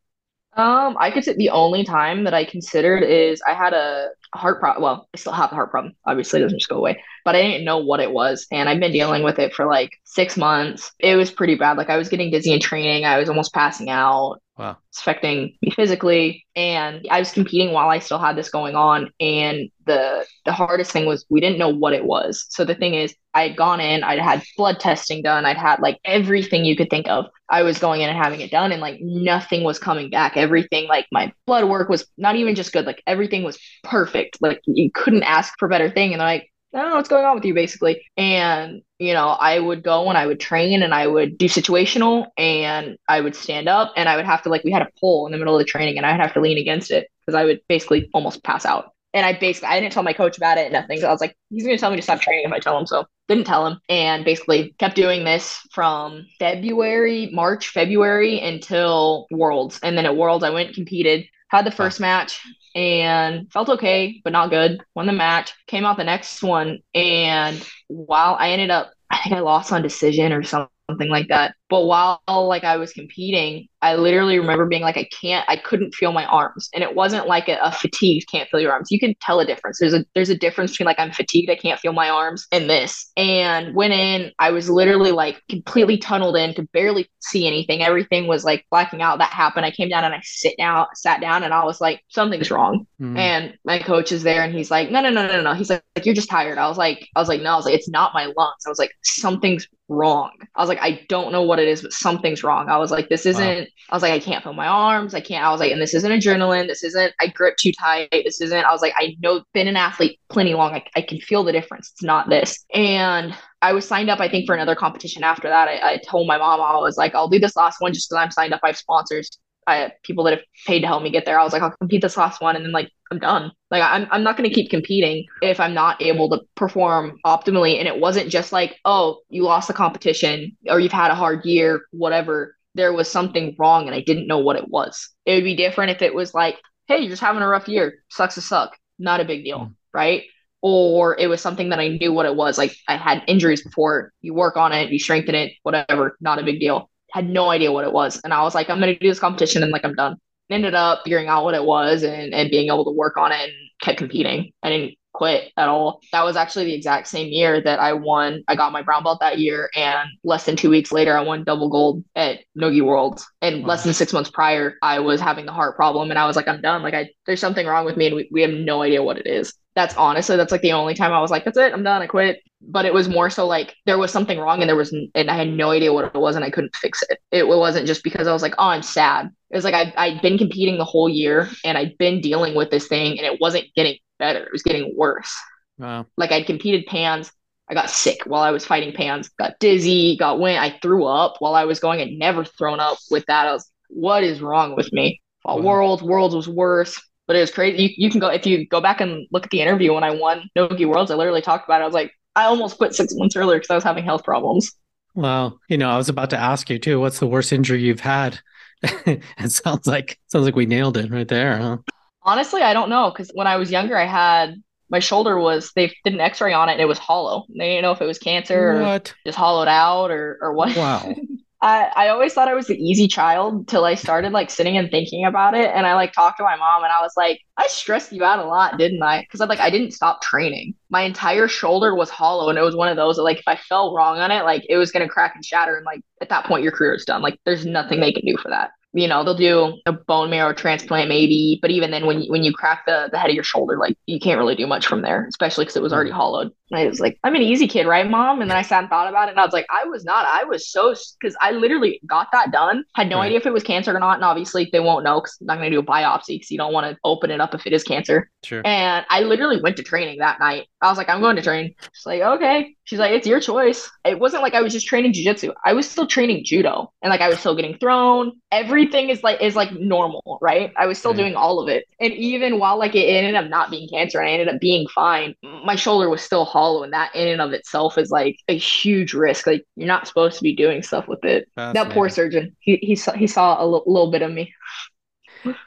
Um, 0.55 0.95
I 0.99 1.11
could 1.11 1.25
say 1.25 1.35
the 1.35 1.49
only 1.49 1.83
time 1.83 2.23
that 2.23 2.33
I 2.33 2.45
considered 2.45 3.03
is 3.03 3.41
I 3.45 3.53
had 3.53 3.73
a 3.73 4.09
heart 4.33 4.61
problem. 4.61 4.83
Well, 4.83 5.09
I 5.13 5.17
still 5.17 5.33
have 5.33 5.51
a 5.51 5.55
heart 5.55 5.69
problem. 5.69 5.95
Obviously, 6.05 6.39
it 6.39 6.43
doesn't 6.43 6.59
just 6.59 6.69
go 6.69 6.77
away, 6.77 7.03
but 7.25 7.35
I 7.35 7.41
didn't 7.41 7.65
know 7.65 7.79
what 7.79 7.99
it 7.99 8.11
was. 8.11 8.47
And 8.51 8.69
I've 8.69 8.79
been 8.79 8.93
dealing 8.93 9.23
with 9.23 9.37
it 9.37 9.53
for 9.53 9.65
like 9.65 9.91
six 10.05 10.37
months. 10.37 10.93
It 10.99 11.17
was 11.17 11.29
pretty 11.29 11.55
bad. 11.55 11.77
Like 11.77 11.89
I 11.89 11.97
was 11.97 12.07
getting 12.07 12.31
dizzy 12.31 12.53
in 12.53 12.61
training. 12.61 13.03
I 13.03 13.19
was 13.19 13.27
almost 13.27 13.53
passing 13.53 13.89
out. 13.89 14.39
Wow. 14.57 14.77
It's 14.89 15.01
affecting 15.01 15.57
me 15.61 15.71
physically. 15.71 16.45
And 16.55 17.05
I 17.11 17.19
was 17.19 17.33
competing 17.33 17.73
while 17.73 17.89
I 17.89 17.99
still 17.99 18.19
had 18.19 18.37
this 18.37 18.49
going 18.49 18.75
on. 18.75 19.11
And 19.19 19.69
the 19.85 20.25
the 20.45 20.53
hardest 20.53 20.91
thing 20.91 21.05
was 21.05 21.25
we 21.29 21.41
didn't 21.41 21.57
know 21.57 21.69
what 21.69 21.91
it 21.91 22.05
was. 22.05 22.45
So 22.49 22.63
the 22.63 22.75
thing 22.75 22.93
is, 22.93 23.13
I 23.33 23.49
had 23.49 23.57
gone 23.57 23.81
in, 23.81 24.03
I'd 24.03 24.19
had 24.19 24.43
blood 24.55 24.79
testing 24.79 25.21
done, 25.21 25.45
I'd 25.45 25.57
had 25.57 25.81
like 25.81 25.99
everything 26.05 26.63
you 26.63 26.77
could 26.77 26.89
think 26.89 27.07
of. 27.09 27.25
I 27.49 27.63
was 27.63 27.79
going 27.79 27.99
in 27.99 28.09
and 28.09 28.17
having 28.17 28.39
it 28.39 28.49
done, 28.49 28.71
and 28.71 28.81
like 28.81 28.99
nothing 29.01 29.63
was 29.63 29.77
coming 29.77 30.09
back. 30.09 30.37
Everything, 30.37 30.87
like 30.87 31.05
my 31.11 31.33
blood 31.45 31.65
work 31.65 31.89
was 31.89 32.07
not 32.17 32.37
even 32.37 32.55
just 32.55 32.71
good, 32.71 32.85
like 32.85 33.03
everything 33.05 33.43
was 33.43 33.59
perfect. 33.83 34.37
Like 34.41 34.61
you 34.65 34.89
couldn't 34.93 35.23
ask 35.23 35.53
for 35.59 35.67
better 35.67 35.89
thing. 35.89 36.13
And 36.13 36.21
they're 36.21 36.27
like, 36.27 36.49
I 36.75 36.81
don't 36.81 36.89
know 36.89 36.95
what's 36.97 37.09
going 37.09 37.25
on 37.25 37.35
with 37.35 37.45
you, 37.45 37.53
basically. 37.53 38.05
And, 38.17 38.81
you 38.99 39.13
know, 39.13 39.27
I 39.27 39.59
would 39.59 39.81
go 39.81 40.09
and 40.09 40.17
I 40.17 40.27
would 40.27 40.41
train 40.41 40.83
and 40.83 40.93
I 40.93 41.07
would 41.07 41.37
do 41.37 41.45
situational 41.45 42.27
and 42.37 42.97
I 43.07 43.21
would 43.21 43.35
stand 43.35 43.69
up 43.69 43.93
and 43.95 44.09
I 44.09 44.17
would 44.17 44.25
have 44.25 44.41
to, 44.43 44.49
like, 44.49 44.65
we 44.65 44.71
had 44.71 44.81
a 44.81 44.89
pole 44.99 45.25
in 45.25 45.31
the 45.31 45.37
middle 45.37 45.55
of 45.55 45.59
the 45.59 45.65
training 45.65 45.97
and 45.97 46.05
I'd 46.05 46.19
have 46.19 46.33
to 46.33 46.41
lean 46.41 46.57
against 46.57 46.91
it 46.91 47.07
because 47.25 47.39
I 47.39 47.45
would 47.45 47.61
basically 47.69 48.09
almost 48.13 48.43
pass 48.43 48.65
out. 48.65 48.91
And 49.13 49.25
I 49.25 49.31
basically, 49.31 49.69
I 49.69 49.79
didn't 49.79 49.93
tell 49.93 50.03
my 50.03 50.11
coach 50.11 50.35
about 50.35 50.57
it, 50.57 50.73
nothing. 50.73 50.99
So 50.99 51.07
I 51.07 51.11
was 51.11 51.21
like, 51.21 51.37
he's 51.49 51.63
going 51.63 51.77
to 51.77 51.79
tell 51.79 51.89
me 51.89 51.95
to 51.95 52.01
stop 52.01 52.19
training 52.19 52.43
if 52.43 52.51
I 52.51 52.59
tell 52.59 52.77
him. 52.77 52.85
So 52.85 53.05
didn't 53.29 53.47
tell 53.47 53.65
him. 53.65 53.79
And 53.87 54.25
basically 54.25 54.75
kept 54.77 54.97
doing 54.97 55.23
this 55.23 55.57
from 55.71 56.25
February, 56.37 57.29
March, 57.31 57.69
February 57.69 58.41
until 58.41 59.27
Worlds. 59.31 59.79
And 59.81 59.97
then 59.97 60.05
at 60.05 60.17
Worlds, 60.17 60.43
I 60.43 60.49
went 60.49 60.75
competed, 60.75 61.25
had 61.47 61.65
the 61.65 61.71
first 61.71 62.01
match, 62.01 62.41
and 62.75 63.51
felt 63.51 63.69
okay, 63.69 64.21
but 64.23 64.33
not 64.33 64.49
good. 64.49 64.81
Won 64.95 65.07
the 65.07 65.13
match, 65.13 65.53
came 65.67 65.85
out 65.85 65.97
the 65.97 66.03
next 66.03 66.43
one, 66.43 66.79
and 66.93 67.65
while 67.87 68.35
I 68.39 68.51
ended 68.51 68.71
up, 68.71 68.91
I 69.09 69.19
think 69.23 69.35
I 69.35 69.39
lost 69.39 69.71
on 69.71 69.81
decision 69.81 70.33
or 70.33 70.43
something 70.43 70.69
something 70.89 71.09
like 71.09 71.27
that. 71.29 71.55
But 71.69 71.85
while 71.85 72.21
like 72.27 72.63
I 72.63 72.77
was 72.77 72.93
competing, 72.93 73.67
I 73.81 73.95
literally 73.95 74.37
remember 74.37 74.65
being 74.65 74.83
like, 74.83 74.97
I 74.97 75.07
can't, 75.19 75.45
I 75.49 75.57
couldn't 75.57 75.95
feel 75.95 76.11
my 76.11 76.25
arms, 76.25 76.69
and 76.73 76.83
it 76.83 76.95
wasn't 76.95 77.27
like 77.27 77.47
a, 77.47 77.57
a 77.61 77.71
fatigued 77.71 78.27
can't 78.29 78.47
feel 78.49 78.59
your 78.59 78.71
arms. 78.71 78.91
You 78.91 78.99
can 78.99 79.15
tell 79.21 79.39
a 79.39 79.45
difference. 79.45 79.79
There's 79.79 79.93
a 79.93 80.05
there's 80.13 80.29
a 80.29 80.37
difference 80.37 80.71
between 80.71 80.85
like 80.85 80.99
I'm 80.99 81.11
fatigued, 81.11 81.49
I 81.49 81.55
can't 81.55 81.79
feel 81.79 81.93
my 81.93 82.09
arms, 82.09 82.47
and 82.51 82.69
this. 82.69 83.11
And 83.17 83.75
went 83.75 83.93
in, 83.93 84.31
I 84.39 84.51
was 84.51 84.69
literally 84.69 85.11
like 85.11 85.41
completely 85.49 85.97
tunneled 85.97 86.35
in, 86.35 86.53
could 86.53 86.71
barely 86.71 87.09
see 87.19 87.47
anything. 87.47 87.81
Everything 87.81 88.27
was 88.27 88.45
like 88.45 88.65
blacking 88.69 89.01
out. 89.01 89.17
That 89.17 89.31
happened. 89.31 89.65
I 89.65 89.71
came 89.71 89.89
down 89.89 90.03
and 90.03 90.13
I 90.13 90.21
sit 90.23 90.55
down, 90.57 90.85
sat 90.93 91.19
down, 91.19 91.43
and 91.43 91.53
I 91.53 91.65
was 91.65 91.81
like, 91.81 92.01
something's 92.09 92.51
wrong. 92.51 92.85
Mm. 93.01 93.17
And 93.17 93.57
my 93.65 93.79
coach 93.79 94.11
is 94.11 94.23
there, 94.23 94.43
and 94.43 94.53
he's 94.53 94.69
like, 94.69 94.91
no, 94.91 95.01
no, 95.01 95.09
no, 95.09 95.27
no, 95.27 95.41
no. 95.41 95.53
He's 95.53 95.69
like, 95.69 95.83
you're 96.03 96.15
just 96.15 96.29
tired. 96.29 96.57
I 96.57 96.67
was 96.67 96.77
like, 96.77 97.07
I 97.15 97.19
was 97.19 97.29
like, 97.29 97.41
no, 97.41 97.53
I 97.53 97.55
was 97.55 97.65
like, 97.65 97.75
it's 97.75 97.89
not 97.89 98.13
my 98.13 98.25
lungs. 98.25 98.63
I 98.65 98.69
was 98.69 98.79
like, 98.79 98.91
something's 99.03 99.67
wrong. 99.87 100.31
I 100.55 100.61
was 100.61 100.69
like, 100.69 100.79
I 100.81 101.05
don't 101.09 101.31
know 101.31 101.43
what 101.43 101.59
it 101.59 101.67
is, 101.67 101.81
but 101.81 101.93
something's 101.93 102.43
wrong. 102.43 102.69
I 102.69 102.77
was 102.77 102.91
like, 102.91 103.07
this 103.07 103.25
isn't, 103.25 103.59
wow. 103.59 103.65
I 103.89 103.95
was 103.95 104.01
like, 104.01 104.13
I 104.13 104.19
can't 104.19 104.43
feel 104.43 104.53
my 104.53 104.67
arms. 104.67 105.13
I 105.13 105.21
can't, 105.21 105.45
I 105.45 105.51
was 105.51 105.59
like, 105.59 105.71
and 105.71 105.81
this 105.81 105.93
isn't 105.93 106.11
adrenaline. 106.11 106.67
This 106.67 106.83
isn't, 106.83 107.13
I 107.19 107.27
grip 107.27 107.55
too 107.57 107.71
tight. 107.71 108.09
This 108.11 108.41
isn't, 108.41 108.65
I 108.65 108.71
was 108.71 108.81
like, 108.81 108.93
I 108.97 109.15
know, 109.19 109.43
been 109.53 109.67
an 109.67 109.77
athlete 109.77 110.19
plenty 110.29 110.53
long. 110.53 110.73
I, 110.73 110.83
I 110.95 111.01
can 111.01 111.19
feel 111.19 111.43
the 111.43 111.51
difference. 111.51 111.91
It's 111.93 112.03
not 112.03 112.29
this. 112.29 112.65
And 112.73 113.35
I 113.61 113.73
was 113.73 113.87
signed 113.87 114.09
up, 114.09 114.19
I 114.19 114.27
think, 114.27 114.47
for 114.47 114.55
another 114.55 114.75
competition 114.75 115.23
after 115.23 115.49
that. 115.49 115.67
I, 115.67 115.93
I 115.93 115.99
told 116.07 116.27
my 116.27 116.37
mom, 116.37 116.61
I 116.61 116.77
was 116.77 116.97
like, 116.97 117.13
I'll 117.13 117.29
do 117.29 117.39
this 117.39 117.55
last 117.55 117.79
one 117.79 117.93
just 117.93 118.09
because 118.09 118.23
I'm 118.23 118.31
signed 118.31 118.53
up. 118.53 118.61
I 118.63 118.67
have 118.67 118.77
sponsors. 118.77 119.29
I 119.67 119.77
have 119.77 119.91
people 120.03 120.23
that 120.25 120.31
have 120.31 120.43
paid 120.67 120.81
to 120.81 120.87
help 120.87 121.03
me 121.03 121.09
get 121.09 121.25
there. 121.25 121.39
I 121.39 121.43
was 121.43 121.53
like, 121.53 121.61
I'll 121.61 121.71
compete 121.71 122.01
this 122.01 122.17
last 122.17 122.41
one 122.41 122.55
and 122.55 122.63
then 122.63 122.71
like 122.71 122.91
I'm 123.11 123.19
done. 123.19 123.51
Like 123.71 123.83
I'm 123.83 124.07
I'm 124.11 124.23
not 124.23 124.37
gonna 124.37 124.49
keep 124.49 124.69
competing 124.69 125.25
if 125.41 125.59
I'm 125.59 125.73
not 125.73 126.01
able 126.01 126.29
to 126.29 126.41
perform 126.55 127.19
optimally. 127.25 127.79
And 127.79 127.87
it 127.87 127.99
wasn't 127.99 128.29
just 128.29 128.51
like, 128.51 128.77
oh, 128.85 129.19
you 129.29 129.43
lost 129.43 129.67
the 129.67 129.73
competition 129.73 130.55
or 130.67 130.79
you've 130.79 130.91
had 130.91 131.11
a 131.11 131.15
hard 131.15 131.45
year, 131.45 131.81
whatever. 131.91 132.55
There 132.75 132.93
was 132.93 133.09
something 133.09 133.55
wrong 133.57 133.87
and 133.87 133.95
I 133.95 134.01
didn't 134.01 134.27
know 134.27 134.39
what 134.39 134.57
it 134.57 134.69
was. 134.69 135.09
It 135.25 135.35
would 135.35 135.43
be 135.43 135.55
different 135.55 135.91
if 135.91 136.01
it 136.01 136.13
was 136.13 136.33
like, 136.33 136.59
hey, 136.87 136.99
you're 136.99 137.09
just 137.09 137.21
having 137.21 137.41
a 137.41 137.47
rough 137.47 137.67
year. 137.67 138.03
Sucks 138.09 138.35
to 138.35 138.41
suck. 138.41 138.77
Not 138.99 139.21
a 139.21 139.25
big 139.25 139.43
deal. 139.43 139.59
Mm. 139.59 139.75
Right. 139.93 140.23
Or 140.61 141.17
it 141.17 141.27
was 141.27 141.41
something 141.41 141.69
that 141.69 141.79
I 141.79 141.89
knew 141.89 142.11
what 142.11 142.25
it 142.25 142.35
was. 142.35 142.57
Like 142.57 142.75
I 142.87 142.97
had 142.97 143.23
injuries 143.27 143.63
before. 143.63 144.11
You 144.21 144.33
work 144.33 144.57
on 144.57 144.73
it, 144.73 144.91
you 144.91 144.99
strengthen 144.99 145.35
it, 145.35 145.53
whatever, 145.63 146.17
not 146.19 146.39
a 146.39 146.43
big 146.43 146.59
deal 146.59 146.89
had 147.15 147.29
no 147.29 147.49
idea 147.49 147.71
what 147.71 147.85
it 147.85 147.93
was. 147.93 148.19
And 148.25 148.33
I 148.33 148.43
was 148.43 148.53
like, 148.53 148.69
I'm 148.69 148.81
going 148.81 148.93
to 148.93 148.99
do 148.99 149.07
this 149.07 149.19
competition 149.19 149.63
and 149.63 149.71
like 149.71 149.85
I'm 149.85 149.95
done. 149.95 150.17
Ended 150.49 150.75
up 150.75 151.01
figuring 151.05 151.29
out 151.29 151.45
what 151.45 151.55
it 151.55 151.63
was 151.63 152.03
and, 152.03 152.33
and 152.33 152.51
being 152.51 152.67
able 152.67 152.83
to 152.83 152.91
work 152.91 153.15
on 153.15 153.31
it 153.31 153.39
and 153.39 153.53
kept 153.81 153.97
competing. 153.97 154.51
I 154.61 154.69
didn't 154.69 154.95
quit 155.13 155.49
at 155.55 155.69
all. 155.69 156.01
That 156.11 156.25
was 156.25 156.35
actually 156.35 156.65
the 156.65 156.73
exact 156.73 157.07
same 157.07 157.29
year 157.29 157.61
that 157.61 157.79
I 157.79 157.93
won. 157.93 158.43
I 158.49 158.57
got 158.57 158.73
my 158.73 158.81
brown 158.81 159.03
belt 159.03 159.21
that 159.21 159.39
year, 159.39 159.69
and 159.77 160.09
less 160.25 160.45
than 160.45 160.57
two 160.57 160.69
weeks 160.69 160.91
later, 160.91 161.17
I 161.17 161.21
won 161.21 161.45
double 161.45 161.69
gold 161.69 162.03
at 162.17 162.41
Nogi 162.53 162.81
World. 162.81 163.23
And 163.41 163.61
wow. 163.61 163.69
less 163.69 163.85
than 163.85 163.93
six 163.93 164.11
months 164.11 164.29
prior, 164.29 164.75
I 164.81 164.99
was 164.99 165.21
having 165.21 165.45
the 165.45 165.53
heart 165.53 165.77
problem, 165.77 166.09
and 166.09 166.19
I 166.19 166.27
was 166.27 166.35
like, 166.35 166.49
I'm 166.49 166.61
done. 166.61 166.83
Like, 166.83 166.93
I 166.93 167.09
there's 167.25 167.39
something 167.39 167.65
wrong 167.65 167.85
with 167.85 167.95
me, 167.95 168.07
and 168.07 168.15
we, 168.17 168.27
we 168.29 168.41
have 168.41 168.51
no 168.51 168.81
idea 168.81 169.01
what 169.01 169.17
it 169.17 169.25
is 169.25 169.53
that's 169.75 169.95
honestly 169.97 170.37
that's 170.37 170.51
like 170.51 170.61
the 170.61 170.71
only 170.71 170.93
time 170.93 171.11
I 171.11 171.19
was 171.19 171.31
like, 171.31 171.43
that's 171.43 171.57
it, 171.57 171.73
I'm 171.73 171.83
done, 171.83 172.01
I 172.01 172.07
quit. 172.07 172.41
But 172.61 172.85
it 172.85 172.93
was 172.93 173.09
more 173.09 173.29
so 173.29 173.45
like 173.45 173.75
there 173.85 173.97
was 173.97 174.11
something 174.11 174.39
wrong 174.39 174.61
and 174.61 174.69
there 174.69 174.75
was 174.75 174.95
and 175.13 175.29
I 175.29 175.35
had 175.35 175.49
no 175.49 175.71
idea 175.71 175.93
what 175.93 176.05
it 176.05 176.13
was 176.13 176.35
and 176.35 176.45
I 176.45 176.49
couldn't 176.49 176.75
fix 176.75 177.03
it. 177.09 177.19
It 177.31 177.47
wasn't 177.47 177.85
just 177.85 178.03
because 178.03 178.27
I 178.27 178.33
was 178.33 178.41
like, 178.41 178.55
oh, 178.57 178.69
I'm 178.69 178.81
sad. 178.81 179.29
It 179.51 179.55
was 179.55 179.65
like 179.65 179.73
I 179.73 179.93
I'd 179.97 180.21
been 180.21 180.37
competing 180.37 180.77
the 180.77 180.85
whole 180.85 181.09
year 181.09 181.49
and 181.63 181.77
I'd 181.77 181.97
been 181.97 182.21
dealing 182.21 182.55
with 182.55 182.71
this 182.71 182.87
thing 182.87 183.19
and 183.19 183.27
it 183.27 183.39
wasn't 183.41 183.65
getting 183.75 183.97
better. 184.17 184.43
It 184.43 184.51
was 184.51 184.63
getting 184.63 184.93
worse. 184.97 185.35
Wow. 185.77 186.07
Like 186.17 186.31
I'd 186.31 186.47
competed 186.47 186.85
pans. 186.87 187.31
I 187.69 187.73
got 187.73 187.89
sick 187.89 188.19
while 188.25 188.43
I 188.43 188.51
was 188.51 188.65
fighting 188.65 188.93
pans, 188.93 189.29
got 189.29 189.59
dizzy, 189.59 190.17
got 190.17 190.39
went. 190.39 190.63
I 190.63 190.77
threw 190.81 191.05
up 191.05 191.35
while 191.39 191.55
I 191.55 191.65
was 191.65 191.79
going. 191.79 191.99
I'd 191.99 192.11
never 192.11 192.45
thrown 192.45 192.79
up 192.79 192.99
with 193.09 193.25
that. 193.25 193.47
I 193.47 193.53
was, 193.53 193.69
what 193.89 194.23
is 194.23 194.39
wrong 194.39 194.75
with 194.75 194.93
me? 194.93 195.19
Wow. 195.43 195.61
Worlds, 195.61 196.03
Worlds 196.03 196.35
was 196.35 196.47
worse 196.47 196.99
but 197.27 197.35
it 197.35 197.41
was 197.41 197.51
crazy. 197.51 197.83
You, 197.83 197.89
you 197.97 198.09
can 198.09 198.19
go 198.19 198.27
if 198.27 198.45
you 198.45 198.67
go 198.67 198.81
back 198.81 199.01
and 199.01 199.27
look 199.31 199.45
at 199.45 199.51
the 199.51 199.61
interview 199.61 199.93
when 199.93 200.03
I 200.03 200.11
won 200.11 200.49
Nogi 200.55 200.85
Worlds. 200.85 201.11
I 201.11 201.15
literally 201.15 201.41
talked 201.41 201.67
about 201.67 201.81
it. 201.81 201.83
I 201.83 201.87
was 201.87 201.93
like, 201.93 202.11
I 202.35 202.45
almost 202.45 202.77
quit 202.77 202.93
six 202.93 203.13
months 203.15 203.35
earlier 203.35 203.57
because 203.57 203.71
I 203.71 203.75
was 203.75 203.83
having 203.83 204.03
health 204.03 204.23
problems. 204.23 204.71
Well, 205.15 205.59
you 205.69 205.77
know, 205.77 205.89
I 205.89 205.97
was 205.97 206.09
about 206.09 206.29
to 206.31 206.37
ask 206.37 206.69
you 206.69 206.77
too. 206.77 206.99
What's 206.99 207.19
the 207.19 207.27
worst 207.27 207.53
injury 207.53 207.81
you've 207.81 208.01
had? 208.01 208.39
it 208.83 209.51
sounds 209.51 209.87
like 209.87 210.19
sounds 210.27 210.45
like 210.45 210.55
we 210.55 210.65
nailed 210.65 210.97
it 210.97 211.09
right 211.09 211.27
there, 211.27 211.57
huh? 211.57 211.77
Honestly, 212.23 212.61
I 212.61 212.73
don't 212.73 212.89
know 212.89 213.09
because 213.09 213.31
when 213.33 213.47
I 213.47 213.55
was 213.55 213.71
younger, 213.71 213.97
I 213.97 214.05
had 214.05 214.61
my 214.89 214.99
shoulder 214.99 215.39
was 215.39 215.71
they 215.75 215.87
did 216.03 216.13
an 216.13 216.19
X-ray 216.19 216.53
on 216.53 216.69
it 216.69 216.73
and 216.73 216.81
it 216.81 216.87
was 216.87 216.99
hollow. 216.99 217.45
They 217.49 217.69
didn't 217.69 217.83
know 217.83 217.91
if 217.91 218.01
it 218.01 218.05
was 218.05 218.19
cancer 218.19 218.81
what? 218.81 219.11
or 219.11 219.15
just 219.25 219.37
hollowed 219.37 219.67
out 219.67 220.11
or 220.11 220.37
or 220.41 220.53
what. 220.53 220.75
Wow. 220.75 221.15
I, 221.65 221.91
I 221.95 222.07
always 222.09 222.31
thought 222.31 222.47
I 222.47 222.53
was 222.53 222.67
the 222.67 222.77
easy 222.77 223.07
child 223.07 223.67
till 223.67 223.85
I 223.85 223.95
started 223.95 224.31
like 224.31 224.51
sitting 224.51 224.77
and 224.77 224.91
thinking 224.91 225.25
about 225.25 225.55
it. 225.55 225.71
And 225.73 225.87
I 225.87 225.95
like 225.95 226.13
talked 226.13 226.37
to 226.37 226.43
my 226.43 226.55
mom 226.55 226.83
and 226.83 226.93
I 226.93 227.01
was 227.01 227.13
like, 227.17 227.41
I 227.57 227.65
stressed 227.65 228.11
you 228.11 228.23
out 228.23 228.37
a 228.37 228.45
lot, 228.45 228.77
didn't 228.77 229.01
I? 229.01 229.21
Because 229.21 229.41
I 229.41 229.47
like 229.47 229.59
I 229.59 229.71
didn't 229.71 229.89
stop 229.89 230.21
training. 230.21 230.75
My 230.91 231.01
entire 231.01 231.47
shoulder 231.47 231.95
was 231.95 232.11
hollow 232.11 232.49
and 232.49 232.59
it 232.59 232.61
was 232.61 232.75
one 232.75 232.89
of 232.89 232.97
those 232.97 233.15
that 233.15 233.23
like 233.23 233.39
if 233.39 233.47
I 233.47 233.55
fell 233.55 233.95
wrong 233.95 234.19
on 234.19 234.29
it, 234.29 234.43
like 234.43 234.63
it 234.69 234.77
was 234.77 234.91
gonna 234.91 235.09
crack 235.09 235.33
and 235.33 235.43
shatter. 235.43 235.75
And 235.75 235.85
like 235.85 236.01
at 236.21 236.29
that 236.29 236.45
point 236.45 236.61
your 236.61 236.71
career 236.71 236.93
is 236.93 237.03
done. 237.03 237.23
Like 237.23 237.39
there's 237.45 237.65
nothing 237.65 237.99
they 237.99 238.13
can 238.13 238.27
do 238.27 238.37
for 238.37 238.49
that 238.49 238.69
you 238.95 239.09
know 239.09 239.23
they'll 239.23 239.35
do 239.35 239.77
a 239.85 239.91
bone 239.91 240.29
marrow 240.29 240.53
transplant 240.53 241.09
maybe 241.09 241.59
but 241.61 241.69
even 241.69 241.91
then 241.91 242.05
when 242.05 242.21
you, 242.21 242.31
when 242.31 242.43
you 242.43 242.53
crack 242.53 242.83
the, 242.87 243.09
the 243.11 243.19
head 243.19 243.29
of 243.29 243.35
your 243.35 243.43
shoulder 243.43 243.77
like 243.77 243.97
you 244.05 244.19
can't 244.19 244.39
really 244.39 244.55
do 244.55 244.65
much 244.65 244.87
from 244.87 245.01
there 245.01 245.27
especially 245.27 245.65
because 245.65 245.75
it 245.75 245.83
was 245.83 245.91
already 245.91 246.09
mm. 246.09 246.15
hollowed 246.15 246.49
and 246.71 246.79
i 246.79 246.87
was 246.87 247.01
like 247.01 247.19
i'm 247.23 247.35
an 247.35 247.41
easy 247.41 247.67
kid 247.67 247.85
right 247.85 248.09
mom 248.09 248.41
and 248.41 248.49
then 248.49 248.57
i 248.57 248.61
sat 248.61 248.79
and 248.79 248.89
thought 248.89 249.09
about 249.09 249.27
it 249.27 249.31
and 249.31 249.39
i 249.39 249.43
was 249.43 249.53
like 249.53 249.67
i 249.69 249.83
was 249.83 250.05
not 250.05 250.25
i 250.25 250.45
was 250.45 250.71
so 250.71 250.95
because 251.19 251.35
i 251.41 251.51
literally 251.51 251.99
got 252.07 252.27
that 252.31 252.51
done 252.51 252.83
had 252.95 253.09
no 253.09 253.17
right. 253.17 253.25
idea 253.25 253.37
if 253.37 253.45
it 253.45 253.53
was 253.53 253.63
cancer 253.63 253.93
or 253.93 253.99
not 253.99 254.15
and 254.15 254.23
obviously 254.23 254.69
they 254.71 254.79
won't 254.79 255.03
know 255.03 255.19
because 255.19 255.37
i'm 255.41 255.47
not 255.47 255.57
going 255.57 255.69
to 255.69 255.75
do 255.75 255.79
a 255.79 255.83
biopsy 255.83 256.35
because 256.35 256.49
you 256.49 256.57
don't 256.57 256.73
want 256.73 256.89
to 256.89 256.97
open 257.03 257.29
it 257.29 257.41
up 257.41 257.53
if 257.53 257.67
it 257.67 257.73
is 257.73 257.83
cancer 257.83 258.31
sure. 258.43 258.61
and 258.65 259.05
i 259.09 259.19
literally 259.19 259.61
went 259.61 259.75
to 259.75 259.83
training 259.83 260.19
that 260.19 260.39
night 260.39 260.67
i 260.81 260.87
was 260.87 260.97
like 260.97 261.09
i'm 261.09 261.21
going 261.21 261.35
to 261.35 261.41
train 261.41 261.75
it's 261.83 262.05
like 262.05 262.21
okay 262.21 262.74
she's 262.85 262.99
like 262.99 263.11
it's 263.11 263.27
your 263.27 263.39
choice 263.39 263.89
it 264.05 264.19
wasn't 264.19 264.41
like 264.41 264.53
i 264.53 264.61
was 264.61 264.73
just 264.73 264.87
training 264.87 265.13
jiu-jitsu 265.13 265.51
i 265.65 265.73
was 265.73 265.89
still 265.89 266.07
training 266.07 266.43
judo 266.43 266.91
and 267.01 267.09
like 267.09 267.21
i 267.21 267.27
was 267.27 267.39
still 267.39 267.55
getting 267.55 267.77
thrown 267.77 268.31
everything 268.55 269.09
is 269.09 269.21
like 269.21 269.41
is 269.41 269.55
like 269.55 269.71
normal, 269.73 270.37
right? 270.41 270.71
I 270.77 270.85
was 270.85 270.97
still 270.97 271.13
mm. 271.13 271.17
doing 271.17 271.35
all 271.35 271.59
of 271.59 271.67
it. 271.67 271.85
And 271.99 272.13
even 272.13 272.59
while 272.59 272.77
like 272.77 272.95
it 272.95 273.05
ended 273.05 273.35
up 273.35 273.49
not 273.49 273.69
being 273.69 273.87
cancer 273.89 274.19
and 274.19 274.29
I 274.29 274.31
ended 274.31 274.47
up 274.47 274.61
being 274.61 274.87
fine, 274.87 275.35
my 275.65 275.75
shoulder 275.75 276.09
was 276.09 276.21
still 276.21 276.45
hollow. 276.45 276.83
And 276.83 276.93
that 276.93 277.13
in 277.15 277.27
and 277.27 277.41
of 277.41 277.51
itself 277.51 277.97
is 277.97 278.11
like 278.11 278.37
a 278.47 278.57
huge 278.57 279.13
risk. 279.13 279.47
Like 279.47 279.65
you're 279.75 279.87
not 279.87 280.07
supposed 280.07 280.37
to 280.37 280.43
be 280.43 280.55
doing 280.55 280.81
stuff 280.81 281.07
with 281.07 281.23
it. 281.25 281.49
That 281.55 281.91
poor 281.91 282.09
surgeon. 282.09 282.55
He 282.59 282.77
he 282.77 282.95
saw 282.95 283.13
he 283.13 283.27
saw 283.27 283.57
a 283.57 283.61
l- 283.61 283.83
little 283.85 284.11
bit 284.11 284.21
of 284.21 284.31
me. 284.31 284.53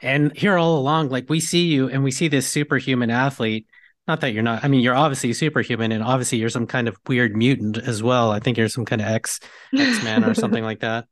And 0.01 0.35
here 0.35 0.57
all 0.57 0.77
along, 0.77 1.09
like 1.09 1.29
we 1.29 1.39
see 1.39 1.67
you 1.67 1.89
and 1.89 2.03
we 2.03 2.11
see 2.11 2.27
this 2.27 2.47
superhuman 2.47 3.09
athlete 3.09 3.67
not 4.09 4.21
that 4.21 4.33
you're 4.33 4.43
not 4.43 4.63
i 4.63 4.67
mean 4.67 4.81
you're 4.81 4.95
obviously 4.95 5.31
superhuman 5.31 5.91
and 5.91 6.03
obviously 6.03 6.37
you're 6.37 6.49
some 6.49 6.67
kind 6.67 6.87
of 6.87 6.97
weird 7.07 7.37
mutant 7.37 7.77
as 7.77 8.03
well 8.03 8.31
i 8.31 8.39
think 8.39 8.57
you're 8.57 8.67
some 8.67 8.83
kind 8.83 9.01
of 9.01 9.07
x 9.07 9.39
x-man 9.77 10.25
or 10.25 10.33
something 10.33 10.63
like 10.63 10.79
that 10.79 11.05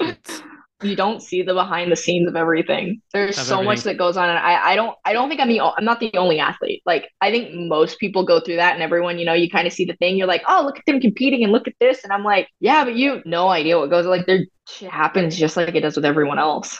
it's, 0.00 0.42
you 0.82 0.94
don't 0.94 1.22
see 1.22 1.42
the 1.42 1.54
behind 1.54 1.90
the 1.90 1.96
scenes 1.96 2.28
of 2.28 2.36
everything. 2.36 3.00
There's 3.12 3.38
of 3.38 3.46
so 3.46 3.54
everything. 3.54 3.64
much 3.64 3.82
that 3.84 3.96
goes 3.96 4.16
on, 4.18 4.28
and 4.28 4.38
I, 4.38 4.72
I 4.72 4.76
don't 4.76 4.94
I 5.06 5.14
don't 5.14 5.28
think 5.28 5.40
I'm 5.40 5.48
the 5.48 5.60
I'm 5.60 5.84
not 5.84 6.00
the 6.00 6.12
only 6.16 6.38
athlete. 6.38 6.82
Like 6.84 7.08
I 7.20 7.30
think 7.30 7.54
most 7.54 7.98
people 7.98 8.26
go 8.26 8.40
through 8.40 8.56
that, 8.56 8.74
and 8.74 8.82
everyone 8.82 9.18
you 9.18 9.24
know 9.24 9.32
you 9.32 9.48
kind 9.48 9.66
of 9.66 9.72
see 9.72 9.86
the 9.86 9.96
thing. 9.96 10.16
You're 10.16 10.26
like, 10.26 10.42
oh 10.46 10.62
look 10.66 10.78
at 10.78 10.84
them 10.86 11.00
competing, 11.00 11.42
and 11.44 11.52
look 11.52 11.66
at 11.66 11.74
this, 11.80 12.04
and 12.04 12.12
I'm 12.12 12.24
like, 12.24 12.48
yeah, 12.60 12.84
but 12.84 12.94
you 12.94 13.22
no 13.24 13.48
idea 13.48 13.78
what 13.78 13.88
goes 13.88 14.04
like. 14.04 14.26
There 14.26 14.40
shit 14.68 14.90
happens 14.90 15.36
just 15.36 15.56
like 15.56 15.74
it 15.74 15.80
does 15.80 15.96
with 15.96 16.04
everyone 16.04 16.38
else. 16.38 16.78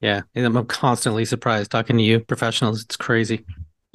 Yeah, 0.00 0.22
I'm 0.34 0.66
constantly 0.66 1.26
surprised 1.26 1.70
talking 1.70 1.98
to 1.98 2.02
you 2.02 2.20
professionals. 2.20 2.82
It's 2.84 2.96
crazy. 2.96 3.44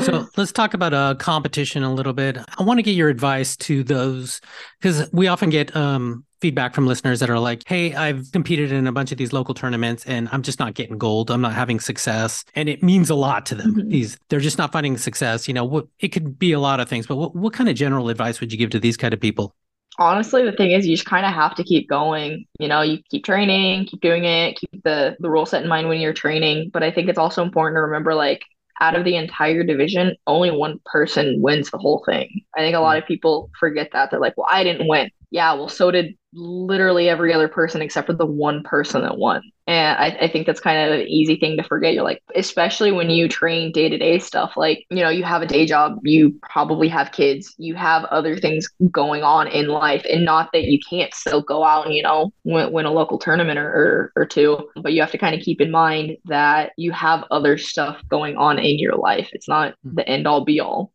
So 0.00 0.28
let's 0.36 0.52
talk 0.52 0.74
about 0.74 0.94
uh, 0.94 1.14
competition 1.16 1.82
a 1.82 1.92
little 1.92 2.12
bit. 2.12 2.38
I 2.58 2.62
want 2.62 2.78
to 2.78 2.82
get 2.82 2.92
your 2.92 3.08
advice 3.08 3.56
to 3.58 3.82
those 3.82 4.40
because 4.80 5.08
we 5.12 5.26
often 5.26 5.50
get 5.50 5.74
um, 5.74 6.24
feedback 6.40 6.74
from 6.74 6.86
listeners 6.86 7.20
that 7.20 7.30
are 7.30 7.38
like, 7.38 7.62
"Hey, 7.66 7.94
I've 7.94 8.30
competed 8.32 8.72
in 8.72 8.86
a 8.86 8.92
bunch 8.92 9.12
of 9.12 9.18
these 9.18 9.32
local 9.32 9.54
tournaments 9.54 10.04
and 10.06 10.28
I'm 10.32 10.42
just 10.42 10.58
not 10.58 10.74
getting 10.74 10.98
gold. 10.98 11.30
I'm 11.30 11.40
not 11.40 11.54
having 11.54 11.80
success." 11.80 12.44
And 12.54 12.68
it 12.68 12.82
means 12.82 13.10
a 13.10 13.14
lot 13.14 13.46
to 13.46 13.54
them. 13.54 13.74
Mm-hmm. 13.74 13.88
These 13.88 14.18
they're 14.28 14.40
just 14.40 14.58
not 14.58 14.72
finding 14.72 14.96
success. 14.96 15.48
You 15.48 15.54
know, 15.54 15.64
what 15.64 15.86
it 16.00 16.08
could 16.08 16.38
be 16.38 16.52
a 16.52 16.60
lot 16.60 16.80
of 16.80 16.88
things, 16.88 17.06
but 17.06 17.16
what, 17.16 17.34
what 17.34 17.52
kind 17.52 17.68
of 17.68 17.76
general 17.76 18.08
advice 18.08 18.40
would 18.40 18.52
you 18.52 18.58
give 18.58 18.70
to 18.70 18.80
these 18.80 18.96
kind 18.96 19.12
of 19.12 19.20
people? 19.20 19.54
Honestly, 20.00 20.44
the 20.44 20.52
thing 20.52 20.70
is 20.70 20.86
you 20.86 20.94
just 20.94 21.08
kind 21.08 21.26
of 21.26 21.32
have 21.32 21.56
to 21.56 21.64
keep 21.64 21.88
going. 21.88 22.46
You 22.60 22.68
know, 22.68 22.82
you 22.82 22.98
keep 23.10 23.24
training, 23.24 23.86
keep 23.86 24.00
doing 24.00 24.24
it, 24.24 24.56
keep 24.56 24.82
the 24.84 25.16
the 25.18 25.28
rule 25.28 25.46
set 25.46 25.62
in 25.62 25.68
mind 25.68 25.88
when 25.88 26.00
you're 26.00 26.12
training, 26.12 26.70
but 26.72 26.82
I 26.82 26.90
think 26.92 27.08
it's 27.08 27.18
also 27.18 27.42
important 27.42 27.76
to 27.76 27.82
remember 27.82 28.14
like 28.14 28.44
out 28.80 28.96
of 28.96 29.04
the 29.04 29.16
entire 29.16 29.62
division, 29.62 30.16
only 30.26 30.50
one 30.50 30.80
person 30.84 31.40
wins 31.40 31.70
the 31.70 31.78
whole 31.78 32.02
thing. 32.06 32.42
I 32.56 32.60
think 32.60 32.76
a 32.76 32.80
lot 32.80 32.96
mm. 32.96 33.02
of 33.02 33.08
people 33.08 33.50
forget 33.58 33.90
that. 33.92 34.10
They're 34.10 34.20
like, 34.20 34.36
well, 34.36 34.48
I 34.50 34.64
didn't 34.64 34.88
win. 34.88 35.10
Yeah, 35.30 35.52
well, 35.54 35.68
so 35.68 35.90
did 35.90 36.16
literally 36.32 37.08
every 37.08 37.32
other 37.32 37.48
person 37.48 37.80
except 37.80 38.06
for 38.06 38.12
the 38.12 38.26
one 38.26 38.62
person 38.62 39.02
that 39.02 39.16
won. 39.16 39.42
And 39.66 39.98
I, 39.98 40.24
I 40.24 40.28
think 40.28 40.46
that's 40.46 40.60
kind 40.60 40.78
of 40.78 41.00
an 41.00 41.06
easy 41.06 41.36
thing 41.36 41.56
to 41.56 41.62
forget. 41.62 41.92
You're 41.92 42.04
like, 42.04 42.22
especially 42.34 42.90
when 42.90 43.10
you 43.10 43.28
train 43.28 43.72
day 43.72 43.88
to 43.88 43.98
day 43.98 44.18
stuff, 44.18 44.52
like, 44.56 44.86
you 44.90 45.02
know, 45.02 45.10
you 45.10 45.24
have 45.24 45.42
a 45.42 45.46
day 45.46 45.66
job, 45.66 45.98
you 46.02 46.38
probably 46.42 46.88
have 46.88 47.12
kids, 47.12 47.54
you 47.58 47.74
have 47.74 48.04
other 48.04 48.36
things 48.36 48.68
going 48.90 49.22
on 49.22 49.46
in 49.48 49.68
life. 49.68 50.04
And 50.10 50.24
not 50.24 50.50
that 50.52 50.64
you 50.64 50.78
can't 50.88 51.12
still 51.12 51.42
go 51.42 51.64
out 51.64 51.86
and, 51.86 51.94
you 51.94 52.02
know, 52.02 52.32
win, 52.44 52.72
win 52.72 52.86
a 52.86 52.92
local 52.92 53.18
tournament 53.18 53.58
or, 53.58 53.68
or, 53.68 54.12
or 54.16 54.26
two, 54.26 54.68
but 54.76 54.92
you 54.92 55.00
have 55.00 55.12
to 55.12 55.18
kind 55.18 55.34
of 55.34 55.42
keep 55.42 55.60
in 55.60 55.70
mind 55.70 56.16
that 56.26 56.72
you 56.76 56.92
have 56.92 57.24
other 57.30 57.58
stuff 57.58 58.00
going 58.08 58.36
on 58.36 58.58
in 58.58 58.78
your 58.78 58.96
life. 58.96 59.28
It's 59.32 59.48
not 59.48 59.74
hmm. 59.82 59.96
the 59.96 60.08
end 60.08 60.26
all 60.26 60.44
be 60.44 60.60
all. 60.60 60.92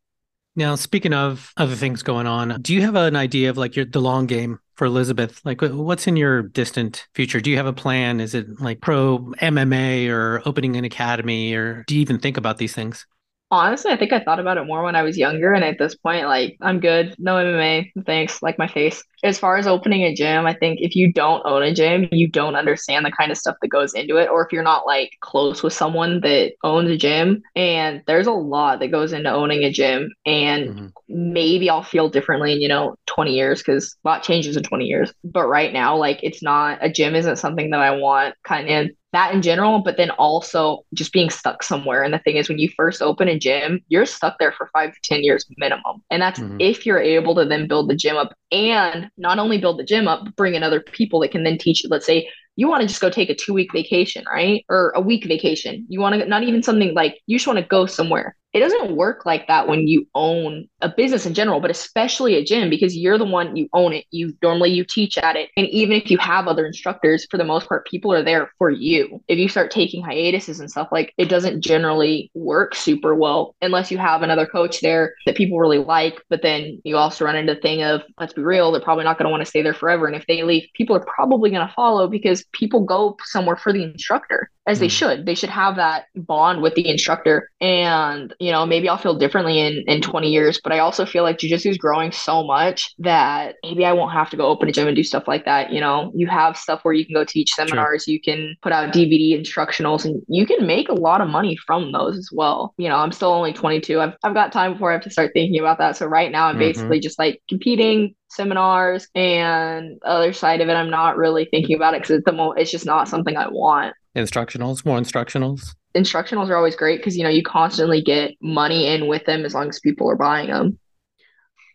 Now, 0.56 0.76
speaking 0.76 1.12
of 1.12 1.52
other 1.56 1.74
things 1.74 2.04
going 2.04 2.28
on, 2.28 2.60
do 2.62 2.74
you 2.74 2.82
have 2.82 2.94
an 2.94 3.16
idea 3.16 3.50
of 3.50 3.56
like 3.56 3.74
your 3.74 3.84
the 3.84 4.00
long 4.00 4.26
game 4.26 4.60
for 4.74 4.86
Elizabeth? 4.86 5.40
Like, 5.44 5.60
what's 5.62 6.06
in 6.06 6.16
your 6.16 6.42
distant 6.42 7.06
future? 7.14 7.40
Do 7.40 7.50
you 7.50 7.56
have 7.56 7.66
a 7.66 7.72
plan? 7.72 8.20
Is 8.20 8.34
it 8.34 8.60
like 8.60 8.80
pro 8.80 9.18
MMA 9.40 10.08
or 10.08 10.42
opening 10.46 10.76
an 10.76 10.84
academy, 10.84 11.54
or 11.54 11.84
do 11.86 11.94
you 11.94 12.00
even 12.00 12.18
think 12.18 12.36
about 12.36 12.58
these 12.58 12.74
things? 12.74 13.06
Honestly, 13.54 13.92
I 13.92 13.96
think 13.96 14.12
I 14.12 14.18
thought 14.18 14.40
about 14.40 14.58
it 14.58 14.66
more 14.66 14.82
when 14.82 14.96
I 14.96 15.02
was 15.02 15.16
younger. 15.16 15.52
And 15.52 15.64
at 15.64 15.78
this 15.78 15.94
point, 15.94 16.26
like, 16.26 16.56
I'm 16.60 16.80
good. 16.80 17.14
No 17.18 17.36
MMA. 17.36 17.92
Thanks. 18.04 18.42
Like 18.42 18.58
my 18.58 18.66
face. 18.66 19.02
As 19.22 19.38
far 19.38 19.56
as 19.56 19.66
opening 19.68 20.02
a 20.02 20.14
gym, 20.14 20.44
I 20.44 20.54
think 20.54 20.80
if 20.82 20.96
you 20.96 21.12
don't 21.12 21.40
own 21.46 21.62
a 21.62 21.72
gym, 21.72 22.08
you 22.10 22.28
don't 22.28 22.56
understand 22.56 23.06
the 23.06 23.12
kind 23.12 23.30
of 23.30 23.38
stuff 23.38 23.56
that 23.62 23.68
goes 23.68 23.94
into 23.94 24.16
it. 24.16 24.28
Or 24.28 24.44
if 24.44 24.52
you're 24.52 24.64
not 24.64 24.86
like 24.86 25.12
close 25.20 25.62
with 25.62 25.72
someone 25.72 26.20
that 26.22 26.54
owns 26.64 26.90
a 26.90 26.96
gym, 26.96 27.42
and 27.54 28.02
there's 28.08 28.26
a 28.26 28.32
lot 28.32 28.80
that 28.80 28.88
goes 28.88 29.12
into 29.12 29.32
owning 29.32 29.62
a 29.62 29.70
gym. 29.70 30.10
And 30.26 30.68
mm-hmm. 30.68 30.86
maybe 31.08 31.70
I'll 31.70 31.84
feel 31.84 32.08
differently 32.08 32.54
in, 32.54 32.60
you 32.60 32.68
know, 32.68 32.96
20 33.06 33.32
years 33.32 33.60
because 33.60 33.96
a 34.04 34.08
lot 34.08 34.24
changes 34.24 34.56
in 34.56 34.64
20 34.64 34.84
years. 34.84 35.12
But 35.22 35.46
right 35.46 35.72
now, 35.72 35.96
like, 35.96 36.18
it's 36.24 36.42
not 36.42 36.78
a 36.80 36.90
gym 36.90 37.14
isn't 37.14 37.36
something 37.36 37.70
that 37.70 37.80
I 37.80 37.92
want 37.92 38.34
kind 38.42 38.68
of 38.68 38.90
that 39.14 39.34
in 39.34 39.42
general, 39.42 39.80
but 39.80 39.96
then 39.96 40.10
also 40.10 40.84
just 40.92 41.12
being 41.12 41.30
stuck 41.30 41.62
somewhere. 41.62 42.02
And 42.02 42.12
the 42.12 42.18
thing 42.18 42.36
is, 42.36 42.48
when 42.48 42.58
you 42.58 42.68
first 42.76 43.02
open 43.02 43.28
a 43.28 43.38
gym, 43.38 43.80
you're 43.88 44.06
stuck 44.06 44.38
there 44.38 44.52
for 44.52 44.70
five 44.72 44.92
to 44.92 45.00
10 45.02 45.22
years 45.22 45.46
minimum. 45.56 46.02
And 46.10 46.20
that's 46.20 46.40
mm-hmm. 46.40 46.60
if 46.60 46.84
you're 46.84 47.00
able 47.00 47.34
to 47.36 47.44
then 47.44 47.68
build 47.68 47.88
the 47.88 47.96
gym 47.96 48.16
up 48.16 48.34
and 48.52 49.10
not 49.16 49.38
only 49.38 49.58
build 49.58 49.78
the 49.78 49.84
gym 49.84 50.08
up, 50.08 50.24
but 50.24 50.36
bring 50.36 50.54
in 50.54 50.62
other 50.62 50.80
people 50.80 51.20
that 51.20 51.30
can 51.30 51.44
then 51.44 51.58
teach 51.58 51.82
you. 51.82 51.88
Let's 51.90 52.06
say 52.06 52.28
you 52.56 52.68
want 52.68 52.82
to 52.82 52.88
just 52.88 53.00
go 53.00 53.10
take 53.10 53.30
a 53.30 53.34
two 53.34 53.52
week 53.52 53.72
vacation, 53.72 54.24
right? 54.30 54.64
Or 54.68 54.92
a 54.94 55.00
week 55.00 55.24
vacation. 55.24 55.86
You 55.88 56.00
want 56.00 56.20
to, 56.20 56.26
not 56.26 56.42
even 56.42 56.62
something 56.62 56.94
like 56.94 57.20
you 57.26 57.38
just 57.38 57.46
want 57.46 57.58
to 57.58 57.64
go 57.64 57.86
somewhere 57.86 58.36
it 58.54 58.60
doesn't 58.60 58.96
work 58.96 59.26
like 59.26 59.48
that 59.48 59.66
when 59.66 59.88
you 59.88 60.06
own 60.14 60.68
a 60.80 60.88
business 60.88 61.26
in 61.26 61.34
general 61.34 61.60
but 61.60 61.70
especially 61.70 62.36
a 62.36 62.44
gym 62.44 62.70
because 62.70 62.96
you're 62.96 63.18
the 63.18 63.24
one 63.24 63.56
you 63.56 63.68
own 63.72 63.92
it 63.92 64.04
you 64.12 64.32
normally 64.42 64.70
you 64.70 64.84
teach 64.84 65.18
at 65.18 65.34
it 65.34 65.50
and 65.56 65.66
even 65.68 65.96
if 65.96 66.10
you 66.10 66.16
have 66.18 66.46
other 66.46 66.64
instructors 66.64 67.26
for 67.30 67.36
the 67.36 67.44
most 67.44 67.68
part 67.68 67.86
people 67.86 68.12
are 68.12 68.22
there 68.22 68.50
for 68.56 68.70
you 68.70 69.20
if 69.28 69.38
you 69.38 69.48
start 69.48 69.70
taking 69.70 70.02
hiatuses 70.02 70.60
and 70.60 70.70
stuff 70.70 70.88
like 70.92 71.12
it 71.18 71.28
doesn't 71.28 71.60
generally 71.60 72.30
work 72.34 72.74
super 72.74 73.14
well 73.14 73.56
unless 73.60 73.90
you 73.90 73.98
have 73.98 74.22
another 74.22 74.46
coach 74.46 74.80
there 74.80 75.14
that 75.26 75.36
people 75.36 75.58
really 75.58 75.78
like 75.78 76.22
but 76.30 76.42
then 76.42 76.80
you 76.84 76.96
also 76.96 77.24
run 77.24 77.36
into 77.36 77.54
the 77.54 77.60
thing 77.60 77.82
of 77.82 78.02
let's 78.20 78.32
be 78.32 78.42
real 78.42 78.70
they're 78.70 78.80
probably 78.80 79.04
not 79.04 79.18
going 79.18 79.26
to 79.26 79.30
want 79.30 79.40
to 79.40 79.50
stay 79.50 79.62
there 79.62 79.74
forever 79.74 80.06
and 80.06 80.14
if 80.14 80.26
they 80.26 80.44
leave 80.44 80.68
people 80.74 80.94
are 80.94 81.04
probably 81.04 81.50
going 81.50 81.66
to 81.66 81.74
follow 81.74 82.06
because 82.06 82.44
people 82.52 82.84
go 82.84 83.16
somewhere 83.24 83.56
for 83.56 83.72
the 83.72 83.82
instructor 83.82 84.48
as 84.66 84.78
they 84.78 84.86
hmm. 84.86 84.90
should. 84.90 85.26
They 85.26 85.34
should 85.34 85.50
have 85.50 85.76
that 85.76 86.06
bond 86.14 86.62
with 86.62 86.74
the 86.74 86.88
instructor. 86.88 87.50
And, 87.60 88.34
you 88.44 88.52
know, 88.52 88.66
maybe 88.66 88.90
I'll 88.90 88.98
feel 88.98 89.16
differently 89.16 89.58
in, 89.58 89.82
in 89.86 90.02
20 90.02 90.28
years, 90.28 90.60
but 90.62 90.70
I 90.70 90.80
also 90.80 91.06
feel 91.06 91.22
like 91.22 91.38
jujitsu 91.38 91.70
is 91.70 91.78
growing 91.78 92.12
so 92.12 92.44
much 92.44 92.94
that 92.98 93.54
maybe 93.62 93.86
I 93.86 93.94
won't 93.94 94.12
have 94.12 94.28
to 94.30 94.36
go 94.36 94.48
open 94.48 94.68
a 94.68 94.72
gym 94.72 94.86
and 94.86 94.94
do 94.94 95.02
stuff 95.02 95.26
like 95.26 95.46
that. 95.46 95.72
You 95.72 95.80
know, 95.80 96.12
you 96.14 96.26
have 96.26 96.58
stuff 96.58 96.80
where 96.82 96.92
you 96.92 97.06
can 97.06 97.14
go 97.14 97.24
teach 97.24 97.52
seminars, 97.52 98.06
you 98.06 98.20
can 98.20 98.54
put 98.60 98.70
out 98.70 98.92
DVD 98.92 99.32
instructionals, 99.32 100.04
and 100.04 100.22
you 100.28 100.44
can 100.44 100.66
make 100.66 100.90
a 100.90 100.94
lot 100.94 101.22
of 101.22 101.28
money 101.28 101.56
from 101.56 101.90
those 101.92 102.18
as 102.18 102.28
well. 102.34 102.74
You 102.76 102.90
know, 102.90 102.96
I'm 102.96 103.12
still 103.12 103.32
only 103.32 103.54
22. 103.54 103.98
I've, 103.98 104.12
I've 104.22 104.34
got 104.34 104.52
time 104.52 104.74
before 104.74 104.90
I 104.90 104.92
have 104.92 105.04
to 105.04 105.10
start 105.10 105.30
thinking 105.32 105.58
about 105.58 105.78
that. 105.78 105.96
So 105.96 106.04
right 106.04 106.30
now 106.30 106.48
I'm 106.48 106.56
mm-hmm. 106.56 106.60
basically 106.60 107.00
just 107.00 107.18
like 107.18 107.40
competing, 107.48 108.14
seminars 108.30 109.06
and 109.14 109.98
other 110.04 110.32
side 110.32 110.60
of 110.60 110.68
it 110.68 110.72
i'm 110.72 110.90
not 110.90 111.16
really 111.16 111.46
thinking 111.52 111.76
about 111.76 111.94
it 111.94 112.02
because 112.02 112.16
it's 112.16 112.24
the 112.24 112.32
mo- 112.32 112.50
it's 112.50 112.72
just 112.72 112.84
not 112.84 113.06
something 113.06 113.36
i 113.36 113.46
want 113.46 113.94
instructionals 114.16 114.84
more 114.84 114.98
instructionals 114.98 115.76
instructionals 115.94 116.48
are 116.48 116.56
always 116.56 116.76
great 116.76 116.98
because 116.98 117.16
you 117.16 117.22
know 117.22 117.28
you 117.28 117.42
constantly 117.42 118.02
get 118.02 118.32
money 118.40 118.86
in 118.86 119.06
with 119.06 119.24
them 119.26 119.44
as 119.44 119.54
long 119.54 119.68
as 119.68 119.78
people 119.80 120.10
are 120.10 120.16
buying 120.16 120.48
them 120.48 120.78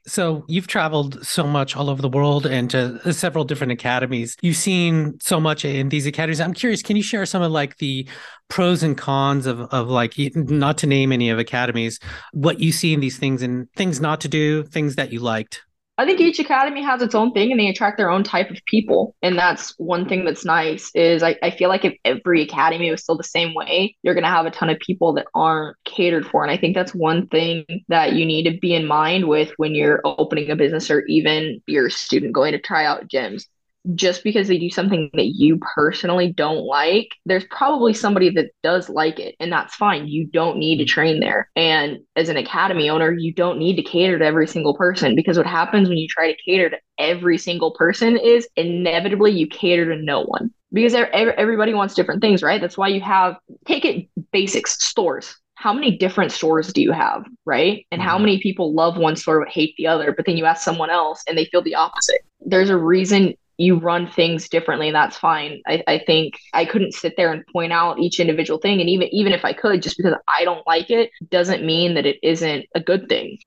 so 0.07 0.43
you've 0.47 0.67
traveled 0.67 1.25
so 1.25 1.45
much 1.45 1.75
all 1.75 1.89
over 1.89 2.01
the 2.01 2.09
world 2.09 2.45
and 2.45 2.69
to 2.71 2.99
uh, 3.05 3.11
several 3.11 3.43
different 3.43 3.73
academies. 3.73 4.35
You've 4.41 4.55
seen 4.55 5.19
so 5.19 5.39
much 5.39 5.65
in 5.65 5.89
these 5.89 6.05
academies. 6.05 6.41
I'm 6.41 6.53
curious, 6.53 6.81
can 6.81 6.95
you 6.95 7.03
share 7.03 7.25
some 7.25 7.41
of 7.41 7.51
like 7.51 7.77
the 7.77 8.07
pros 8.47 8.81
and 8.81 8.97
cons 8.97 9.45
of 9.45 9.59
of 9.59 9.87
like 9.87 10.13
not 10.35 10.77
to 10.79 10.87
name 10.87 11.11
any 11.11 11.29
of 11.29 11.37
academies, 11.37 11.99
what 12.31 12.59
you 12.59 12.71
see 12.71 12.93
in 12.93 12.99
these 12.99 13.17
things 13.17 13.41
and 13.41 13.71
things 13.73 14.01
not 14.01 14.21
to 14.21 14.27
do, 14.27 14.63
things 14.63 14.95
that 14.95 15.11
you 15.11 15.19
liked? 15.19 15.61
I 15.99 16.05
think 16.05 16.21
each 16.21 16.39
academy 16.39 16.81
has 16.81 17.01
its 17.01 17.13
own 17.13 17.33
thing 17.33 17.51
and 17.51 17.59
they 17.59 17.67
attract 17.67 17.97
their 17.97 18.09
own 18.09 18.23
type 18.23 18.49
of 18.51 18.63
people. 18.65 19.17
And 19.21 19.37
that's 19.37 19.73
one 19.77 20.07
thing 20.07 20.23
that's 20.23 20.45
nice 20.45 20.91
is 20.95 21.21
I, 21.21 21.35
I 21.43 21.51
feel 21.51 21.67
like 21.67 21.83
if 21.83 21.93
every 22.05 22.41
academy 22.41 22.89
was 22.89 23.03
still 23.03 23.17
the 23.17 23.23
same 23.25 23.53
way, 23.53 23.97
you're 24.01 24.15
gonna 24.15 24.29
have 24.29 24.45
a 24.45 24.51
ton 24.51 24.69
of 24.69 24.79
people 24.79 25.11
that 25.15 25.27
aren't 25.35 25.75
catered 25.83 26.25
for. 26.25 26.41
And 26.41 26.51
I 26.51 26.55
think 26.55 26.73
that's 26.73 26.95
one 26.95 27.27
thing 27.27 27.65
that 27.89 28.13
you 28.13 28.25
need 28.25 28.43
to 28.43 28.57
be 28.59 28.73
in 28.73 28.87
mind 28.87 29.27
with 29.27 29.51
when 29.57 29.75
you're 29.75 29.99
opening 30.05 30.49
a 30.49 30.55
business 30.55 30.89
or 30.89 31.01
even 31.07 31.61
you're 31.67 31.89
student 31.89 32.31
going 32.31 32.53
to 32.53 32.59
try 32.59 32.85
out 32.85 33.09
gyms 33.09 33.43
just 33.95 34.23
because 34.23 34.47
they 34.47 34.57
do 34.57 34.69
something 34.69 35.09
that 35.13 35.35
you 35.35 35.59
personally 35.75 36.33
don't 36.33 36.65
like, 36.65 37.09
there's 37.25 37.45
probably 37.45 37.93
somebody 37.93 38.29
that 38.31 38.51
does 38.63 38.89
like 38.89 39.19
it, 39.19 39.35
and 39.39 39.51
that's 39.51 39.75
fine. 39.75 40.07
You 40.07 40.27
don't 40.27 40.57
need 40.57 40.77
to 40.77 40.85
train 40.85 41.19
there. 41.19 41.49
And 41.55 41.99
as 42.15 42.29
an 42.29 42.37
academy 42.37 42.89
owner, 42.89 43.11
you 43.11 43.33
don't 43.33 43.59
need 43.59 43.75
to 43.77 43.83
cater 43.83 44.19
to 44.19 44.25
every 44.25 44.47
single 44.47 44.75
person 44.75 45.15
because 45.15 45.37
what 45.37 45.47
happens 45.47 45.87
when 45.87 45.97
you 45.97 46.07
try 46.07 46.31
to 46.31 46.37
cater 46.43 46.69
to 46.69 46.77
every 46.97 47.37
single 47.37 47.71
person 47.71 48.17
is 48.17 48.47
inevitably 48.55 49.31
you 49.31 49.47
cater 49.47 49.93
to 49.93 50.01
no 50.01 50.21
one 50.21 50.53
because 50.71 50.93
everybody 50.93 51.73
wants 51.73 51.95
different 51.95 52.21
things, 52.21 52.43
right? 52.43 52.61
That's 52.61 52.77
why 52.77 52.89
you 52.89 53.01
have 53.01 53.37
take 53.65 53.85
it 53.85 54.07
basics 54.31 54.85
stores 54.85 55.35
how 55.59 55.73
many 55.73 55.97
different 55.97 56.31
stores 56.31 56.71
do 56.71 56.81
you 56.81 56.93
have, 56.93 57.25
right? 57.45 57.85
And 57.91 58.01
how 58.01 58.15
mm-hmm. 58.15 58.25
many 58.25 58.39
people 58.39 58.73
love 58.73 58.97
one 58.97 59.17
store 59.17 59.43
but 59.43 59.49
hate 59.49 59.75
the 59.77 59.87
other? 59.87 60.13
But 60.13 60.25
then 60.25 60.37
you 60.37 60.45
ask 60.45 60.63
someone 60.63 60.89
else 60.89 61.21
and 61.27 61.37
they 61.37 61.45
feel 61.45 61.61
the 61.61 61.75
opposite. 61.75 62.21
There's 62.39 62.69
a 62.69 62.77
reason 62.77 63.33
you 63.59 63.77
run 63.77 64.07
things 64.07 64.47
differently 64.47 64.87
and 64.87 64.95
that's 64.95 65.17
fine. 65.17 65.61
I, 65.67 65.83
I 65.85 65.99
think 65.99 66.39
i 66.53 66.65
couldn't 66.65 66.93
sit 66.93 67.15
there 67.17 67.31
and 67.31 67.45
point 67.47 67.73
out 67.73 67.99
each 67.99 68.19
individual 68.19 68.59
thing 68.59 68.79
and 68.79 68.89
even 68.89 69.09
even 69.09 69.33
if 69.33 69.43
i 69.43 69.53
could 69.53 69.83
just 69.83 69.97
because 69.97 70.15
i 70.27 70.43
don't 70.43 70.65
like 70.65 70.89
it 70.89 71.11
doesn't 71.29 71.65
mean 71.65 71.93
that 71.95 72.05
it 72.05 72.17
isn't 72.23 72.65
a 72.73 72.79
good 72.79 73.07
thing. 73.09 73.37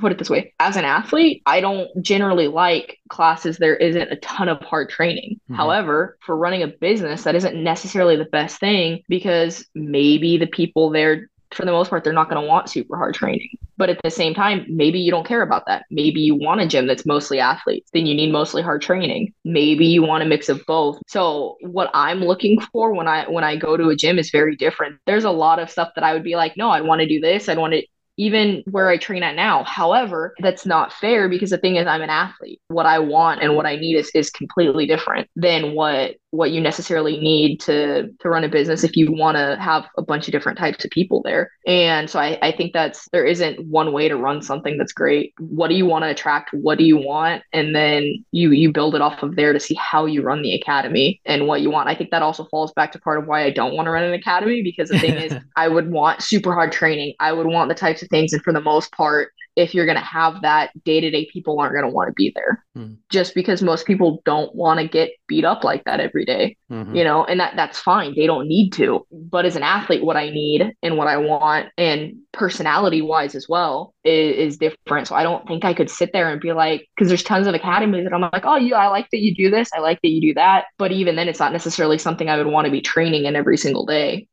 Put 0.00 0.12
it 0.12 0.18
this 0.18 0.28
way 0.28 0.52
as 0.60 0.76
an 0.76 0.84
athlete 0.84 1.42
i 1.46 1.60
don't 1.60 1.88
generally 2.02 2.48
like 2.48 2.98
classes 3.08 3.56
there 3.56 3.76
isn't 3.76 4.12
a 4.12 4.16
ton 4.16 4.48
of 4.48 4.60
hard 4.60 4.90
training. 4.90 5.40
Mm-hmm. 5.44 5.54
however 5.54 6.18
for 6.24 6.36
running 6.36 6.62
a 6.62 6.68
business 6.68 7.24
that 7.24 7.34
isn't 7.34 7.62
necessarily 7.62 8.16
the 8.16 8.26
best 8.26 8.60
thing 8.60 9.02
because 9.08 9.66
maybe 9.74 10.36
the 10.36 10.46
people 10.46 10.90
there 10.90 11.30
for 11.54 11.64
the 11.64 11.72
most 11.72 11.90
part, 11.90 12.04
they're 12.04 12.12
not 12.12 12.28
going 12.28 12.42
to 12.42 12.48
want 12.48 12.68
super 12.68 12.96
hard 12.96 13.14
training. 13.14 13.48
But 13.76 13.90
at 13.90 14.00
the 14.02 14.10
same 14.10 14.34
time, 14.34 14.64
maybe 14.68 14.98
you 14.98 15.10
don't 15.10 15.26
care 15.26 15.42
about 15.42 15.66
that. 15.66 15.84
Maybe 15.90 16.20
you 16.20 16.34
want 16.34 16.60
a 16.60 16.66
gym 16.66 16.86
that's 16.86 17.06
mostly 17.06 17.40
athletes, 17.40 17.90
then 17.92 18.06
you 18.06 18.14
need 18.14 18.32
mostly 18.32 18.62
hard 18.62 18.82
training. 18.82 19.32
Maybe 19.44 19.86
you 19.86 20.02
want 20.02 20.22
a 20.22 20.26
mix 20.26 20.48
of 20.48 20.64
both. 20.66 20.98
So 21.08 21.56
what 21.62 21.90
I'm 21.94 22.20
looking 22.20 22.60
for 22.60 22.94
when 22.94 23.08
I 23.08 23.28
when 23.28 23.44
I 23.44 23.56
go 23.56 23.76
to 23.76 23.88
a 23.88 23.96
gym 23.96 24.18
is 24.18 24.30
very 24.30 24.56
different. 24.56 24.98
There's 25.06 25.24
a 25.24 25.30
lot 25.30 25.58
of 25.58 25.70
stuff 25.70 25.90
that 25.94 26.04
I 26.04 26.12
would 26.12 26.24
be 26.24 26.36
like, 26.36 26.56
no, 26.56 26.70
I'd 26.70 26.84
want 26.84 27.00
to 27.00 27.08
do 27.08 27.20
this. 27.20 27.48
I'd 27.48 27.58
want 27.58 27.72
to 27.74 27.82
even 28.18 28.62
where 28.70 28.88
I 28.88 28.98
train 28.98 29.22
at 29.22 29.36
now. 29.36 29.64
However, 29.64 30.34
that's 30.40 30.66
not 30.66 30.92
fair 30.92 31.28
because 31.28 31.50
the 31.50 31.58
thing 31.58 31.76
is 31.76 31.86
I'm 31.86 32.02
an 32.02 32.10
athlete. 32.10 32.60
What 32.68 32.86
I 32.86 32.98
want 32.98 33.42
and 33.42 33.56
what 33.56 33.66
I 33.66 33.76
need 33.76 33.96
is 33.96 34.10
is 34.14 34.30
completely 34.30 34.86
different 34.86 35.28
than 35.34 35.74
what 35.74 36.16
what 36.32 36.50
you 36.50 36.62
necessarily 36.62 37.20
need 37.20 37.60
to 37.60 38.10
to 38.18 38.28
run 38.28 38.42
a 38.42 38.48
business 38.48 38.84
if 38.84 38.96
you 38.96 39.12
want 39.12 39.36
to 39.36 39.56
have 39.60 39.84
a 39.98 40.02
bunch 40.02 40.26
of 40.26 40.32
different 40.32 40.58
types 40.58 40.82
of 40.82 40.90
people 40.90 41.20
there. 41.22 41.50
And 41.66 42.08
so 42.08 42.18
I, 42.18 42.38
I 42.40 42.52
think 42.52 42.72
that's 42.72 43.06
there 43.10 43.26
isn't 43.26 43.64
one 43.66 43.92
way 43.92 44.08
to 44.08 44.16
run 44.16 44.40
something 44.40 44.78
that's 44.78 44.94
great. 44.94 45.34
What 45.38 45.68
do 45.68 45.74
you 45.74 45.84
want 45.84 46.04
to 46.04 46.08
attract? 46.08 46.54
What 46.54 46.78
do 46.78 46.84
you 46.84 46.96
want? 46.96 47.42
And 47.52 47.76
then 47.76 48.24
you 48.32 48.50
you 48.50 48.72
build 48.72 48.94
it 48.94 49.02
off 49.02 49.22
of 49.22 49.36
there 49.36 49.52
to 49.52 49.60
see 49.60 49.74
how 49.74 50.06
you 50.06 50.22
run 50.22 50.40
the 50.40 50.54
academy 50.54 51.20
and 51.26 51.46
what 51.46 51.60
you 51.60 51.70
want. 51.70 51.90
I 51.90 51.94
think 51.94 52.10
that 52.10 52.22
also 52.22 52.46
falls 52.46 52.72
back 52.72 52.92
to 52.92 52.98
part 52.98 53.18
of 53.18 53.26
why 53.26 53.44
i 53.44 53.50
don't 53.50 53.74
want 53.74 53.86
to 53.86 53.90
run 53.90 54.04
an 54.04 54.14
academy 54.14 54.62
because 54.62 54.88
the 54.88 54.98
thing 54.98 55.14
is 55.14 55.34
i 55.56 55.68
would 55.68 55.90
want 55.90 56.22
super 56.22 56.54
hard 56.54 56.72
training. 56.72 57.14
I 57.20 57.32
would 57.32 57.46
want 57.46 57.68
the 57.68 57.74
types 57.74 58.02
of 58.02 58.08
things 58.08 58.32
and 58.32 58.42
for 58.42 58.54
the 58.54 58.60
most 58.60 58.90
part 58.92 59.32
if 59.56 59.74
you're 59.74 59.86
going 59.86 59.98
to 59.98 60.04
have 60.04 60.42
that 60.42 60.70
day 60.84 61.00
to 61.00 61.10
day, 61.10 61.28
people 61.32 61.58
aren't 61.60 61.74
going 61.74 61.84
to 61.84 61.94
want 61.94 62.08
to 62.08 62.14
be 62.14 62.32
there 62.34 62.64
mm. 62.76 62.96
just 63.10 63.34
because 63.34 63.62
most 63.62 63.86
people 63.86 64.22
don't 64.24 64.54
want 64.54 64.80
to 64.80 64.88
get 64.88 65.10
beat 65.26 65.44
up 65.44 65.62
like 65.64 65.84
that 65.84 66.00
every 66.00 66.24
day, 66.24 66.56
mm-hmm. 66.70 66.94
you 66.94 67.04
know, 67.04 67.24
and 67.24 67.38
that 67.40 67.54
that's 67.56 67.78
fine. 67.78 68.14
They 68.16 68.26
don't 68.26 68.48
need 68.48 68.70
to. 68.74 69.06
But 69.10 69.44
as 69.44 69.56
an 69.56 69.62
athlete, 69.62 70.04
what 70.04 70.16
I 70.16 70.30
need 70.30 70.72
and 70.82 70.96
what 70.96 71.08
I 71.08 71.18
want 71.18 71.68
and 71.76 72.14
personality 72.32 73.02
wise 73.02 73.34
as 73.34 73.46
well 73.48 73.94
is, 74.04 74.36
is 74.36 74.56
different. 74.56 75.08
So 75.08 75.14
I 75.14 75.22
don't 75.22 75.46
think 75.46 75.64
I 75.64 75.74
could 75.74 75.90
sit 75.90 76.10
there 76.12 76.30
and 76.30 76.40
be 76.40 76.52
like, 76.52 76.88
because 76.96 77.08
there's 77.08 77.22
tons 77.22 77.46
of 77.46 77.54
academies 77.54 78.04
that 78.04 78.14
I'm 78.14 78.22
like, 78.22 78.46
oh, 78.46 78.56
yeah, 78.56 78.76
I 78.76 78.88
like 78.88 79.08
that 79.10 79.20
you 79.20 79.34
do 79.34 79.50
this. 79.50 79.68
I 79.74 79.80
like 79.80 80.00
that 80.02 80.08
you 80.08 80.20
do 80.20 80.34
that. 80.34 80.66
But 80.78 80.92
even 80.92 81.16
then, 81.16 81.28
it's 81.28 81.40
not 81.40 81.52
necessarily 81.52 81.98
something 81.98 82.28
I 82.28 82.38
would 82.38 82.46
want 82.46 82.64
to 82.64 82.70
be 82.70 82.80
training 82.80 83.26
in 83.26 83.36
every 83.36 83.58
single 83.58 83.84
day. 83.84 84.28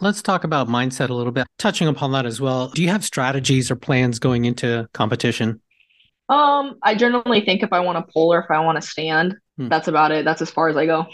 Let's 0.00 0.22
talk 0.22 0.44
about 0.44 0.68
mindset 0.68 1.10
a 1.10 1.14
little 1.14 1.32
bit. 1.32 1.46
Touching 1.58 1.88
upon 1.88 2.12
that 2.12 2.26
as 2.26 2.40
well, 2.40 2.68
do 2.68 2.82
you 2.82 2.88
have 2.88 3.04
strategies 3.04 3.70
or 3.70 3.76
plans 3.76 4.18
going 4.18 4.44
into 4.44 4.88
competition? 4.92 5.60
Um, 6.28 6.76
I 6.82 6.94
generally 6.94 7.44
think 7.44 7.62
if 7.62 7.72
I 7.72 7.80
want 7.80 8.04
to 8.04 8.12
pull 8.12 8.32
or 8.32 8.40
if 8.40 8.50
I 8.50 8.58
want 8.60 8.80
to 8.80 8.88
stand, 8.88 9.36
hmm. 9.56 9.68
that's 9.68 9.88
about 9.88 10.10
it. 10.10 10.24
That's 10.24 10.42
as 10.42 10.50
far 10.50 10.68
as 10.68 10.76
I 10.76 10.86
go. 10.86 11.06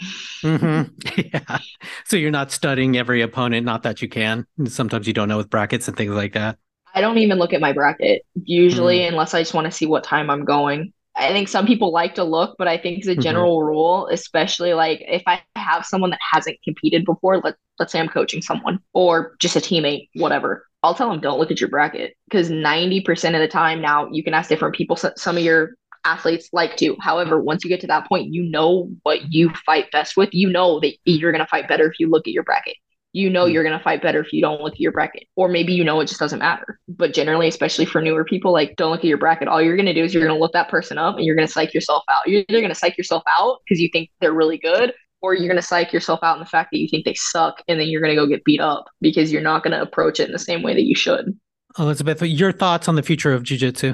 Mm-hmm. 0.43 1.21
Yeah. 1.33 1.59
So 2.05 2.17
you're 2.17 2.31
not 2.31 2.51
studying 2.51 2.97
every 2.97 3.21
opponent, 3.21 3.65
not 3.65 3.83
that 3.83 4.01
you 4.01 4.09
can. 4.09 4.45
Sometimes 4.65 5.07
you 5.07 5.13
don't 5.13 5.29
know 5.29 5.37
with 5.37 5.49
brackets 5.49 5.87
and 5.87 5.95
things 5.95 6.11
like 6.11 6.33
that. 6.33 6.57
I 6.93 7.01
don't 7.01 7.19
even 7.19 7.37
look 7.37 7.53
at 7.53 7.61
my 7.61 7.73
bracket 7.73 8.25
usually, 8.33 8.99
mm. 8.99 9.09
unless 9.09 9.33
I 9.33 9.41
just 9.41 9.53
want 9.53 9.65
to 9.65 9.71
see 9.71 9.85
what 9.85 10.03
time 10.03 10.29
I'm 10.29 10.43
going. 10.43 10.93
I 11.15 11.29
think 11.29 11.49
some 11.49 11.67
people 11.67 11.91
like 11.91 12.15
to 12.15 12.23
look, 12.23 12.55
but 12.57 12.67
I 12.67 12.77
think 12.77 12.99
as 13.03 13.07
a 13.07 13.15
Mm-hmm. 13.17 13.45
general 13.45 13.63
rule, 13.63 14.07
especially 14.11 14.73
like 14.73 15.01
if 15.07 15.23
I 15.27 15.41
have 15.57 15.85
someone 15.85 16.09
that 16.11 16.19
hasn't 16.31 16.57
competed 16.63 17.05
before, 17.05 17.39
let 17.39 17.55
let's 17.79 17.91
say 17.91 17.99
I'm 17.99 18.07
coaching 18.07 18.41
someone 18.41 18.79
or 18.93 19.35
just 19.39 19.55
a 19.55 19.59
teammate, 19.59 20.09
whatever. 20.15 20.65
I'll 20.83 20.95
tell 20.95 21.09
them 21.09 21.19
don't 21.19 21.39
look 21.39 21.51
at 21.51 21.59
your 21.59 21.69
bracket 21.69 22.15
because 22.29 22.49
90% 22.49 23.35
of 23.35 23.41
the 23.41 23.47
time 23.47 23.81
now 23.81 24.07
you 24.11 24.23
can 24.23 24.33
ask 24.33 24.49
different 24.49 24.75
people. 24.75 24.95
So, 24.95 25.11
some 25.17 25.37
of 25.37 25.43
your 25.43 25.71
athletes 26.05 26.49
like 26.53 26.77
to. 26.77 26.95
However, 27.01 27.41
once 27.41 27.63
you 27.63 27.69
get 27.69 27.81
to 27.81 27.87
that 27.87 28.07
point, 28.07 28.33
you 28.33 28.43
know 28.49 28.89
what 29.03 29.33
you 29.33 29.51
fight 29.65 29.91
best 29.91 30.15
with. 30.17 30.29
You 30.33 30.49
know 30.49 30.79
that 30.79 30.93
you're 31.05 31.31
going 31.31 31.43
to 31.43 31.47
fight 31.49 31.67
better 31.67 31.85
if 31.91 31.99
you 31.99 32.09
look 32.09 32.27
at 32.27 32.33
your 32.33 32.43
bracket. 32.43 32.75
You 33.13 33.29
know 33.29 33.45
Mm. 33.45 33.53
you're 33.53 33.63
going 33.63 33.77
to 33.77 33.83
fight 33.83 34.01
better 34.01 34.21
if 34.21 34.31
you 34.31 34.41
don't 34.41 34.61
look 34.61 34.73
at 34.73 34.79
your 34.79 34.91
bracket. 34.91 35.23
Or 35.35 35.47
maybe 35.49 35.73
you 35.73 35.83
know 35.83 35.99
it 35.99 36.07
just 36.07 36.19
doesn't 36.19 36.39
matter. 36.39 36.79
But 36.87 37.13
generally, 37.13 37.47
especially 37.47 37.85
for 37.85 38.01
newer 38.01 38.23
people, 38.23 38.51
like 38.53 38.75
don't 38.77 38.91
look 38.91 38.99
at 39.01 39.05
your 39.05 39.17
bracket. 39.17 39.47
All 39.47 39.61
you're 39.61 39.75
going 39.75 39.85
to 39.87 39.93
do 39.93 40.03
is 40.03 40.13
you're 40.13 40.23
going 40.25 40.35
to 40.35 40.39
look 40.39 40.53
that 40.53 40.69
person 40.69 40.97
up 40.97 41.15
and 41.17 41.25
you're 41.25 41.35
going 41.35 41.47
to 41.47 41.51
psych 41.53 41.73
yourself 41.73 42.03
out. 42.09 42.27
You're 42.27 42.43
either 42.47 42.59
going 42.61 42.69
to 42.69 42.75
psych 42.75 42.97
yourself 42.97 43.23
out 43.37 43.57
because 43.65 43.79
you 43.81 43.89
think 43.91 44.09
they're 44.21 44.33
really 44.33 44.57
good 44.57 44.93
or 45.21 45.33
you're 45.35 45.47
going 45.47 45.55
to 45.61 45.61
psych 45.61 45.93
yourself 45.93 46.19
out 46.23 46.35
in 46.35 46.39
the 46.39 46.45
fact 46.49 46.69
that 46.71 46.79
you 46.79 46.87
think 46.89 47.05
they 47.05 47.13
suck 47.15 47.61
and 47.67 47.79
then 47.79 47.87
you're 47.87 48.01
going 48.01 48.15
to 48.15 48.19
go 48.21 48.25
get 48.27 48.43
beat 48.43 48.59
up 48.61 48.85
because 49.01 49.31
you're 49.31 49.41
not 49.41 49.63
going 49.63 49.71
to 49.71 49.81
approach 49.81 50.19
it 50.19 50.25
in 50.27 50.31
the 50.31 50.39
same 50.39 50.63
way 50.63 50.73
that 50.73 50.83
you 50.83 50.95
should. 50.95 51.37
Elizabeth, 51.77 52.21
your 52.23 52.51
thoughts 52.51 52.87
on 52.87 52.95
the 52.95 53.03
future 53.03 53.31
of 53.33 53.43
jiu-jitsu? 53.43 53.87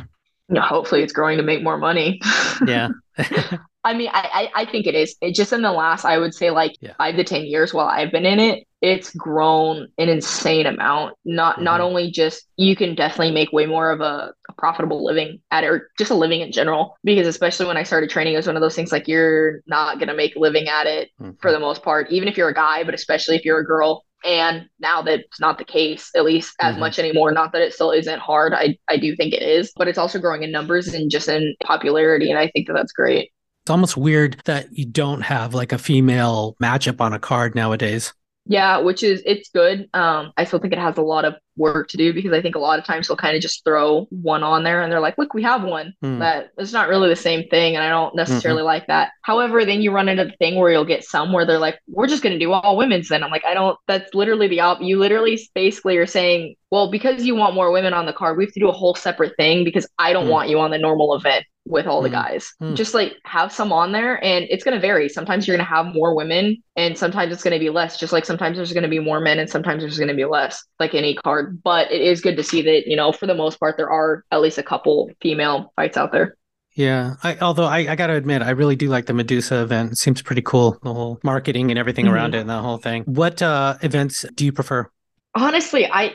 You 0.49 0.55
know, 0.55 0.61
hopefully 0.61 1.03
it's 1.03 1.11
growing 1.11 1.37
to 1.37 1.43
make 1.43 1.61
more 1.63 1.77
money. 1.77 2.19
Yeah. 2.65 2.89
I 3.87 3.93
mean, 3.93 4.09
I, 4.13 4.49
I, 4.55 4.61
I 4.61 4.65
think 4.65 4.85
it 4.85 4.95
is. 4.95 5.15
It 5.21 5.33
just 5.33 5.53
in 5.53 5.61
the 5.61 5.71
last, 5.71 6.03
I 6.03 6.17
would 6.17 6.33
say 6.33 6.51
like 6.51 6.73
Yeah. 6.81 6.93
five 6.97 7.15
to 7.15 7.23
ten 7.23 7.45
years 7.45 7.73
while 7.73 7.87
I've 7.87 8.11
been 8.11 8.25
in 8.25 8.37
it, 8.39 8.65
it's 8.81 9.15
grown 9.15 9.87
an 9.97 10.09
insane 10.09 10.65
amount. 10.65 11.15
Not 11.23 11.61
not 11.61 11.79
Mhm. 11.79 11.83
only 11.85 12.11
just 12.11 12.45
you 12.57 12.75
can 12.75 12.95
definitely 12.95 13.31
make 13.33 13.51
way 13.53 13.65
more 13.65 13.89
of 13.91 14.01
a, 14.01 14.33
a 14.49 14.53
profitable 14.57 15.05
living 15.05 15.39
at 15.51 15.63
it, 15.63 15.67
or 15.67 15.89
just 15.97 16.11
a 16.11 16.15
living 16.15 16.41
in 16.41 16.51
general. 16.51 16.97
Because 17.05 17.27
especially 17.27 17.65
when 17.65 17.77
I 17.77 17.83
started 17.83 18.09
training, 18.09 18.33
it 18.33 18.37
was 18.37 18.47
one 18.47 18.57
of 18.57 18.61
those 18.61 18.75
things 18.75 18.91
like 18.91 19.07
you're 19.07 19.61
not 19.67 19.99
gonna 19.99 20.13
make 20.13 20.35
a 20.35 20.39
living 20.39 20.67
at 20.67 20.85
it 20.85 21.09
for 21.41 21.51
the 21.53 21.59
most 21.59 21.81
part, 21.81 22.11
even 22.11 22.27
if 22.27 22.35
you're 22.37 22.49
a 22.49 22.53
guy, 22.53 22.83
but 22.83 22.93
especially 22.93 23.35
if 23.37 23.45
you're 23.45 23.59
a 23.59 23.65
girl. 23.65 24.03
And 24.25 24.67
now 24.79 25.01
that's 25.03 25.39
not 25.39 25.59
the 25.59 25.63
case, 25.63 26.09
at 26.15 26.25
least 26.25 26.55
as 26.59 26.75
Mhm. 26.75 26.79
much 26.79 26.99
anymore. 26.99 27.31
Not 27.31 27.53
that 27.53 27.61
it 27.61 27.73
still 27.73 27.91
isn't 27.91 28.19
hard. 28.19 28.53
I, 28.53 28.75
I 28.89 28.97
do 28.97 29.15
think 29.15 29.33
it 29.33 29.43
is, 29.43 29.71
but 29.77 29.87
it's 29.87 29.99
also 29.99 30.19
growing 30.19 30.43
in 30.43 30.51
numbers 30.51 30.87
and 30.93 31.09
just 31.09 31.29
in 31.29 31.55
popularity. 31.63 32.29
And 32.31 32.39
I 32.39 32.47
think 32.49 32.67
that 32.67 32.73
that's 32.73 32.91
great. 32.91 33.29
It's 33.67 33.69
almost 33.69 33.97
weird 33.97 34.37
that 34.45 34.71
you 34.71 34.85
don't 34.85 35.19
have 35.19 35.53
like 35.53 35.73
a 35.73 35.77
female 35.77 36.55
matchup 36.63 37.01
on 37.01 37.11
a 37.11 37.19
card 37.19 37.53
nowadays. 37.53 38.13
Yeah, 38.45 38.77
which 38.77 39.03
is 39.03 39.21
it's 39.25 39.49
good. 39.49 39.89
Um, 39.93 40.31
I 40.37 40.45
still 40.45 40.59
think 40.59 40.71
it 40.71 40.79
has 40.79 40.95
a 40.95 41.01
lot 41.01 41.25
of 41.25 41.35
work 41.57 41.89
to 41.89 41.97
do 41.97 42.13
because 42.13 42.31
I 42.33 42.41
think 42.41 42.55
a 42.55 42.59
lot 42.59 42.79
of 42.79 42.85
times 42.85 43.07
they'll 43.07 43.17
kind 43.17 43.35
of 43.35 43.41
just 43.41 43.63
throw 43.65 44.05
one 44.09 44.43
on 44.43 44.63
there 44.63 44.81
and 44.81 44.91
they're 44.91 44.99
like, 44.99 45.17
look, 45.17 45.33
we 45.33 45.43
have 45.43 45.63
one. 45.63 45.93
Hmm. 46.01 46.19
That 46.19 46.49
it's 46.57 46.73
not 46.73 46.87
really 46.89 47.09
the 47.09 47.15
same 47.15 47.47
thing, 47.49 47.75
and 47.75 47.83
I 47.83 47.89
don't 47.89 48.15
necessarily 48.15 48.63
like 48.63 48.87
that. 48.87 49.11
However, 49.23 49.65
then 49.65 49.81
you 49.81 49.91
run 49.91 50.09
into 50.09 50.25
the 50.25 50.31
thing 50.37 50.55
where 50.55 50.71
you'll 50.71 50.85
get 50.85 51.03
some 51.03 51.33
where 51.33 51.45
they're 51.45 51.59
like, 51.59 51.79
we're 51.87 52.07
just 52.07 52.23
gonna 52.23 52.39
do 52.39 52.53
all 52.53 52.77
women's 52.77 53.09
then. 53.09 53.23
I'm 53.23 53.31
like, 53.31 53.45
I 53.45 53.53
don't 53.53 53.77
that's 53.87 54.13
literally 54.13 54.47
the 54.47 54.61
op 54.61 54.81
you 54.81 54.99
literally 54.99 55.39
basically 55.55 55.97
are 55.97 56.05
saying, 56.05 56.55
Well, 56.71 56.91
because 56.91 57.23
you 57.25 57.35
want 57.35 57.55
more 57.55 57.71
women 57.71 57.93
on 57.93 58.05
the 58.05 58.13
card, 58.13 58.37
we 58.37 58.45
have 58.45 58.53
to 58.53 58.59
do 58.59 58.69
a 58.69 58.73
whole 58.73 58.95
separate 58.95 59.35
thing 59.37 59.63
because 59.63 59.87
I 59.99 60.13
don't 60.13 60.25
Hmm. 60.25 60.31
want 60.31 60.49
you 60.49 60.59
on 60.59 60.71
the 60.71 60.77
normal 60.77 61.15
event 61.15 61.45
with 61.65 61.85
all 61.85 62.01
the 62.01 62.07
Hmm. 62.09 62.15
guys. 62.15 62.53
Hmm. 62.59 62.75
Just 62.75 62.93
like 62.93 63.13
have 63.25 63.51
some 63.51 63.73
on 63.73 63.91
there 63.91 64.23
and 64.23 64.45
it's 64.49 64.63
going 64.63 64.75
to 64.75 64.79
vary. 64.79 65.09
Sometimes 65.09 65.45
you're 65.47 65.57
going 65.57 65.65
to 65.65 65.69
have 65.73 65.93
more 65.93 66.15
women 66.15 66.63
and 66.77 66.97
sometimes 66.97 67.33
it's 67.33 67.43
going 67.43 67.53
to 67.53 67.59
be 67.59 67.69
less. 67.69 67.99
Just 67.99 68.13
like 68.13 68.25
sometimes 68.25 68.55
there's 68.57 68.71
going 68.73 68.83
to 68.83 68.89
be 68.89 68.99
more 68.99 69.19
men 69.19 69.39
and 69.39 69.49
sometimes 69.49 69.81
there's 69.83 69.97
going 69.97 70.07
to 70.07 70.13
be 70.13 70.23
less, 70.25 70.63
like 70.79 70.93
any 70.95 71.15
card. 71.15 71.46
But 71.47 71.91
it 71.91 72.01
is 72.01 72.21
good 72.21 72.37
to 72.37 72.43
see 72.43 72.61
that, 72.63 72.87
you 72.87 72.95
know, 72.95 73.11
for 73.11 73.25
the 73.27 73.35
most 73.35 73.59
part, 73.59 73.77
there 73.77 73.89
are 73.89 74.23
at 74.31 74.41
least 74.41 74.57
a 74.57 74.63
couple 74.63 75.09
female 75.21 75.71
fights 75.75 75.97
out 75.97 76.11
there. 76.11 76.35
Yeah. 76.75 77.15
I, 77.23 77.37
although 77.41 77.65
I, 77.65 77.79
I 77.79 77.95
got 77.95 78.07
to 78.07 78.13
admit, 78.13 78.43
I 78.43 78.51
really 78.51 78.75
do 78.75 78.87
like 78.87 79.07
the 79.07 79.13
Medusa 79.13 79.63
event. 79.63 79.93
It 79.93 79.97
seems 79.97 80.21
pretty 80.21 80.43
cool. 80.43 80.77
The 80.83 80.93
whole 80.93 81.19
marketing 81.23 81.71
and 81.71 81.79
everything 81.79 82.05
Mhm. 82.05 82.11
around 82.11 82.35
it 82.35 82.39
and 82.41 82.49
that 82.49 82.61
whole 82.61 82.77
thing. 82.77 83.03
What 83.05 83.41
uh, 83.41 83.77
events 83.81 84.25
do 84.35 84.45
you 84.45 84.51
prefer? 84.51 84.87
Honestly, 85.33 85.87
I 85.91 86.13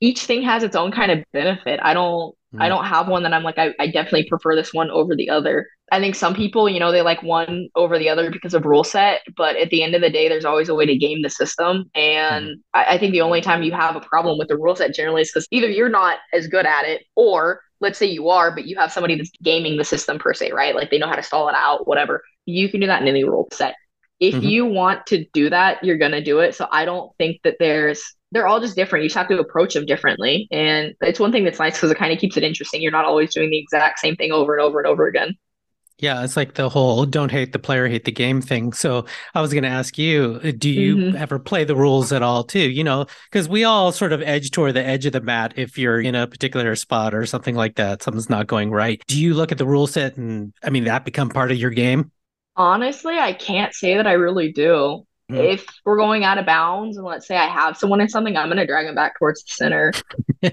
each 0.00 0.24
thing 0.24 0.42
has 0.42 0.62
its 0.62 0.76
own 0.76 0.92
kind 0.92 1.10
of 1.10 1.24
benefit. 1.32 1.80
I 1.82 1.94
don't 1.94 2.36
I 2.58 2.66
Mm. 2.66 2.68
don't 2.68 2.84
have 2.84 3.08
one 3.08 3.22
that 3.24 3.34
I'm 3.34 3.42
like 3.42 3.58
I, 3.58 3.74
I 3.78 3.86
definitely 3.88 4.28
prefer 4.28 4.54
this 4.56 4.72
one 4.72 4.90
over 4.90 5.14
the 5.14 5.28
other. 5.30 5.66
I 5.92 6.00
think 6.00 6.14
some 6.14 6.34
people, 6.34 6.68
you 6.68 6.80
know, 6.80 6.92
they 6.92 7.02
like 7.02 7.22
one 7.22 7.68
over 7.74 7.98
the 7.98 8.08
other 8.08 8.30
because 8.30 8.54
of 8.54 8.64
rule 8.66 8.84
set, 8.84 9.22
but 9.36 9.56
at 9.56 9.70
the 9.70 9.82
end 9.82 9.94
of 9.94 10.02
the 10.02 10.10
day, 10.10 10.28
there's 10.28 10.44
always 10.44 10.68
a 10.68 10.74
way 10.74 10.84
to 10.86 10.96
game 10.96 11.22
the 11.22 11.30
system. 11.30 11.84
And 11.94 12.58
I, 12.74 12.94
I 12.94 12.98
think 12.98 13.12
the 13.12 13.22
only 13.22 13.40
time 13.40 13.62
you 13.62 13.72
have 13.72 13.96
a 13.96 14.00
problem 14.00 14.38
with 14.38 14.48
the 14.48 14.56
rule 14.56 14.76
set 14.76 14.94
generally 14.94 15.22
is 15.22 15.30
because 15.32 15.46
either 15.50 15.68
you're 15.68 15.88
not 15.88 16.18
as 16.34 16.46
good 16.46 16.66
at 16.66 16.84
it, 16.86 17.02
or 17.16 17.60
let's 17.80 17.98
say 17.98 18.06
you 18.06 18.28
are, 18.28 18.54
but 18.54 18.66
you 18.66 18.76
have 18.76 18.92
somebody 18.92 19.16
that's 19.16 19.30
gaming 19.42 19.76
the 19.78 19.84
system 19.84 20.18
per 20.18 20.34
se, 20.34 20.52
right? 20.52 20.74
Like 20.74 20.90
they 20.90 20.98
know 20.98 21.08
how 21.08 21.16
to 21.16 21.22
stall 21.22 21.48
it 21.48 21.54
out, 21.56 21.86
whatever. 21.88 22.22
You 22.46 22.68
can 22.68 22.80
do 22.80 22.86
that 22.86 23.00
in 23.02 23.08
any 23.08 23.24
rule 23.24 23.48
set. 23.52 23.74
If 24.20 24.34
Mhm. 24.34 24.42
you 24.42 24.66
want 24.66 25.06
to 25.06 25.24
do 25.32 25.48
that, 25.50 25.82
you're 25.84 25.96
gonna 25.98 26.22
do 26.22 26.40
it. 26.40 26.54
So 26.54 26.66
I 26.70 26.84
don't 26.84 27.10
think 27.18 27.40
that 27.44 27.56
there's 27.60 28.02
they're 28.32 28.46
all 28.46 28.60
just 28.60 28.76
different. 28.76 29.02
You 29.04 29.08
just 29.08 29.16
have 29.18 29.28
to 29.28 29.38
approach 29.38 29.74
them 29.74 29.86
differently. 29.86 30.48
And 30.50 30.94
it's 31.00 31.20
one 31.20 31.32
thing 31.32 31.44
that's 31.44 31.58
nice 31.58 31.74
because 31.74 31.90
it 31.90 31.98
kind 31.98 32.12
of 32.12 32.18
keeps 32.18 32.36
it 32.36 32.42
interesting. 32.44 32.82
You're 32.82 32.92
not 32.92 33.04
always 33.06 33.32
doing 33.32 33.50
the 33.50 33.58
exact 33.58 34.00
same 34.00 34.16
thing 34.16 34.32
over 34.32 34.54
and 34.54 34.62
over 34.62 34.78
and 34.78 34.86
over 34.86 35.06
again. 35.06 35.36
Yeah, 36.00 36.22
it's 36.22 36.36
like 36.36 36.54
the 36.54 36.68
whole 36.68 37.04
don't 37.06 37.32
hate 37.32 37.52
the 37.52 37.58
player, 37.58 37.88
hate 37.88 38.04
the 38.04 38.12
game 38.12 38.40
thing. 38.40 38.72
So 38.72 39.04
I 39.34 39.40
was 39.40 39.52
going 39.52 39.64
to 39.64 39.68
ask 39.68 39.98
you, 39.98 40.40
uh, 40.44 40.52
do 40.56 40.70
you 40.70 41.00
Mhm. 41.00 41.12
ever 41.12 41.40
play 41.40 41.64
the 41.64 41.74
rules 41.74 42.12
at 42.12 42.22
all 42.22 42.44
too? 42.44 42.70
You 42.70 42.84
know, 42.84 43.06
because 43.30 43.48
we 43.48 43.64
all 43.64 43.90
sort 43.90 44.12
of 44.12 44.22
edge 44.22 44.52
toward 44.52 44.74
the 44.74 44.84
edge 44.86 45.06
of 45.06 45.12
the 45.12 45.20
mat 45.20 45.54
if 45.56 45.76
you're 45.76 46.00
in 46.00 46.14
a 46.14 46.28
particular 46.28 46.76
spot 46.76 47.14
or 47.14 47.26
something 47.26 47.56
like 47.56 47.74
that, 47.76 48.02
something's 48.04 48.30
not 48.30 48.46
going 48.46 48.70
right. 48.70 49.02
Do 49.08 49.20
you 49.20 49.34
look 49.34 49.50
at 49.50 49.58
the 49.58 49.66
rule 49.66 49.88
set 49.88 50.16
and, 50.16 50.52
I 50.62 50.70
mean, 50.70 50.84
that 50.84 51.04
become 51.04 51.30
part 51.30 51.50
of 51.50 51.56
your 51.58 51.70
game? 51.70 52.12
Honestly, 52.56 53.18
I 53.18 53.32
can't 53.32 53.72
say 53.74 53.96
that 53.96 54.06
I 54.06 54.12
really 54.12 54.52
do. 54.52 55.06
Hmm. 55.28 55.36
If 55.36 55.66
we're 55.84 55.98
going 55.98 56.24
out 56.24 56.38
of 56.38 56.46
bounds 56.46 56.96
and 56.96 57.04
let's 57.06 57.26
say 57.26 57.36
I 57.36 57.48
have 57.48 57.76
someone 57.76 58.00
in 58.00 58.08
something, 58.08 58.36
I'm 58.36 58.48
going 58.48 58.56
to 58.58 58.66
drag 58.66 58.86
them 58.86 58.94
back 58.94 59.18
towards 59.18 59.44
the 59.44 59.50
center. 59.52 59.92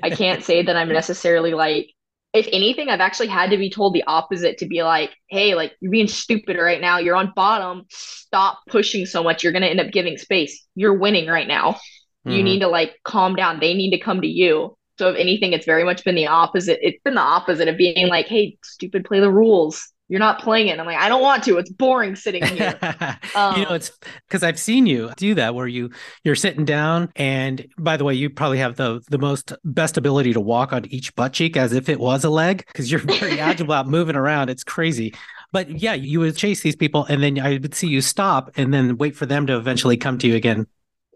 I 0.03 0.09
can't 0.15 0.43
say 0.43 0.63
that 0.63 0.75
I'm 0.75 0.89
necessarily 0.89 1.53
like, 1.53 1.91
if 2.33 2.47
anything, 2.51 2.89
I've 2.89 2.99
actually 2.99 3.27
had 3.27 3.51
to 3.51 3.57
be 3.57 3.69
told 3.69 3.93
the 3.93 4.03
opposite 4.05 4.57
to 4.57 4.65
be 4.65 4.83
like, 4.83 5.11
hey, 5.29 5.55
like 5.55 5.73
you're 5.79 5.91
being 5.91 6.09
stupid 6.09 6.57
right 6.57 6.81
now. 6.81 6.97
You're 6.97 7.15
on 7.15 7.31
bottom. 7.33 7.85
Stop 7.89 8.59
pushing 8.67 9.05
so 9.05 9.23
much. 9.23 9.43
You're 9.43 9.53
going 9.53 9.61
to 9.61 9.69
end 9.69 9.79
up 9.79 9.91
giving 9.93 10.17
space. 10.17 10.65
You're 10.75 10.97
winning 10.97 11.27
right 11.29 11.47
now. 11.47 11.79
You 12.25 12.41
Mhm. 12.41 12.43
need 12.43 12.59
to 12.59 12.67
like 12.67 12.95
calm 13.05 13.35
down. 13.35 13.59
They 13.61 13.73
need 13.75 13.91
to 13.91 13.99
come 13.99 14.19
to 14.21 14.27
you. 14.27 14.75
So 14.97 15.09
if 15.09 15.15
anything, 15.17 15.53
it's 15.53 15.65
very 15.65 15.83
much 15.85 16.03
been 16.03 16.15
the 16.15 16.27
opposite. 16.27 16.79
It's 16.81 17.01
been 17.05 17.15
the 17.15 17.21
opposite 17.21 17.67
of 17.69 17.77
being 17.77 18.07
like, 18.07 18.27
hey, 18.27 18.57
stupid, 18.63 19.05
play 19.05 19.19
the 19.21 19.31
rules. 19.31 19.91
You're 20.07 20.19
not 20.19 20.39
playing 20.39 20.67
it. 20.67 20.79
I'm 20.79 20.85
like, 20.85 20.99
I 20.99 21.09
don't 21.09 21.23
want 21.23 21.43
to. 21.45 21.57
It's 21.57 21.71
boring 21.71 22.15
sitting 22.15 22.45
here. 22.45 22.77
you 22.81 22.87
know, 22.87 23.15
Um, 23.35 23.75
it's 23.75 23.91
because 24.27 24.43
I've 24.43 24.59
seen 24.59 24.85
you 24.85 25.11
do 25.17 25.33
that 25.35 25.55
where 25.55 25.67
you 25.67 25.89
you're 26.23 26.35
sitting 26.35 26.63
down, 26.63 27.11
and 27.15 27.65
by 27.79 27.97
the 27.97 28.03
way, 28.03 28.13
you 28.13 28.29
probably 28.29 28.59
have 28.59 28.75
the 28.75 29.01
the 29.09 29.17
most 29.17 29.53
best 29.63 29.97
ability 29.97 30.33
to 30.33 30.39
walk 30.39 30.73
on 30.73 30.85
each 30.85 31.15
butt 31.15 31.33
cheek 31.33 31.57
as 31.57 31.73
if 31.73 31.89
it 31.89 31.99
was 31.99 32.23
a 32.23 32.29
leg 32.29 32.65
because 32.67 32.91
you're 32.91 33.01
very 33.01 33.39
agile 33.39 33.65
about 33.65 33.87
moving 33.87 34.15
around. 34.15 34.49
It's 34.49 34.63
crazy. 34.63 35.15
But 35.51 35.69
yeah, 35.81 35.93
you 35.93 36.19
would 36.19 36.37
chase 36.37 36.61
these 36.61 36.75
people, 36.75 37.05
and 37.05 37.23
then 37.23 37.39
I 37.39 37.53
would 37.57 37.73
see 37.73 37.87
you 37.87 38.01
stop, 38.01 38.51
and 38.57 38.73
then 38.73 38.97
wait 38.97 39.15
for 39.15 39.25
them 39.25 39.47
to 39.47 39.57
eventually 39.57 39.97
come 39.97 40.17
to 40.19 40.27
you 40.27 40.35
again. 40.35 40.67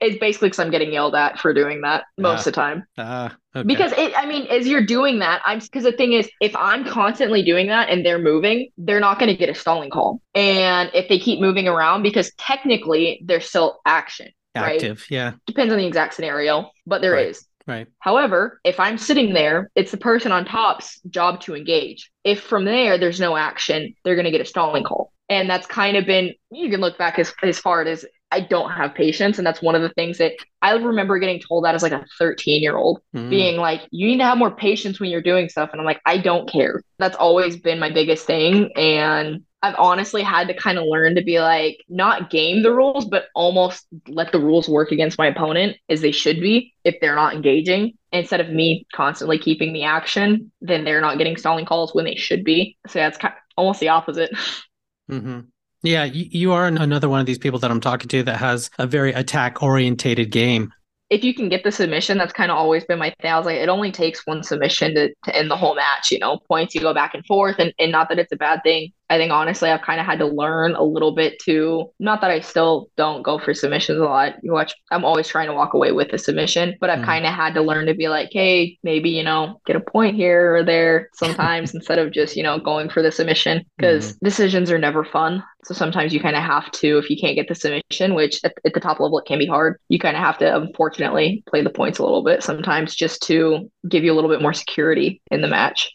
It's 0.01 0.17
basically 0.19 0.49
because 0.49 0.59
I'm 0.59 0.71
getting 0.71 0.93
yelled 0.93 1.15
at 1.15 1.39
for 1.39 1.53
doing 1.53 1.81
that 1.81 2.05
most 2.17 2.39
Ah, 2.39 2.39
of 2.39 2.45
the 2.45 2.51
time. 2.51 2.85
Ah, 2.97 3.37
okay. 3.55 3.67
Because 3.67 3.91
it, 3.93 4.13
I 4.17 4.25
mean, 4.25 4.47
as 4.47 4.67
you're 4.67 4.85
doing 4.85 5.19
that, 5.19 5.41
I'm 5.45 5.59
because 5.59 5.83
the 5.83 5.91
thing 5.91 6.13
is, 6.13 6.29
if 6.41 6.55
I'm 6.55 6.85
constantly 6.85 7.43
doing 7.43 7.67
that 7.67 7.89
and 7.89 8.05
they're 8.05 8.19
moving, 8.19 8.69
they're 8.77 8.99
not 8.99 9.19
going 9.19 9.29
to 9.31 9.37
get 9.37 9.49
a 9.49 9.55
stalling 9.55 9.89
call. 9.89 10.21
And 10.33 10.89
if 10.93 11.09
they 11.09 11.19
keep 11.19 11.39
moving 11.41 11.67
around, 11.67 12.03
because 12.03 12.31
technically 12.37 13.21
they're 13.25 13.41
still 13.41 13.79
action, 13.85 14.29
right? 14.55 14.75
active, 14.75 15.05
yeah, 15.09 15.33
Depends 15.45 15.71
on 15.73 15.79
the 15.79 15.85
exact 15.85 16.13
scenario, 16.13 16.71
but 16.85 17.01
there 17.01 17.17
is. 17.17 17.45
Right. 17.67 17.77
right. 17.77 17.87
However, 17.99 18.59
if 18.63 18.79
I'm 18.79 18.97
sitting 18.97 19.33
there, 19.33 19.69
it's 19.75 19.91
the 19.91 19.97
person 19.97 20.31
on 20.31 20.45
top's 20.45 20.99
job 21.09 21.41
to 21.41 21.55
engage. 21.55 22.11
If 22.23 22.41
from 22.41 22.65
there 22.65 22.97
there's 22.97 23.19
no 23.19 23.35
action, 23.35 23.93
they're 24.03 24.15
going 24.15 24.25
to 24.25 24.31
get 24.31 24.41
a 24.41 24.45
stalling 24.45 24.83
call. 24.83 25.11
And 25.29 25.49
that's 25.49 25.67
kind 25.67 25.95
of 25.97 26.05
been, 26.05 26.33
you 26.51 26.69
can 26.71 26.81
look 26.81 26.97
back 26.97 27.19
as, 27.19 27.31
as 27.43 27.59
far 27.59 27.83
as 27.83 28.05
I 28.31 28.41
don't 28.41 28.71
have 28.71 28.93
patience. 28.93 29.37
And 29.37 29.47
that's 29.47 29.61
one 29.61 29.75
of 29.75 29.81
the 29.81 29.89
things 29.89 30.19
that 30.19 30.33
I 30.61 30.73
remember 30.73 31.17
getting 31.19 31.39
told 31.39 31.65
that 31.65 31.75
as 31.75 31.83
like 31.83 31.91
a 31.91 32.05
13 32.19 32.61
year 32.61 32.77
old 32.77 33.01
Mm. 33.15 33.29
being 33.29 33.57
like, 33.57 33.81
you 33.91 34.07
need 34.07 34.17
to 34.17 34.23
have 34.25 34.37
more 34.37 34.51
patience 34.51 34.99
when 34.99 35.09
you're 35.09 35.21
doing 35.21 35.49
stuff. 35.49 35.69
And 35.71 35.79
I'm 35.81 35.85
like, 35.85 36.01
I 36.05 36.17
don't 36.17 36.49
care. 36.49 36.81
That's 36.99 37.15
always 37.15 37.57
been 37.57 37.79
my 37.79 37.91
biggest 37.91 38.25
thing. 38.25 38.71
And 38.75 39.43
I've 39.61 39.75
honestly 39.77 40.23
had 40.23 40.47
to 40.47 40.53
kind 40.53 40.77
of 40.77 40.85
learn 40.85 41.15
to 41.15 41.23
be 41.23 41.39
like, 41.39 41.77
not 41.89 42.29
game 42.29 42.63
the 42.63 42.71
rules, 42.71 43.05
but 43.05 43.25
almost 43.35 43.85
let 44.07 44.31
the 44.31 44.39
rules 44.39 44.69
work 44.69 44.91
against 44.91 45.17
my 45.17 45.27
opponent 45.27 45.77
as 45.89 46.01
they 46.01 46.11
should 46.11 46.39
be 46.39 46.73
if 46.83 46.95
they're 47.01 47.15
not 47.15 47.33
engaging. 47.33 47.93
Instead 48.11 48.39
of 48.41 48.49
me 48.49 48.85
constantly 48.95 49.37
keeping 49.37 49.73
the 49.73 49.83
action, 49.83 50.51
then 50.61 50.83
they're 50.83 51.01
not 51.01 51.17
getting 51.17 51.35
stalling 51.37 51.65
calls 51.65 51.93
when 51.93 52.05
they 52.05 52.15
should 52.15 52.43
be. 52.43 52.77
So 52.87 52.99
that's 52.99 53.17
kind 53.17 53.33
of 53.33 53.39
almost 53.57 53.79
the 53.79 53.89
opposite. 53.89 54.31
hmm 55.09 55.51
Yeah, 55.81 56.03
you, 56.03 56.51
are 56.51 56.65
another 56.65 57.07
one 57.07 57.21
of 57.21 57.25
these 57.25 57.37
people 57.37 57.59
that 57.59 57.71
I'm 57.71 57.79
talking 57.79 58.09
to 58.09 58.23
that 58.23 58.37
has 58.37 58.69
a 58.77 58.85
very 58.85 59.13
attack 59.13 59.63
orientated 59.63 60.29
game. 60.29 60.73
if 61.09 61.23
you 61.23 61.33
can 61.33 61.49
get 61.49 61.63
the 61.63 61.71
submission, 61.71 62.17
that's 62.17 62.33
kind 62.33 62.51
of 62.51 62.57
always 62.57 62.85
been 62.85 62.99
my 62.99 63.13
thing. 63.21 63.31
I 63.31 63.37
was 63.37 63.45
like, 63.45 63.57
it 63.57 63.69
only 63.69 63.91
takes 63.91 64.27
one 64.27 64.43
submission 64.43 64.93
to, 64.95 65.13
to 65.23 65.35
end 65.35 65.49
the 65.49 65.57
whole 65.57 65.75
match, 65.75 66.11
you 66.11 66.19
know, 66.19 66.37
points, 66.47 66.75
you 66.75 66.81
go 66.81 66.93
back 66.93 67.15
and 67.15 67.25
forth. 67.25 67.55
And, 67.59 67.73
and 67.79 67.91
not 67.91 68.09
that 68.09 68.19
it's 68.19 68.31
a 68.31 68.37
bad 68.37 68.61
thing. 68.63 68.93
I 69.09 69.17
think 69.17 69.31
honestly, 69.31 69.69
I've 69.69 69.81
kind 69.81 69.99
of 69.99 70.05
had 70.05 70.19
to 70.19 70.25
learn 70.25 70.75
a 70.75 70.83
little 70.83 71.13
bit 71.13 71.39
to, 71.39 71.91
not 71.99 72.21
that 72.21 72.29
I 72.29 72.41
still 72.41 72.89
don't 72.95 73.23
go 73.23 73.39
for 73.39 73.53
submissions 73.55 73.99
a 73.99 74.03
lot. 74.03 74.35
You 74.43 74.51
watch, 74.51 74.73
I'm 74.91 75.03
always 75.03 75.27
trying 75.27 75.47
to 75.47 75.53
walk 75.53 75.73
away 75.73 75.91
with 75.91 76.13
a 76.13 76.17
submission, 76.19 76.75
but 76.79 76.91
I've 76.91 76.99
mm. 76.99 77.05
kind 77.05 77.25
of 77.25 77.33
had 77.33 77.55
to 77.55 77.61
learn 77.61 77.87
to 77.87 77.95
be 77.95 78.07
like, 78.07 78.29
hey, 78.31 78.77
maybe, 78.83 79.09
you 79.09 79.23
know, 79.23 79.59
get 79.65 79.75
a 79.75 79.79
point 79.79 80.15
here 80.15 80.55
or 80.55 80.63
there 80.63 81.09
sometimes 81.13 81.73
instead 81.73 81.97
of 81.97 82.11
just, 82.11 82.35
you 82.35 82.43
know, 82.43 82.59
going 82.59 82.89
for 82.89 83.01
the 83.01 83.11
submission 83.11 83.65
because 83.77 84.13
mm. 84.13 84.19
decisions 84.23 84.69
are 84.69 84.77
never 84.77 85.03
fun. 85.03 85.43
So 85.65 85.73
sometimes 85.73 86.13
you 86.13 86.19
kind 86.19 86.35
of 86.35 86.43
have 86.43 86.71
to, 86.71 86.99
if 86.99 87.09
you 87.09 87.17
can't 87.19 87.35
get 87.35 87.47
the 87.47 87.55
submission, 87.55 88.13
which 88.13 88.39
at, 88.43 88.53
at 88.63 88.73
the 88.73 88.79
top 88.79 88.99
level, 88.99 89.19
it 89.19 89.25
can 89.25 89.39
be 89.39 89.47
hard, 89.47 89.79
you 89.89 89.99
kind 89.99 90.15
of 90.15 90.23
have 90.23 90.37
to, 90.37 90.55
unfortunately, 90.55 91.43
play 91.49 91.63
the 91.63 91.69
points 91.69 91.99
a 91.99 92.03
little 92.03 92.23
bit 92.23 92.43
sometimes 92.43 92.95
just 92.95 93.23
to 93.23 93.69
give 93.87 94.03
you 94.03 94.13
a 94.13 94.15
little 94.15 94.29
bit 94.29 94.41
more 94.41 94.53
security 94.53 95.21
in 95.31 95.41
the 95.41 95.47
match. 95.47 95.91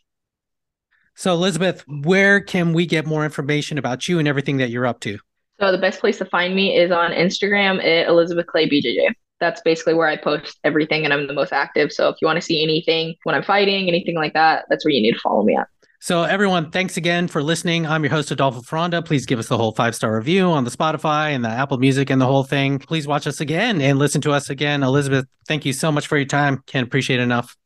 So, 1.16 1.32
Elizabeth, 1.32 1.84
where 1.86 2.40
can 2.40 2.72
we 2.72 2.86
get 2.86 3.06
more 3.06 3.24
information 3.24 3.78
about 3.78 4.08
you 4.08 4.18
and 4.18 4.26
everything 4.26 4.56
that 4.58 4.70
you're 4.70 4.86
up 4.86 5.00
to? 5.00 5.18
So, 5.60 5.70
the 5.70 5.78
best 5.78 6.00
place 6.00 6.18
to 6.18 6.24
find 6.24 6.54
me 6.54 6.76
is 6.76 6.90
on 6.90 7.12
Instagram 7.12 7.78
at 7.78 8.08
Elizabeth 8.08 8.46
Clay 8.46 8.68
BJJ. 8.68 9.12
That's 9.40 9.60
basically 9.62 9.94
where 9.94 10.08
I 10.08 10.16
post 10.16 10.58
everything 10.64 11.04
and 11.04 11.12
I'm 11.12 11.26
the 11.26 11.32
most 11.32 11.52
active. 11.52 11.92
So, 11.92 12.08
if 12.08 12.16
you 12.20 12.26
want 12.26 12.36
to 12.36 12.42
see 12.42 12.62
anything 12.62 13.14
when 13.22 13.34
I'm 13.34 13.44
fighting, 13.44 13.88
anything 13.88 14.16
like 14.16 14.32
that, 14.34 14.64
that's 14.68 14.84
where 14.84 14.92
you 14.92 15.02
need 15.02 15.12
to 15.12 15.20
follow 15.20 15.44
me 15.44 15.56
at. 15.56 15.68
So, 16.00 16.24
everyone, 16.24 16.70
thanks 16.70 16.96
again 16.96 17.28
for 17.28 17.42
listening. 17.42 17.86
I'm 17.86 18.02
your 18.02 18.10
host, 18.10 18.30
Adolfo 18.30 18.60
Fronda. 18.60 19.00
Please 19.00 19.24
give 19.24 19.38
us 19.38 19.48
the 19.48 19.56
whole 19.56 19.72
five 19.72 19.94
star 19.94 20.16
review 20.16 20.46
on 20.48 20.64
the 20.64 20.70
Spotify 20.70 21.30
and 21.30 21.44
the 21.44 21.48
Apple 21.48 21.78
Music 21.78 22.10
and 22.10 22.20
the 22.20 22.26
whole 22.26 22.44
thing. 22.44 22.78
Please 22.78 23.06
watch 23.06 23.26
us 23.26 23.40
again 23.40 23.80
and 23.80 23.98
listen 23.98 24.20
to 24.22 24.32
us 24.32 24.50
again. 24.50 24.82
Elizabeth, 24.82 25.26
thank 25.46 25.64
you 25.64 25.72
so 25.72 25.92
much 25.92 26.08
for 26.08 26.16
your 26.16 26.26
time. 26.26 26.62
Can't 26.66 26.86
appreciate 26.86 27.20
enough. 27.20 27.56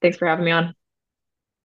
Thanks 0.00 0.16
for 0.16 0.26
having 0.26 0.44
me 0.44 0.50
on. 0.50 0.74